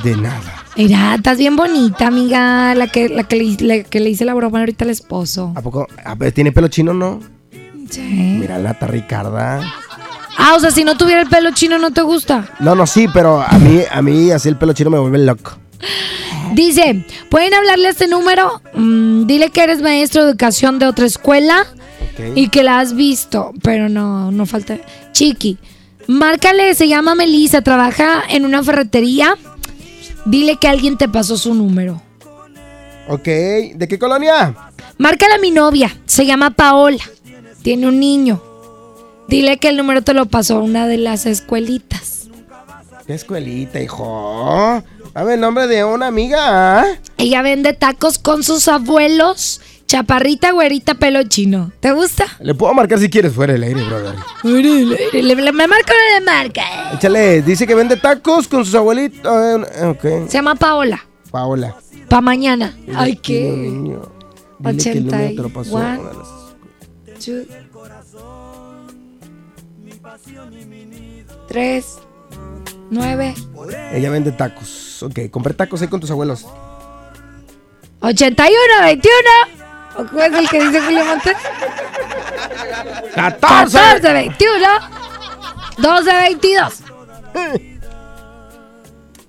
de 0.03 0.17
nada. 0.17 0.65
Mira, 0.75 1.15
estás 1.15 1.39
bien 1.39 1.55
bonita, 1.55 2.09
amiga, 2.09 2.75
la 2.75 2.89
que, 2.89 3.09
la 3.09 3.23
que, 3.23 3.37
le, 3.37 3.57
la 3.61 3.85
que 3.85 4.01
le 4.01 4.11
hice 4.11 4.25
la 4.25 4.35
broma 4.35 4.59
ahorita 4.59 4.85
al 4.85 4.91
esposo. 4.91 5.53
¿A 5.55 5.63
poco? 5.63 5.87
A 6.05 6.17
ver, 6.17 6.33
¿Tiene 6.33 6.51
pelo 6.51 6.67
chino 6.67 6.95
no? 6.95 7.21
Sí. 7.89 8.01
Mira, 8.01 8.59
Nata 8.59 8.89
Ricarda. 8.89 9.73
Ah, 10.37 10.55
o 10.57 10.59
sea, 10.59 10.73
si 10.73 10.83
no 10.83 10.97
tuviera 10.97 11.23
el 11.23 11.29
pelo 11.29 11.53
chino, 11.53 11.79
¿no 11.79 11.93
te 11.93 12.03
gusta? 12.03 12.49
No, 12.59 12.75
no, 12.75 12.89
sí, 12.89 13.07
pero 13.15 13.41
a 13.41 13.57
mí, 13.61 13.83
a 13.89 14.03
mí 14.03 14.33
así 14.33 14.49
el 14.49 14.57
pelo 14.57 14.73
chino 14.73 14.91
me 14.91 14.99
vuelve 14.99 15.19
loco. 15.19 15.53
Dice, 16.55 17.07
¿pueden 17.29 17.55
hablarle 17.55 17.87
a 17.87 17.91
este 17.91 18.09
número? 18.09 18.61
Mm, 18.75 19.27
dile 19.27 19.51
que 19.51 19.63
eres 19.63 19.81
maestro 19.81 20.25
de 20.25 20.31
educación 20.31 20.81
de 20.81 20.87
otra 20.89 21.07
escuela 21.07 21.69
y 22.35 22.49
que 22.49 22.63
la 22.63 22.81
has 22.81 22.95
visto, 22.95 23.53
pero 23.63 23.89
no, 23.89 24.31
no 24.31 24.47
falta. 24.47 24.79
Chiqui, 25.13 25.59
márcale, 26.07 26.75
se 26.75 26.89
llama 26.89 27.15
Melissa, 27.15 27.63
trabaja 27.63 28.23
en 28.29 28.45
una 28.45 28.63
ferretería. 28.63 29.37
Dile 30.25 30.57
que 30.57 30.69
alguien 30.69 30.97
te 30.99 31.09
pasó 31.09 31.37
su 31.37 31.55
número. 31.55 32.01
Ok, 33.09 33.25
¿de 33.25 33.87
qué 33.89 33.99
colonia? 33.99 34.55
Márcale 34.99 35.35
a 35.35 35.39
mi 35.39 35.51
novia, 35.51 35.97
se 36.07 36.25
llama 36.27 36.51
Paola, 36.51 37.03
tiene 37.63 37.89
un 37.89 37.99
niño. 37.99 38.43
Dile 39.29 39.57
que 39.57 39.69
el 39.69 39.77
número 39.77 40.03
te 40.03 40.15
lo 40.15 40.27
pasó 40.27 40.61
una 40.61 40.87
de 40.87 40.99
las 40.99 41.27
escuelitas. 41.27 42.29
¿Qué 43.07 43.15
escuelita, 43.15 43.81
hijo? 43.81 44.83
Dame 45.15 45.35
el 45.35 45.41
nombre 45.41 45.67
de 45.67 45.85
una 45.85 46.07
amiga. 46.07 46.81
¿ah? 46.81 46.87
Ella 47.19 47.43
vende 47.43 47.73
tacos 47.73 48.19
con 48.19 48.43
sus 48.43 48.69
abuelos. 48.69 49.61
Chaparrita, 49.93 50.53
güerita, 50.53 50.95
pelo 50.95 51.23
chino. 51.25 51.71
¿Te 51.79 51.93
gusta? 51.93 52.25
Le 52.41 52.55
puedo 52.55 52.73
marcar 52.73 52.99
si 52.99 53.11
quieres 53.11 53.35
fuera 53.35 53.53
del 53.53 53.63
aire, 53.63 53.83
brother. 53.85 54.15
Me 54.43 55.67
marca 55.67 55.93
o 55.93 55.97
no 55.97 56.19
le 56.19 56.25
marca. 56.25 56.63
Échale, 56.95 57.43
dice 57.43 57.67
que 57.67 57.75
vende 57.75 57.99
tacos 57.99 58.49
con 58.49 58.65
sus 58.65 58.75
abuelitos. 58.75 59.21
eh, 59.23 59.85
Ok, 59.89 60.01
Se 60.29 60.39
llama 60.39 60.55
Paola. 60.55 61.05
Paola. 61.31 61.77
Pa' 62.09 62.23
mañana. 62.23 62.75
Ay, 62.97 63.17
qué. 63.17 63.51
niño. 63.51 64.01
Dile 64.61 64.83
que 64.83 64.93
el 64.93 65.05
número 65.05 65.29
te 65.29 65.43
lo 65.43 65.49
pasó. 65.51 65.77
81. 65.77 66.11
Two. 67.23 67.45
Tres. 71.49 71.99
Nueve. 72.91 73.35
Ella 73.93 74.09
vende 74.09 74.33
tacos. 74.33 75.03
Ok, 75.03 75.29
compré 75.31 75.53
tacos 75.53 75.83
ahí 75.83 75.89
con 75.89 76.01
tus 76.01 76.11
abuelos. 76.11 76.47
81, 78.01 78.57
21. 78.85 79.13
¿O 79.97 80.05
cuál 80.07 80.33
es 80.33 80.39
el 80.39 80.49
que 80.49 80.61
dice 80.65 80.81
Julio 80.81 81.05
Montes? 81.05 81.37
14. 83.15 83.79
14, 83.79 84.13
21. 84.13 84.67
12, 85.79 86.13
22. 86.13 86.83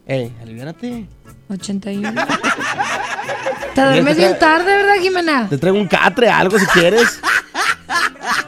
Ey, 0.06 0.36
aliviánate. 0.42 1.08
81. 1.50 2.14
Te 3.76 3.82
duermes 3.82 4.18
bien 4.18 4.38
tarde, 4.38 4.66
¿verdad, 4.66 4.96
Jimena? 5.02 5.50
Te 5.50 5.58
traigo 5.58 5.78
un 5.80 5.88
catre, 5.88 6.30
algo 6.30 6.60
si 6.60 6.66
quieres. 6.68 7.20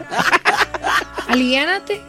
Aliviánate. 1.28 2.04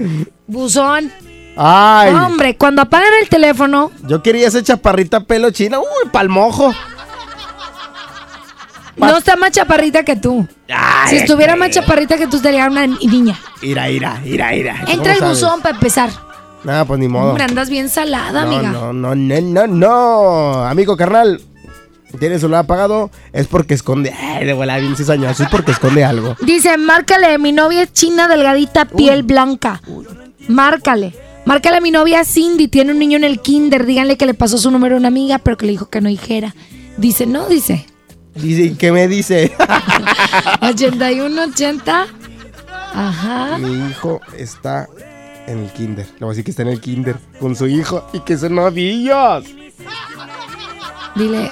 Buzón. 0.47 1.11
Ay, 1.57 2.13
Hombre, 2.13 2.57
cuando 2.57 2.83
apagan 2.83 3.13
el 3.23 3.29
teléfono, 3.31 3.91
yo 4.03 4.23
quería 4.23 4.47
esa 4.47 4.63
chaparrita 4.63 5.21
pelo 5.21 5.51
china. 5.51 5.79
Uy, 5.79 6.11
palmojo. 6.13 6.75
No 8.97 9.17
está 9.19 9.37
más 9.37 9.51
chaparrita 9.51 10.03
que 10.05 10.17
tú. 10.17 10.47
si 11.09 11.17
estuviera 11.17 11.57
más 11.57 11.71
chaparrita 11.71 12.17
que 12.17 12.27
tú, 12.27 12.39
sería 12.39 12.67
una 12.67 12.87
ni- 12.87 13.07
niña. 13.07 13.39
Ira, 13.63 13.91
ira, 13.91 14.21
ira, 14.25 14.55
ira. 14.55 14.77
Entra 14.89 15.15
el 15.15 15.21
buzón 15.23 15.61
para 15.61 15.75
empezar. 15.75 16.11
No, 16.65 16.85
pues 16.87 16.99
ni 16.99 17.07
modo. 17.09 17.29
Hombre, 17.29 17.45
andas 17.45 17.71
bien 17.71 17.89
salada, 17.89 18.45
no, 18.45 18.53
amiga. 18.57 18.71
no, 18.73 18.93
no, 18.93 19.15
no, 19.15 19.41
no, 19.41 19.67
no. 19.67 20.65
Amigo 20.65 20.97
carnal, 20.97 21.41
¿tienes 22.19 22.41
celular 22.41 22.65
apagado? 22.65 23.11
Es 23.33 23.47
porque 23.47 23.75
esconde. 23.75 24.13
Ay, 24.13 24.47
de 24.47 24.53
volada, 24.53 24.81
bien 24.81 24.97
cizañoso. 24.97 25.45
Es 25.45 25.49
porque 25.49 25.71
esconde 25.73 26.05
algo. 26.05 26.35
Dice, 26.43 26.77
márcale, 26.77 27.39
mi 27.39 27.53
novia 27.53 27.83
es 27.83 27.93
china, 27.93 28.27
delgadita, 28.27 28.87
piel 28.87 29.23
blanca. 29.23 29.81
Márcale. 30.49 31.15
Márcale 31.45 31.77
a 31.77 31.81
mi 31.81 31.93
novia 31.93 32.25
Cindy, 32.25 32.67
tiene 32.67 32.91
un 32.93 32.99
niño 32.99 33.17
en 33.17 33.25
el 33.25 33.41
kinder. 33.41 33.87
Díganle 33.87 34.17
que 34.17 34.27
le 34.27 34.35
pasó 34.35 34.59
su 34.59 34.71
número 34.73 34.97
a 34.97 34.99
una 34.99 35.09
amiga, 35.09 35.39
pero 35.39 35.57
que 35.57 35.67
le 35.67 35.73
dijo 35.73 35.89
que 35.89 36.01
no 36.01 36.09
dijera. 36.09 36.55
Dice, 36.97 37.27
no, 37.27 37.47
dice. 37.49 37.87
Dice, 38.37 38.77
¿qué 38.77 38.93
me 38.93 39.09
dice? 39.09 39.53
81, 40.63 41.43
80. 41.43 42.07
Ajá. 42.95 43.59
Mi 43.59 43.89
hijo 43.89 44.21
está 44.37 44.89
en 45.47 45.59
el 45.61 45.73
kinder. 45.73 46.07
Le 46.07 46.21
voy 46.21 46.29
a 46.29 46.31
decir 46.31 46.45
que 46.45 46.51
está 46.51 46.63
en 46.63 46.69
el 46.69 46.81
kinder 46.81 47.17
con 47.41 47.57
su 47.57 47.67
hijo 47.67 48.09
y 48.13 48.21
que 48.21 48.37
son 48.37 48.55
novillos. 48.57 49.45
Dile, 51.15 51.51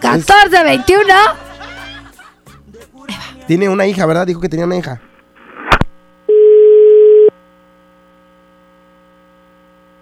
14, 0.00 0.64
21. 0.64 1.04
Tiene 3.46 3.68
una 3.68 3.86
hija, 3.86 4.06
¿verdad? 4.06 4.26
Dijo 4.26 4.40
que 4.40 4.48
tenía 4.48 4.66
una 4.66 4.76
hija. 4.76 5.00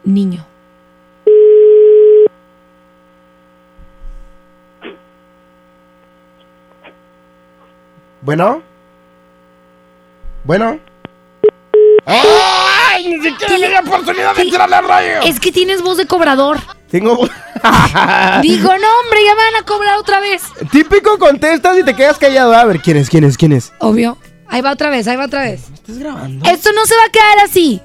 Niño. 0.04 0.46
Bueno. 8.24 8.62
Bueno. 10.44 10.78
¡Ay! 12.06 13.08
Ni 13.08 13.22
siquiera 13.30 13.58
me 13.58 13.68
dio 13.68 13.80
oportunidad 13.80 14.34
de 14.36 14.42
entrarle 14.42 14.76
al 14.76 14.88
radio. 14.88 15.20
Es 15.24 15.40
que 15.40 15.52
tienes 15.52 15.82
voz 15.82 15.96
de 15.96 16.06
cobrador. 16.06 16.58
Tengo. 16.90 17.16
vo- 17.16 17.30
Digo, 18.42 18.68
no, 18.68 18.72
hombre, 18.74 19.20
ya 19.24 19.34
van 19.34 19.62
a 19.62 19.66
cobrar 19.66 19.98
otra 19.98 20.20
vez. 20.20 20.42
Típico 20.70 21.18
contestas 21.18 21.78
y 21.78 21.84
te 21.84 21.94
quedas 21.94 22.18
callado. 22.18 22.54
A 22.54 22.64
ver, 22.64 22.80
¿quién 22.80 22.96
es? 22.98 23.08
¿Quién 23.08 23.24
es? 23.24 23.36
¿Quién 23.36 23.52
es? 23.52 23.72
Obvio. 23.78 24.18
Ahí 24.48 24.60
va 24.60 24.72
otra 24.72 24.90
vez, 24.90 25.08
ahí 25.08 25.16
va 25.16 25.24
otra 25.24 25.42
vez. 25.42 25.62
¿Estás 25.72 25.98
grabando? 25.98 26.48
Esto 26.48 26.70
no 26.74 26.84
se 26.86 26.94
va 26.94 27.04
a 27.06 27.10
quedar 27.10 27.38
así. 27.44 27.80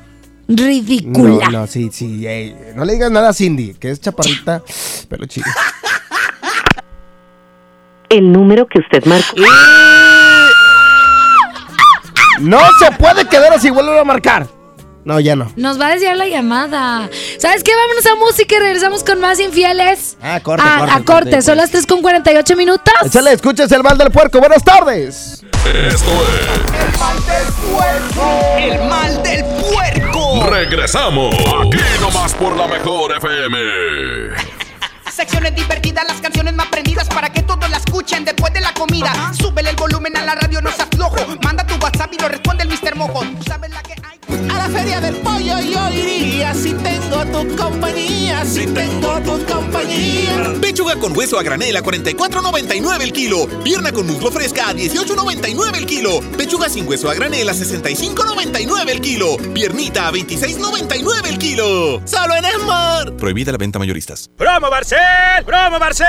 Ridícula. 0.47 1.45
No, 1.45 1.61
no, 1.61 1.67
sí, 1.67 1.89
sí. 1.91 2.27
ey, 2.27 2.55
no 2.75 2.83
le 2.83 2.93
digas 2.93 3.11
nada 3.11 3.29
a 3.29 3.33
Cindy, 3.33 3.73
que 3.75 3.91
es 3.91 4.01
chaparrita, 4.01 4.61
pero 5.07 5.25
chido. 5.27 5.45
El 8.09 8.31
número 8.31 8.67
que 8.67 8.79
usted 8.79 9.05
marcó. 9.05 9.35
No 12.39 12.59
se 12.79 12.91
puede 12.93 13.25
quedar 13.27 13.53
así, 13.53 13.69
vuelve 13.69 13.99
a 13.99 14.03
marcar. 14.03 14.47
No, 15.05 15.19
ya 15.19 15.35
no. 15.35 15.51
Nos 15.55 15.79
va 15.79 15.87
a 15.87 15.91
desviar 15.91 16.17
la 16.17 16.27
llamada. 16.27 17.09
¿Sabes 17.39 17.63
qué? 17.63 17.71
Vámonos 17.75 18.05
a 18.05 18.15
música 18.15 18.55
y 18.55 18.59
regresamos 18.59 19.03
con 19.03 19.19
más 19.19 19.39
infieles. 19.39 20.17
Ah, 20.21 20.39
corte, 20.41 20.63
a, 20.67 20.77
corte, 20.79 20.91
a 20.91 20.95
corte. 20.95 21.05
corte, 21.05 21.41
Son 21.41 21.57
las 21.57 21.71
3 21.71 21.85
con 21.87 22.01
48 22.01 22.55
minutos. 22.55 22.93
Échale, 23.05 23.31
escuches 23.33 23.71
el 23.71 23.81
mal 23.81 23.97
del 23.97 24.11
puerco. 24.11 24.39
Buenas 24.39 24.63
tardes. 24.63 25.43
Esto 25.87 26.11
El 28.59 28.83
mal 28.89 29.23
del 29.23 29.45
puerco. 29.45 30.43
es. 30.43 30.49
Regresamos. 30.49 31.33
Aquí 31.35 31.79
nomás 32.01 32.33
por 32.35 32.55
la 32.55 32.67
mejor 32.67 33.13
FM. 33.17 33.57
Secciones 35.19 35.53
divertidas, 35.53 36.05
las 36.07 36.21
canciones 36.21 36.53
más 36.53 36.67
prendidas 36.67 37.09
para 37.09 37.29
que 37.29 37.41
todos 37.41 37.69
la 37.69 37.75
escuchen 37.75 38.23
después 38.23 38.53
de 38.53 38.61
la 38.61 38.73
comida. 38.73 39.11
Súbele 39.33 39.71
el 39.71 39.75
volumen 39.75 40.15
a 40.15 40.23
la 40.23 40.33
radio, 40.33 40.61
no 40.61 40.71
seas 40.71 40.87
flojo. 40.95 41.17
Manda 41.43 41.67
tu 41.67 41.75
WhatsApp 41.75 42.13
y 42.13 42.19
lo 42.19 42.29
responde 42.29 42.63
el 42.63 42.69
Mr. 42.69 42.95
Mojo. 42.95 43.25
Tú 43.25 43.43
sabes 43.43 43.69
la 43.69 43.83
que 43.83 43.95
hay. 44.01 44.18
A 44.49 44.57
la 44.57 44.69
feria 44.69 44.99
del 45.01 45.15
pollo 45.15 45.59
yo 45.59 45.89
iría 45.91 46.53
si 46.53 46.73
tengo 46.73 47.25
tu 47.25 47.55
compañía, 47.55 48.45
si 48.45 48.65
tengo 48.67 49.19
tu 49.21 49.45
compañía. 49.45 50.53
Pechuga 50.61 50.95
con 50.95 51.15
hueso 51.17 51.39
a 51.39 51.43
granel 51.43 51.75
a 51.77 51.81
44.99 51.83 53.01
el 53.01 53.13
kilo. 53.13 53.47
Pierna 53.63 53.91
con 53.91 54.07
muslo 54.07 54.31
fresca 54.31 54.69
a 54.69 54.73
18.99 54.73 55.77
el 55.77 55.85
kilo. 55.85 56.21
Pechuga 56.37 56.69
sin 56.69 56.87
hueso 56.87 57.09
a 57.09 57.13
granel 57.13 57.49
a 57.49 57.53
65.99 57.53 58.89
el 58.89 59.01
kilo. 59.01 59.37
Piernita 59.53 60.07
a 60.07 60.11
26.99 60.11 61.27
el 61.27 61.37
kilo. 61.37 62.01
Solo 62.05 62.35
en 62.35 62.45
Esmar. 62.45 63.13
Prohibida 63.17 63.51
la 63.51 63.57
venta 63.57 63.79
mayoristas. 63.79 64.29
¡Promo 64.37 64.69
Barcel! 64.69 64.99
¡Promo 65.45 65.79
Barcel! 65.79 66.07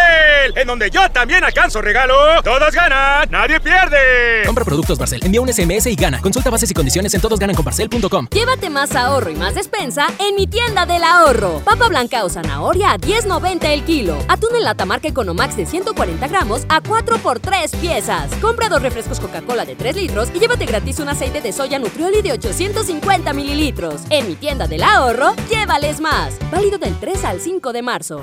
En 0.56 0.66
donde 0.66 0.90
yo 0.90 1.10
también 1.10 1.44
alcanzo 1.44 1.80
regalo. 1.80 2.42
Todos 2.42 2.72
ganan, 2.74 3.30
nadie 3.30 3.60
pierde. 3.60 4.44
Compra 4.46 4.64
productos 4.64 4.98
Barcel, 4.98 5.20
envía 5.24 5.40
un 5.40 5.52
SMS 5.52 5.86
y 5.86 5.94
gana. 5.94 6.20
Consulta 6.20 6.50
bases 6.50 6.70
y 6.70 6.74
condiciones 6.74 7.14
en 7.14 7.20
todosgananconbarcel.com. 7.20 8.09
Llévate 8.10 8.70
más 8.70 8.96
ahorro 8.96 9.30
y 9.30 9.36
más 9.36 9.54
despensa 9.54 10.08
en 10.18 10.34
mi 10.34 10.48
tienda 10.48 10.84
del 10.84 11.04
ahorro. 11.04 11.60
Papa 11.64 11.88
blanca 11.88 12.24
o 12.24 12.28
zanahoria 12.28 12.90
a 12.90 12.98
10.90 12.98 13.66
el 13.66 13.84
kilo. 13.84 14.18
Atún 14.26 14.56
en 14.56 14.64
lata 14.64 14.84
marca 14.84 15.06
Economax 15.06 15.56
de 15.56 15.64
140 15.64 16.26
gramos 16.26 16.66
a 16.68 16.80
4 16.80 17.18
por 17.18 17.38
3 17.38 17.70
piezas. 17.76 18.34
Compra 18.40 18.68
dos 18.68 18.82
refrescos 18.82 19.20
Coca-Cola 19.20 19.64
de 19.64 19.76
3 19.76 19.94
litros 19.94 20.28
y 20.34 20.40
llévate 20.40 20.66
gratis 20.66 20.98
un 20.98 21.08
aceite 21.08 21.40
de 21.40 21.52
soya 21.52 21.78
Nutrioli 21.78 22.20
de 22.20 22.32
850 22.32 23.32
mililitros. 23.32 24.02
En 24.10 24.26
mi 24.26 24.34
tienda 24.34 24.66
del 24.66 24.82
ahorro, 24.82 25.34
llévales 25.48 26.00
más. 26.00 26.34
Válido 26.50 26.78
del 26.78 26.98
3 26.98 27.24
al 27.24 27.40
5 27.40 27.72
de 27.72 27.82
marzo. 27.82 28.22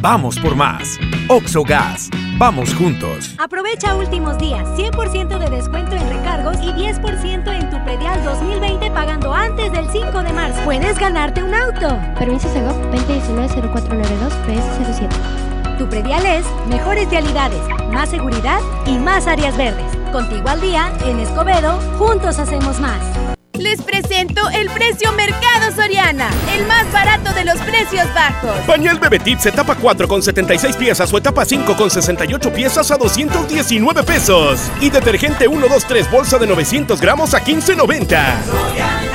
Vamos 0.00 0.38
por 0.38 0.54
más. 0.54 0.98
Oxogas. 1.28 2.08
Vamos 2.38 2.72
juntos. 2.72 3.34
Aprovecha 3.38 3.96
últimos 3.96 4.38
días, 4.38 4.64
100% 4.76 5.38
de 5.38 5.50
descuento 5.50 5.96
en 5.96 6.08
recargos 6.08 6.56
y 6.62 6.72
10% 6.72 7.52
en 7.52 7.68
tu 7.68 7.84
predial 7.84 8.22
2020 8.22 8.92
pagando 8.92 9.34
antes 9.34 9.72
del 9.72 9.90
5 9.90 10.22
de 10.22 10.32
marzo. 10.32 10.60
Puedes 10.64 10.96
ganarte 11.00 11.42
un 11.42 11.52
auto. 11.52 11.98
Permiso 12.16 12.48
Segov 12.52 12.76
2019-0492 12.92 14.30
PS07. 14.46 15.78
Tu 15.78 15.88
predial 15.88 16.24
es 16.26 16.46
mejores 16.68 17.10
vialidades, 17.10 17.60
más 17.92 18.08
seguridad 18.08 18.60
y 18.86 18.98
más 18.98 19.26
áreas 19.26 19.56
verdes. 19.56 19.96
Contigo 20.12 20.48
al 20.48 20.60
día, 20.60 20.92
en 21.06 21.18
Escobedo, 21.18 21.80
juntos 21.98 22.38
hacemos 22.38 22.78
más. 22.78 23.27
Les 23.58 23.82
presento 23.82 24.48
el 24.50 24.70
precio 24.70 25.12
Mercado 25.12 25.72
Soriana, 25.74 26.30
el 26.56 26.64
más 26.66 26.90
barato 26.92 27.32
de 27.32 27.44
los 27.44 27.58
precios 27.62 28.06
bajos. 28.14 28.56
Pañal 28.66 29.00
Bebetip 29.00 29.44
etapa 29.44 29.74
4 29.74 30.06
con 30.06 30.22
76 30.22 30.76
piezas 30.76 31.12
o 31.12 31.18
etapa 31.18 31.44
5 31.44 31.76
con 31.76 31.90
68 31.90 32.52
piezas 32.52 32.90
a 32.92 32.96
219 32.96 34.04
pesos. 34.04 34.60
Y 34.80 34.90
detergente 34.90 35.48
1, 35.48 35.66
2, 35.68 35.84
3 35.86 36.10
bolsa 36.10 36.38
de 36.38 36.46
900 36.46 37.00
gramos 37.00 37.34
a 37.34 37.44
15.90. 37.44 39.07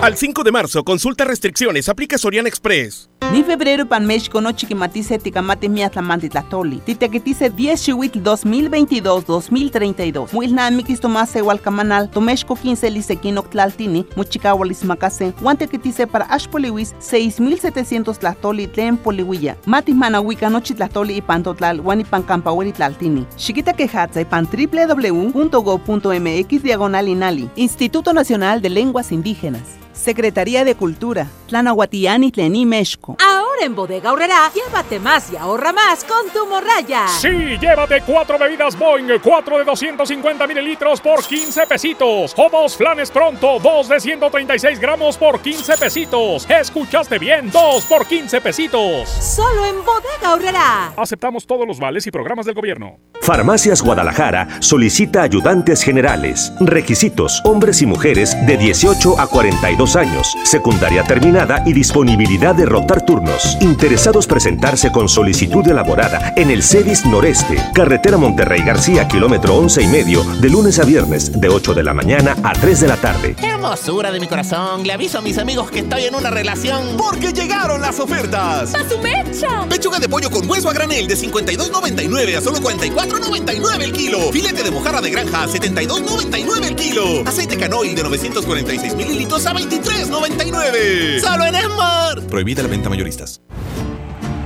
Al 0.00 0.16
5 0.16 0.44
de 0.44 0.52
marzo, 0.52 0.84
consulta 0.84 1.24
restricciones, 1.24 1.88
aplica 1.88 2.18
Soriana 2.18 2.48
Express. 2.48 3.10
Ni 3.32 3.42
febrero 3.42 3.88
pan 3.88 4.06
México 4.06 4.40
no 4.40 4.52
chiquimatice 4.52 5.18
ticamate 5.18 5.68
miatlamante 5.68 6.28
tlatoli. 6.28 6.78
Titequetice 6.78 7.50
10 7.50 7.82
chihuitl 7.82 8.20
2022-2032. 8.20 10.32
Muilnamikis 10.32 11.00
tomase 11.00 11.40
hualcamanal, 11.40 12.08
tomexco 12.10 12.54
15 12.54 12.92
lisequino 12.92 13.42
tlaltini, 13.42 14.06
muchicahualis 14.14 14.84
macase, 14.84 15.32
guantequetice 15.40 16.06
para 16.06 16.26
ashpoliwis 16.26 16.94
6700 17.00 18.18
tlatoli 18.18 18.68
tlen 18.68 18.96
polihuilla. 18.96 19.56
Matis 19.66 19.96
manahuica 19.96 20.48
nochi 20.48 20.74
tlatoli 20.74 21.16
y 21.16 21.22
pantotlal, 21.22 21.80
guanipan 21.80 22.22
campahueli 22.22 22.72
tlaltini. 22.72 23.26
Chiquita 23.36 23.72
quejatza 23.72 24.20
y 24.20 24.24
pan 24.24 24.46
www.go.mx 24.46 26.62
diagonal 26.62 27.08
inali. 27.08 27.50
Instituto 27.56 28.12
Nacional 28.12 28.62
de 28.62 28.70
Lenguas 28.70 29.10
Indígenas. 29.10 29.87
Secretaría 29.98 30.64
de 30.64 30.76
Cultura, 30.76 31.26
Tlanahuatiani 31.48 32.30
Tlení 32.30 32.64
México. 32.64 33.16
Ahora 33.20 33.64
en 33.64 33.74
Bodega 33.74 34.10
Aurrerá, 34.10 34.50
llévate 34.54 35.00
más 35.00 35.32
y 35.32 35.36
ahorra 35.36 35.72
más 35.72 36.04
con 36.04 36.30
tu 36.32 36.46
morraya. 36.46 37.08
Sí, 37.08 37.58
llévate 37.60 38.02
cuatro 38.06 38.38
bebidas 38.38 38.78
Boeing, 38.78 39.18
cuatro 39.22 39.58
de 39.58 39.64
250 39.64 40.46
mililitros 40.46 41.00
por 41.00 41.24
15 41.24 41.66
pesitos. 41.66 42.32
O 42.36 42.48
dos 42.48 42.76
flanes 42.76 43.10
pronto, 43.10 43.58
dos 43.58 43.88
de 43.88 43.98
136 43.98 44.78
gramos 44.78 45.16
por 45.16 45.40
15 45.40 45.76
pesitos. 45.76 46.48
Escuchaste 46.48 47.18
bien, 47.18 47.50
dos 47.50 47.84
por 47.84 48.06
15 48.06 48.40
pesitos. 48.40 49.08
Solo 49.08 49.66
en 49.66 49.84
Bodega 49.84 50.30
Aurrerá. 50.30 50.92
Aceptamos 50.96 51.44
todos 51.44 51.66
los 51.66 51.80
vales 51.80 52.06
y 52.06 52.12
programas 52.12 52.46
del 52.46 52.54
gobierno. 52.54 52.98
Farmacias 53.20 53.82
Guadalajara 53.82 54.46
solicita 54.60 55.22
ayudantes 55.22 55.82
generales. 55.82 56.52
Requisitos: 56.60 57.42
hombres 57.44 57.82
y 57.82 57.86
mujeres 57.86 58.36
de 58.46 58.56
18 58.56 59.18
a 59.18 59.26
42 59.26 59.87
años, 59.96 60.36
secundaria 60.44 61.04
terminada 61.04 61.62
y 61.66 61.72
disponibilidad 61.72 62.54
de 62.54 62.66
rotar 62.66 63.02
turnos. 63.02 63.56
Interesados 63.60 64.26
presentarse 64.26 64.90
con 64.92 65.08
solicitud 65.08 65.66
elaborada 65.66 66.32
en 66.36 66.50
el 66.50 66.62
CEDIS 66.62 67.06
Noreste, 67.06 67.56
carretera 67.74 68.16
Monterrey 68.16 68.62
García, 68.62 69.08
kilómetro 69.08 69.56
11 69.56 69.82
y 69.82 69.86
medio, 69.88 70.24
de 70.24 70.50
lunes 70.50 70.78
a 70.78 70.84
viernes, 70.84 71.40
de 71.40 71.48
8 71.48 71.74
de 71.74 71.82
la 71.82 71.94
mañana 71.94 72.36
a 72.42 72.52
3 72.52 72.80
de 72.80 72.88
la 72.88 72.96
tarde. 72.96 73.36
Hermosura 73.42 74.10
de 74.10 74.20
mi 74.20 74.26
corazón, 74.26 74.84
le 74.84 74.92
aviso 74.92 75.18
a 75.18 75.20
mis 75.20 75.38
amigos 75.38 75.70
que 75.70 75.80
estoy 75.80 76.04
en 76.04 76.14
una 76.14 76.30
relación 76.30 76.96
porque 76.96 77.32
llegaron 77.32 77.80
las 77.80 77.98
ofertas. 78.00 78.74
¡A 78.74 78.88
su 78.88 78.98
mecha! 78.98 79.66
Pechuga 79.68 79.98
de 79.98 80.08
pollo 80.08 80.30
con 80.30 80.48
hueso 80.48 80.68
a 80.70 80.72
granel 80.72 81.06
de 81.06 81.16
52.99 81.16 82.36
a 82.36 82.40
solo 82.40 82.58
44.99 82.58 83.82
el 83.82 83.92
kilo. 83.92 84.32
Filete 84.32 84.62
de 84.62 84.70
mojarra 84.70 85.00
de 85.00 85.10
granja 85.10 85.44
a 85.44 85.48
72.99 85.48 86.64
el 86.66 86.76
kilo. 86.76 87.22
Aceite 87.26 87.56
canoil 87.56 87.94
de 87.94 88.02
946 88.02 88.94
mililitros 88.94 89.46
a 89.46 89.52
23.99. 89.82 91.20
Solo 91.20 91.46
en 91.46 91.54
Esmar. 91.54 92.20
Prohibida 92.22 92.62
la 92.62 92.68
venta 92.68 92.88
mayoristas. 92.88 93.40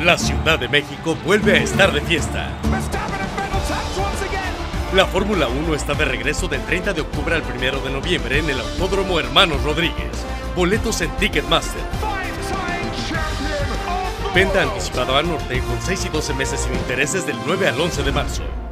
La 0.05 0.19
Ciudad 0.19 0.59
de 0.59 0.69
México 0.69 1.17
vuelve 1.25 1.53
a 1.53 1.63
estar 1.63 1.93
de 1.93 2.01
fiesta. 2.03 2.51
La 4.95 5.07
Fórmula 5.07 5.49
1 5.49 5.75
está 5.75 5.95
de 5.95 6.05
regreso 6.05 6.49
del 6.49 6.61
30 6.63 6.93
de 6.93 7.01
octubre 7.01 7.35
al 7.35 7.43
1 7.43 7.81
de 7.81 7.91
noviembre 7.91 8.39
en 8.41 8.51
el 8.51 8.61
Autódromo 8.61 9.19
Hermanos 9.19 9.63
Rodríguez. 9.63 10.11
Boletos 10.55 11.01
en 11.01 11.11
Ticketmaster. 11.17 11.83
Venta 14.35 14.63
anticipada 14.63 15.19
al 15.19 15.29
norte 15.29 15.61
con 15.61 15.81
6 15.81 16.07
y 16.07 16.09
12 16.11 16.35
meses 16.35 16.61
sin 16.61 16.75
intereses 16.75 17.27
del 17.27 17.37
9 17.47 17.69
al 17.69 17.81
11 17.81 18.03
de 18.03 18.13
marzo. 18.13 18.43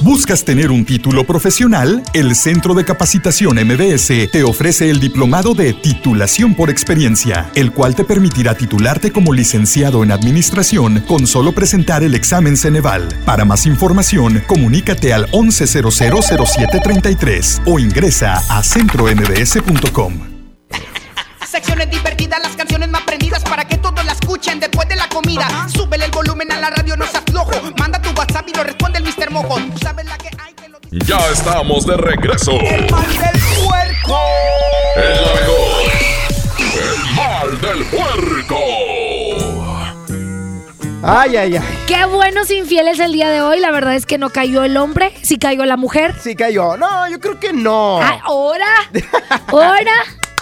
¿Buscas 0.00 0.44
tener 0.44 0.70
un 0.70 0.84
título 0.84 1.24
profesional? 1.24 2.04
El 2.14 2.36
Centro 2.36 2.74
de 2.74 2.84
Capacitación 2.84 3.56
MBS 3.56 4.30
te 4.30 4.44
ofrece 4.44 4.90
el 4.90 5.00
diplomado 5.00 5.54
de 5.54 5.72
titulación 5.72 6.54
por 6.54 6.70
experiencia, 6.70 7.50
el 7.56 7.72
cual 7.72 7.96
te 7.96 8.04
permitirá 8.04 8.54
titularte 8.54 9.10
como 9.10 9.32
licenciado 9.32 10.04
en 10.04 10.12
administración 10.12 11.02
con 11.08 11.26
solo 11.26 11.50
presentar 11.52 12.04
el 12.04 12.14
examen 12.14 12.56
Ceneval. 12.56 13.08
Para 13.24 13.44
más 13.44 13.66
información, 13.66 14.40
comunícate 14.46 15.12
al 15.12 15.26
11000733 15.32 17.62
o 17.66 17.78
ingresa 17.78 18.42
a 18.48 18.62
centrombs.com. 18.62 20.14
Secciones 21.50 21.90
divertidas, 21.90 22.40
las 22.42 22.56
canciones 22.56 22.90
más 22.90 23.02
prendidas 23.02 23.42
para 23.42 23.66
que 23.66 23.78
todos 23.78 24.04
la 24.04 24.12
escuchen 24.12 24.60
después 24.60 24.86
de 24.88 24.96
la 24.96 25.08
comida. 25.08 25.66
Súbele 25.68 26.04
el 26.04 26.10
volumen 26.10 26.52
a 26.52 26.60
la 26.60 26.68
radio, 26.70 26.96
no 26.96 27.06
seas 27.06 27.24
flojo. 27.24 27.52
Manda 27.78 28.02
tu 28.02 28.07
WhatsApp 28.28 28.48
y 28.48 28.52
lo 28.52 28.64
responde 28.64 28.98
el 28.98 29.04
Mr. 29.04 29.30
Mojo. 29.30 29.56
Tú 29.56 29.78
sabes 29.78 30.04
la 30.04 30.18
que 30.18 30.28
hay. 30.38 30.54
Ya 30.90 31.18
estamos 31.32 31.86
de 31.86 31.96
regreso. 31.96 32.52
El 32.52 32.90
mal 32.90 33.06
del 33.06 33.40
puerco. 33.64 34.18
El 34.96 35.20
mejor. 35.40 35.92
El 36.74 37.14
mal 37.14 37.60
del 37.60 37.84
puerco. 37.86 38.58
Ay, 41.02 41.36
ay, 41.36 41.56
ay. 41.56 41.78
Qué 41.86 42.04
buenos 42.04 42.50
infieles 42.50 42.98
el 42.98 43.12
día 43.12 43.30
de 43.30 43.40
hoy. 43.40 43.60
La 43.60 43.70
verdad 43.70 43.94
es 43.94 44.04
que 44.04 44.18
no 44.18 44.28
cayó 44.30 44.62
el 44.64 44.76
hombre, 44.76 45.14
sí 45.22 45.38
cayó 45.38 45.64
la 45.64 45.76
mujer. 45.76 46.14
Sí 46.20 46.34
cayó. 46.34 46.76
No, 46.76 47.08
yo 47.08 47.20
creo 47.20 47.40
que 47.40 47.52
no. 47.52 48.00
Ah, 48.02 48.20
¿Ahora? 48.24 48.66
¿Ahora? 49.46 49.92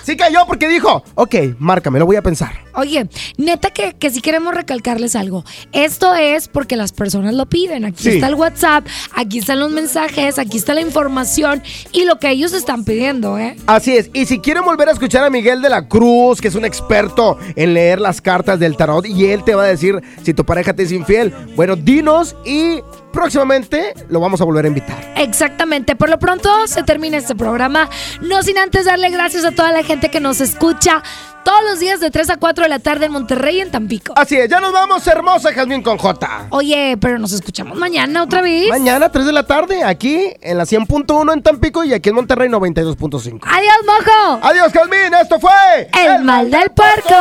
Sí 0.07 0.17
cayó 0.17 0.47
porque 0.47 0.69
dijo, 0.69 1.03
ok, 1.17 1.35
márcame, 1.59 1.99
lo 1.99 2.07
voy 2.07 2.15
a 2.15 2.23
pensar. 2.23 2.53
Oye, 2.75 3.09
neta 3.39 3.71
que, 3.71 3.95
que 3.95 4.09
sí 4.11 4.21
queremos 4.21 4.55
recalcarles 4.55 5.17
algo. 5.17 5.45
Esto 5.73 6.15
es 6.15 6.47
porque 6.47 6.77
las 6.77 6.93
personas 6.93 7.35
lo 7.35 7.47
piden. 7.47 7.85
Aquí 7.85 8.05
Sí. 8.05 8.11
está 8.11 8.29
el 8.29 8.37
WhatsApp, 8.37 8.87
aquí 9.15 9.39
están 9.39 9.59
los 9.59 9.73
mensajes, 9.73 10.39
aquí 10.39 10.59
está 10.59 10.75
la 10.75 10.81
información 10.81 11.61
y 11.91 12.05
lo 12.05 12.21
que 12.21 12.31
ellos 12.31 12.53
están 12.53 12.85
pidiendo, 12.85 13.37
¿eh? 13.37 13.57
Así 13.67 13.97
es, 13.97 14.09
y 14.13 14.27
si 14.27 14.39
quieren 14.39 14.65
volver 14.65 14.89
a 14.89 14.93
escuchar 14.93 15.25
a 15.25 15.31
Miguel 15.31 15.61
de 15.61 15.71
la 15.71 15.89
Cruz, 15.89 16.41
que 16.41 16.47
es 16.49 16.55
un 16.55 16.65
experto 16.65 17.37
en 17.57 17.75
leer 17.75 18.01
las 18.01 18.21
cartas 18.21 18.61
del 18.61 18.77
tarot, 18.77 19.05
y 19.07 19.27
él 19.27 19.43
te 19.43 19.57
va 19.57 19.65
a 19.65 19.67
decir 19.67 20.01
si 20.23 20.33
tu 20.35 20.45
pareja 20.45 20.73
te 20.73 20.85
es 20.85 20.93
infiel, 20.93 21.35
bueno, 21.57 21.75
dinos 21.75 22.37
y 22.45 22.81
próximamente 23.13 23.95
lo 24.09 24.21
vamos 24.21 24.41
a 24.41 24.45
volver 24.45 24.65
a 24.65 24.69
invitar. 24.69 25.15
Exactamente. 25.17 25.97
Por 25.97 26.11
lo 26.11 26.19
pronto 26.19 26.67
se 26.67 26.83
termina 26.83 27.17
este 27.17 27.35
programa. 27.35 27.89
No 28.21 28.43
sin 28.43 28.59
antes 28.59 28.85
darle 28.85 29.11
gracias 29.11 29.45
a 29.45 29.53
toda 29.53 29.73
la 29.73 29.83
gente 29.83 30.11
que 30.11 30.21
nos 30.21 30.41
escucha 30.41 31.03
todos 31.47 31.63
los 31.63 31.79
días 31.79 32.01
de 32.01 32.11
3 32.11 32.31
a 32.31 32.37
4 32.39 32.65
de 32.65 32.69
la 32.69 32.81
tarde 32.81 33.07
en 33.07 33.13
Monterrey 33.13 33.59
y 33.59 33.61
en 33.61 33.71
Tampico. 33.71 34.13
Así 34.17 34.37
es, 34.37 34.51
ya 34.51 34.59
nos 34.59 34.73
vamos, 34.73 35.07
hermosa 35.07 35.53
Jazmín 35.53 35.81
con 35.81 35.97
J. 35.97 36.49
Oye, 36.51 36.99
pero 37.01 37.21
nos 37.21 37.33
escuchamos 37.33 37.79
mañana 37.79 38.25
otra 38.25 38.43
vez. 38.43 38.69
Mañana 38.69 39.11
3 39.11 39.25
de 39.27 39.33
la 39.33 39.47
tarde, 39.47 39.85
aquí 39.85 40.33
en 40.41 40.59
la 40.59 40.65
100.1 40.65 41.33
en 41.33 41.43
Tampico 41.45 41.85
y 41.85 41.95
aquí 41.95 42.09
en 42.09 42.17
Monterrey 42.17 42.49
92.5. 42.49 43.43
Adiós, 43.43 43.77
mojo. 43.87 44.41
Adiós, 44.43 44.73
Jazmín, 44.73 45.15
esto 45.23 45.39
fue 45.39 45.89
El, 46.05 46.25
mal 46.25 46.51
del 46.51 46.69
puerco. 46.71 47.15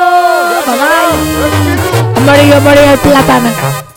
Bye 2.25 2.49
bye. 2.59 2.93
El 2.93 2.99
plátano. 2.99 3.94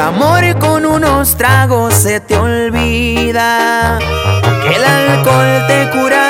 Amor 0.00 0.58
con 0.58 0.86
unos 0.86 1.36
tragos 1.36 1.94
se 1.94 2.20
te 2.20 2.36
olvida? 2.36 3.98
Que 4.62 4.76
el 4.76 4.84
alcohol 4.84 5.66
te 5.68 5.90
cura 5.90 6.29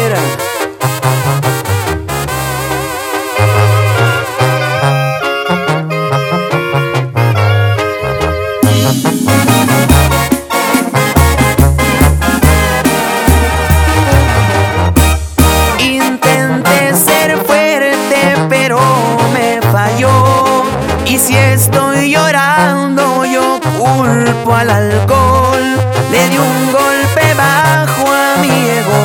Al 24.61 24.69
alcohol. 24.69 25.63
Le 26.11 26.29
di 26.29 26.37
un 26.37 26.71
golpe 26.71 27.33
bajo 27.33 28.03
a 28.11 28.37
mi 28.41 28.53
ego. 28.79 29.01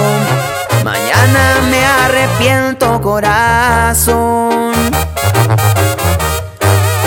Mañana 0.85 1.43
me 1.71 1.81
arrepiento, 2.05 3.01
corazón. 3.01 4.73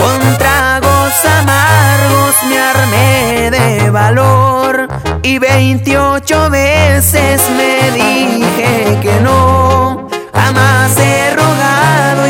Con 0.00 0.38
tragos 0.38 1.12
amargos 1.38 2.34
me 2.48 2.58
armé 2.58 3.50
de 3.50 3.90
valor 3.90 4.88
y 5.22 5.38
28 5.38 6.50
veces 6.50 7.40
me 7.56 7.90
dije 7.92 8.98
que 9.00 9.20
no. 9.20 10.08
Jamás 10.34 10.96
rogado 11.36 11.49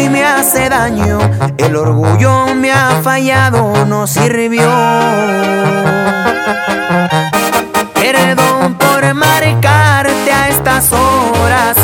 y 0.01 0.09
me 0.09 0.24
hace 0.24 0.68
daño. 0.68 1.18
El 1.59 1.76
orgullo 1.76 2.55
me 2.55 2.72
ha 2.72 3.01
fallado, 3.03 3.84
no 3.86 4.07
sirvió. 4.07 4.70
Perdón 7.94 8.74
por 8.74 9.14
marcar 9.14 10.11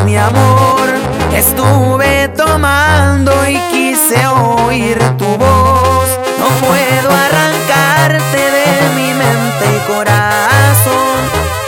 mi 0.05 0.17
amor. 0.17 0.89
Estuve 1.35 2.29
tomando 2.29 3.33
y 3.49 3.59
quise 3.73 4.27
oír 4.27 4.99
tu 5.19 5.27
voz. 5.37 6.09
No 6.39 6.49
puedo 6.67 7.11
arrancarte 7.11 8.39
de 8.59 8.69
mi 8.95 9.13
mente 9.15 9.65
y 9.77 9.93
corazón. 9.93 11.19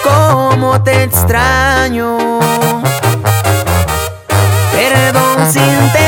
Cómo 0.05 0.82
te 0.82 1.03
extraño. 1.03 2.18
Perdón 4.72 5.53
si 5.53 5.59
interrumpo 5.59 6.08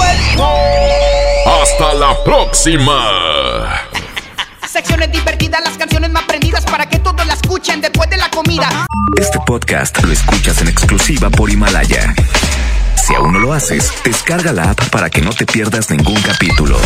Hasta 1.45 1.93
la 1.95 2.23
próxima. 2.23 3.81
Secciones 4.67 5.11
divertidas, 5.11 5.61
las 5.63 5.77
canciones 5.77 6.11
más 6.11 6.23
prendidas 6.23 6.63
para 6.65 6.87
que 6.87 6.99
todos 6.99 7.25
la 7.25 7.33
escuchen 7.33 7.81
después 7.81 8.09
de 8.09 8.17
la 8.17 8.29
comida. 8.29 8.85
Este 9.19 9.39
podcast 9.45 10.01
lo 10.03 10.11
escuchas 10.11 10.61
en 10.61 10.67
exclusiva 10.67 11.29
por 11.29 11.49
Himalaya. 11.49 12.13
Si 12.95 13.15
aún 13.15 13.33
no 13.33 13.39
lo 13.39 13.53
haces, 13.53 13.91
descarga 14.03 14.53
la 14.53 14.71
app 14.71 14.89
para 14.89 15.09
que 15.09 15.21
no 15.21 15.31
te 15.31 15.45
pierdas 15.45 15.89
ningún 15.89 16.21
capítulo. 16.21 16.77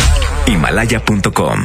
Himalaya.com 0.46 1.64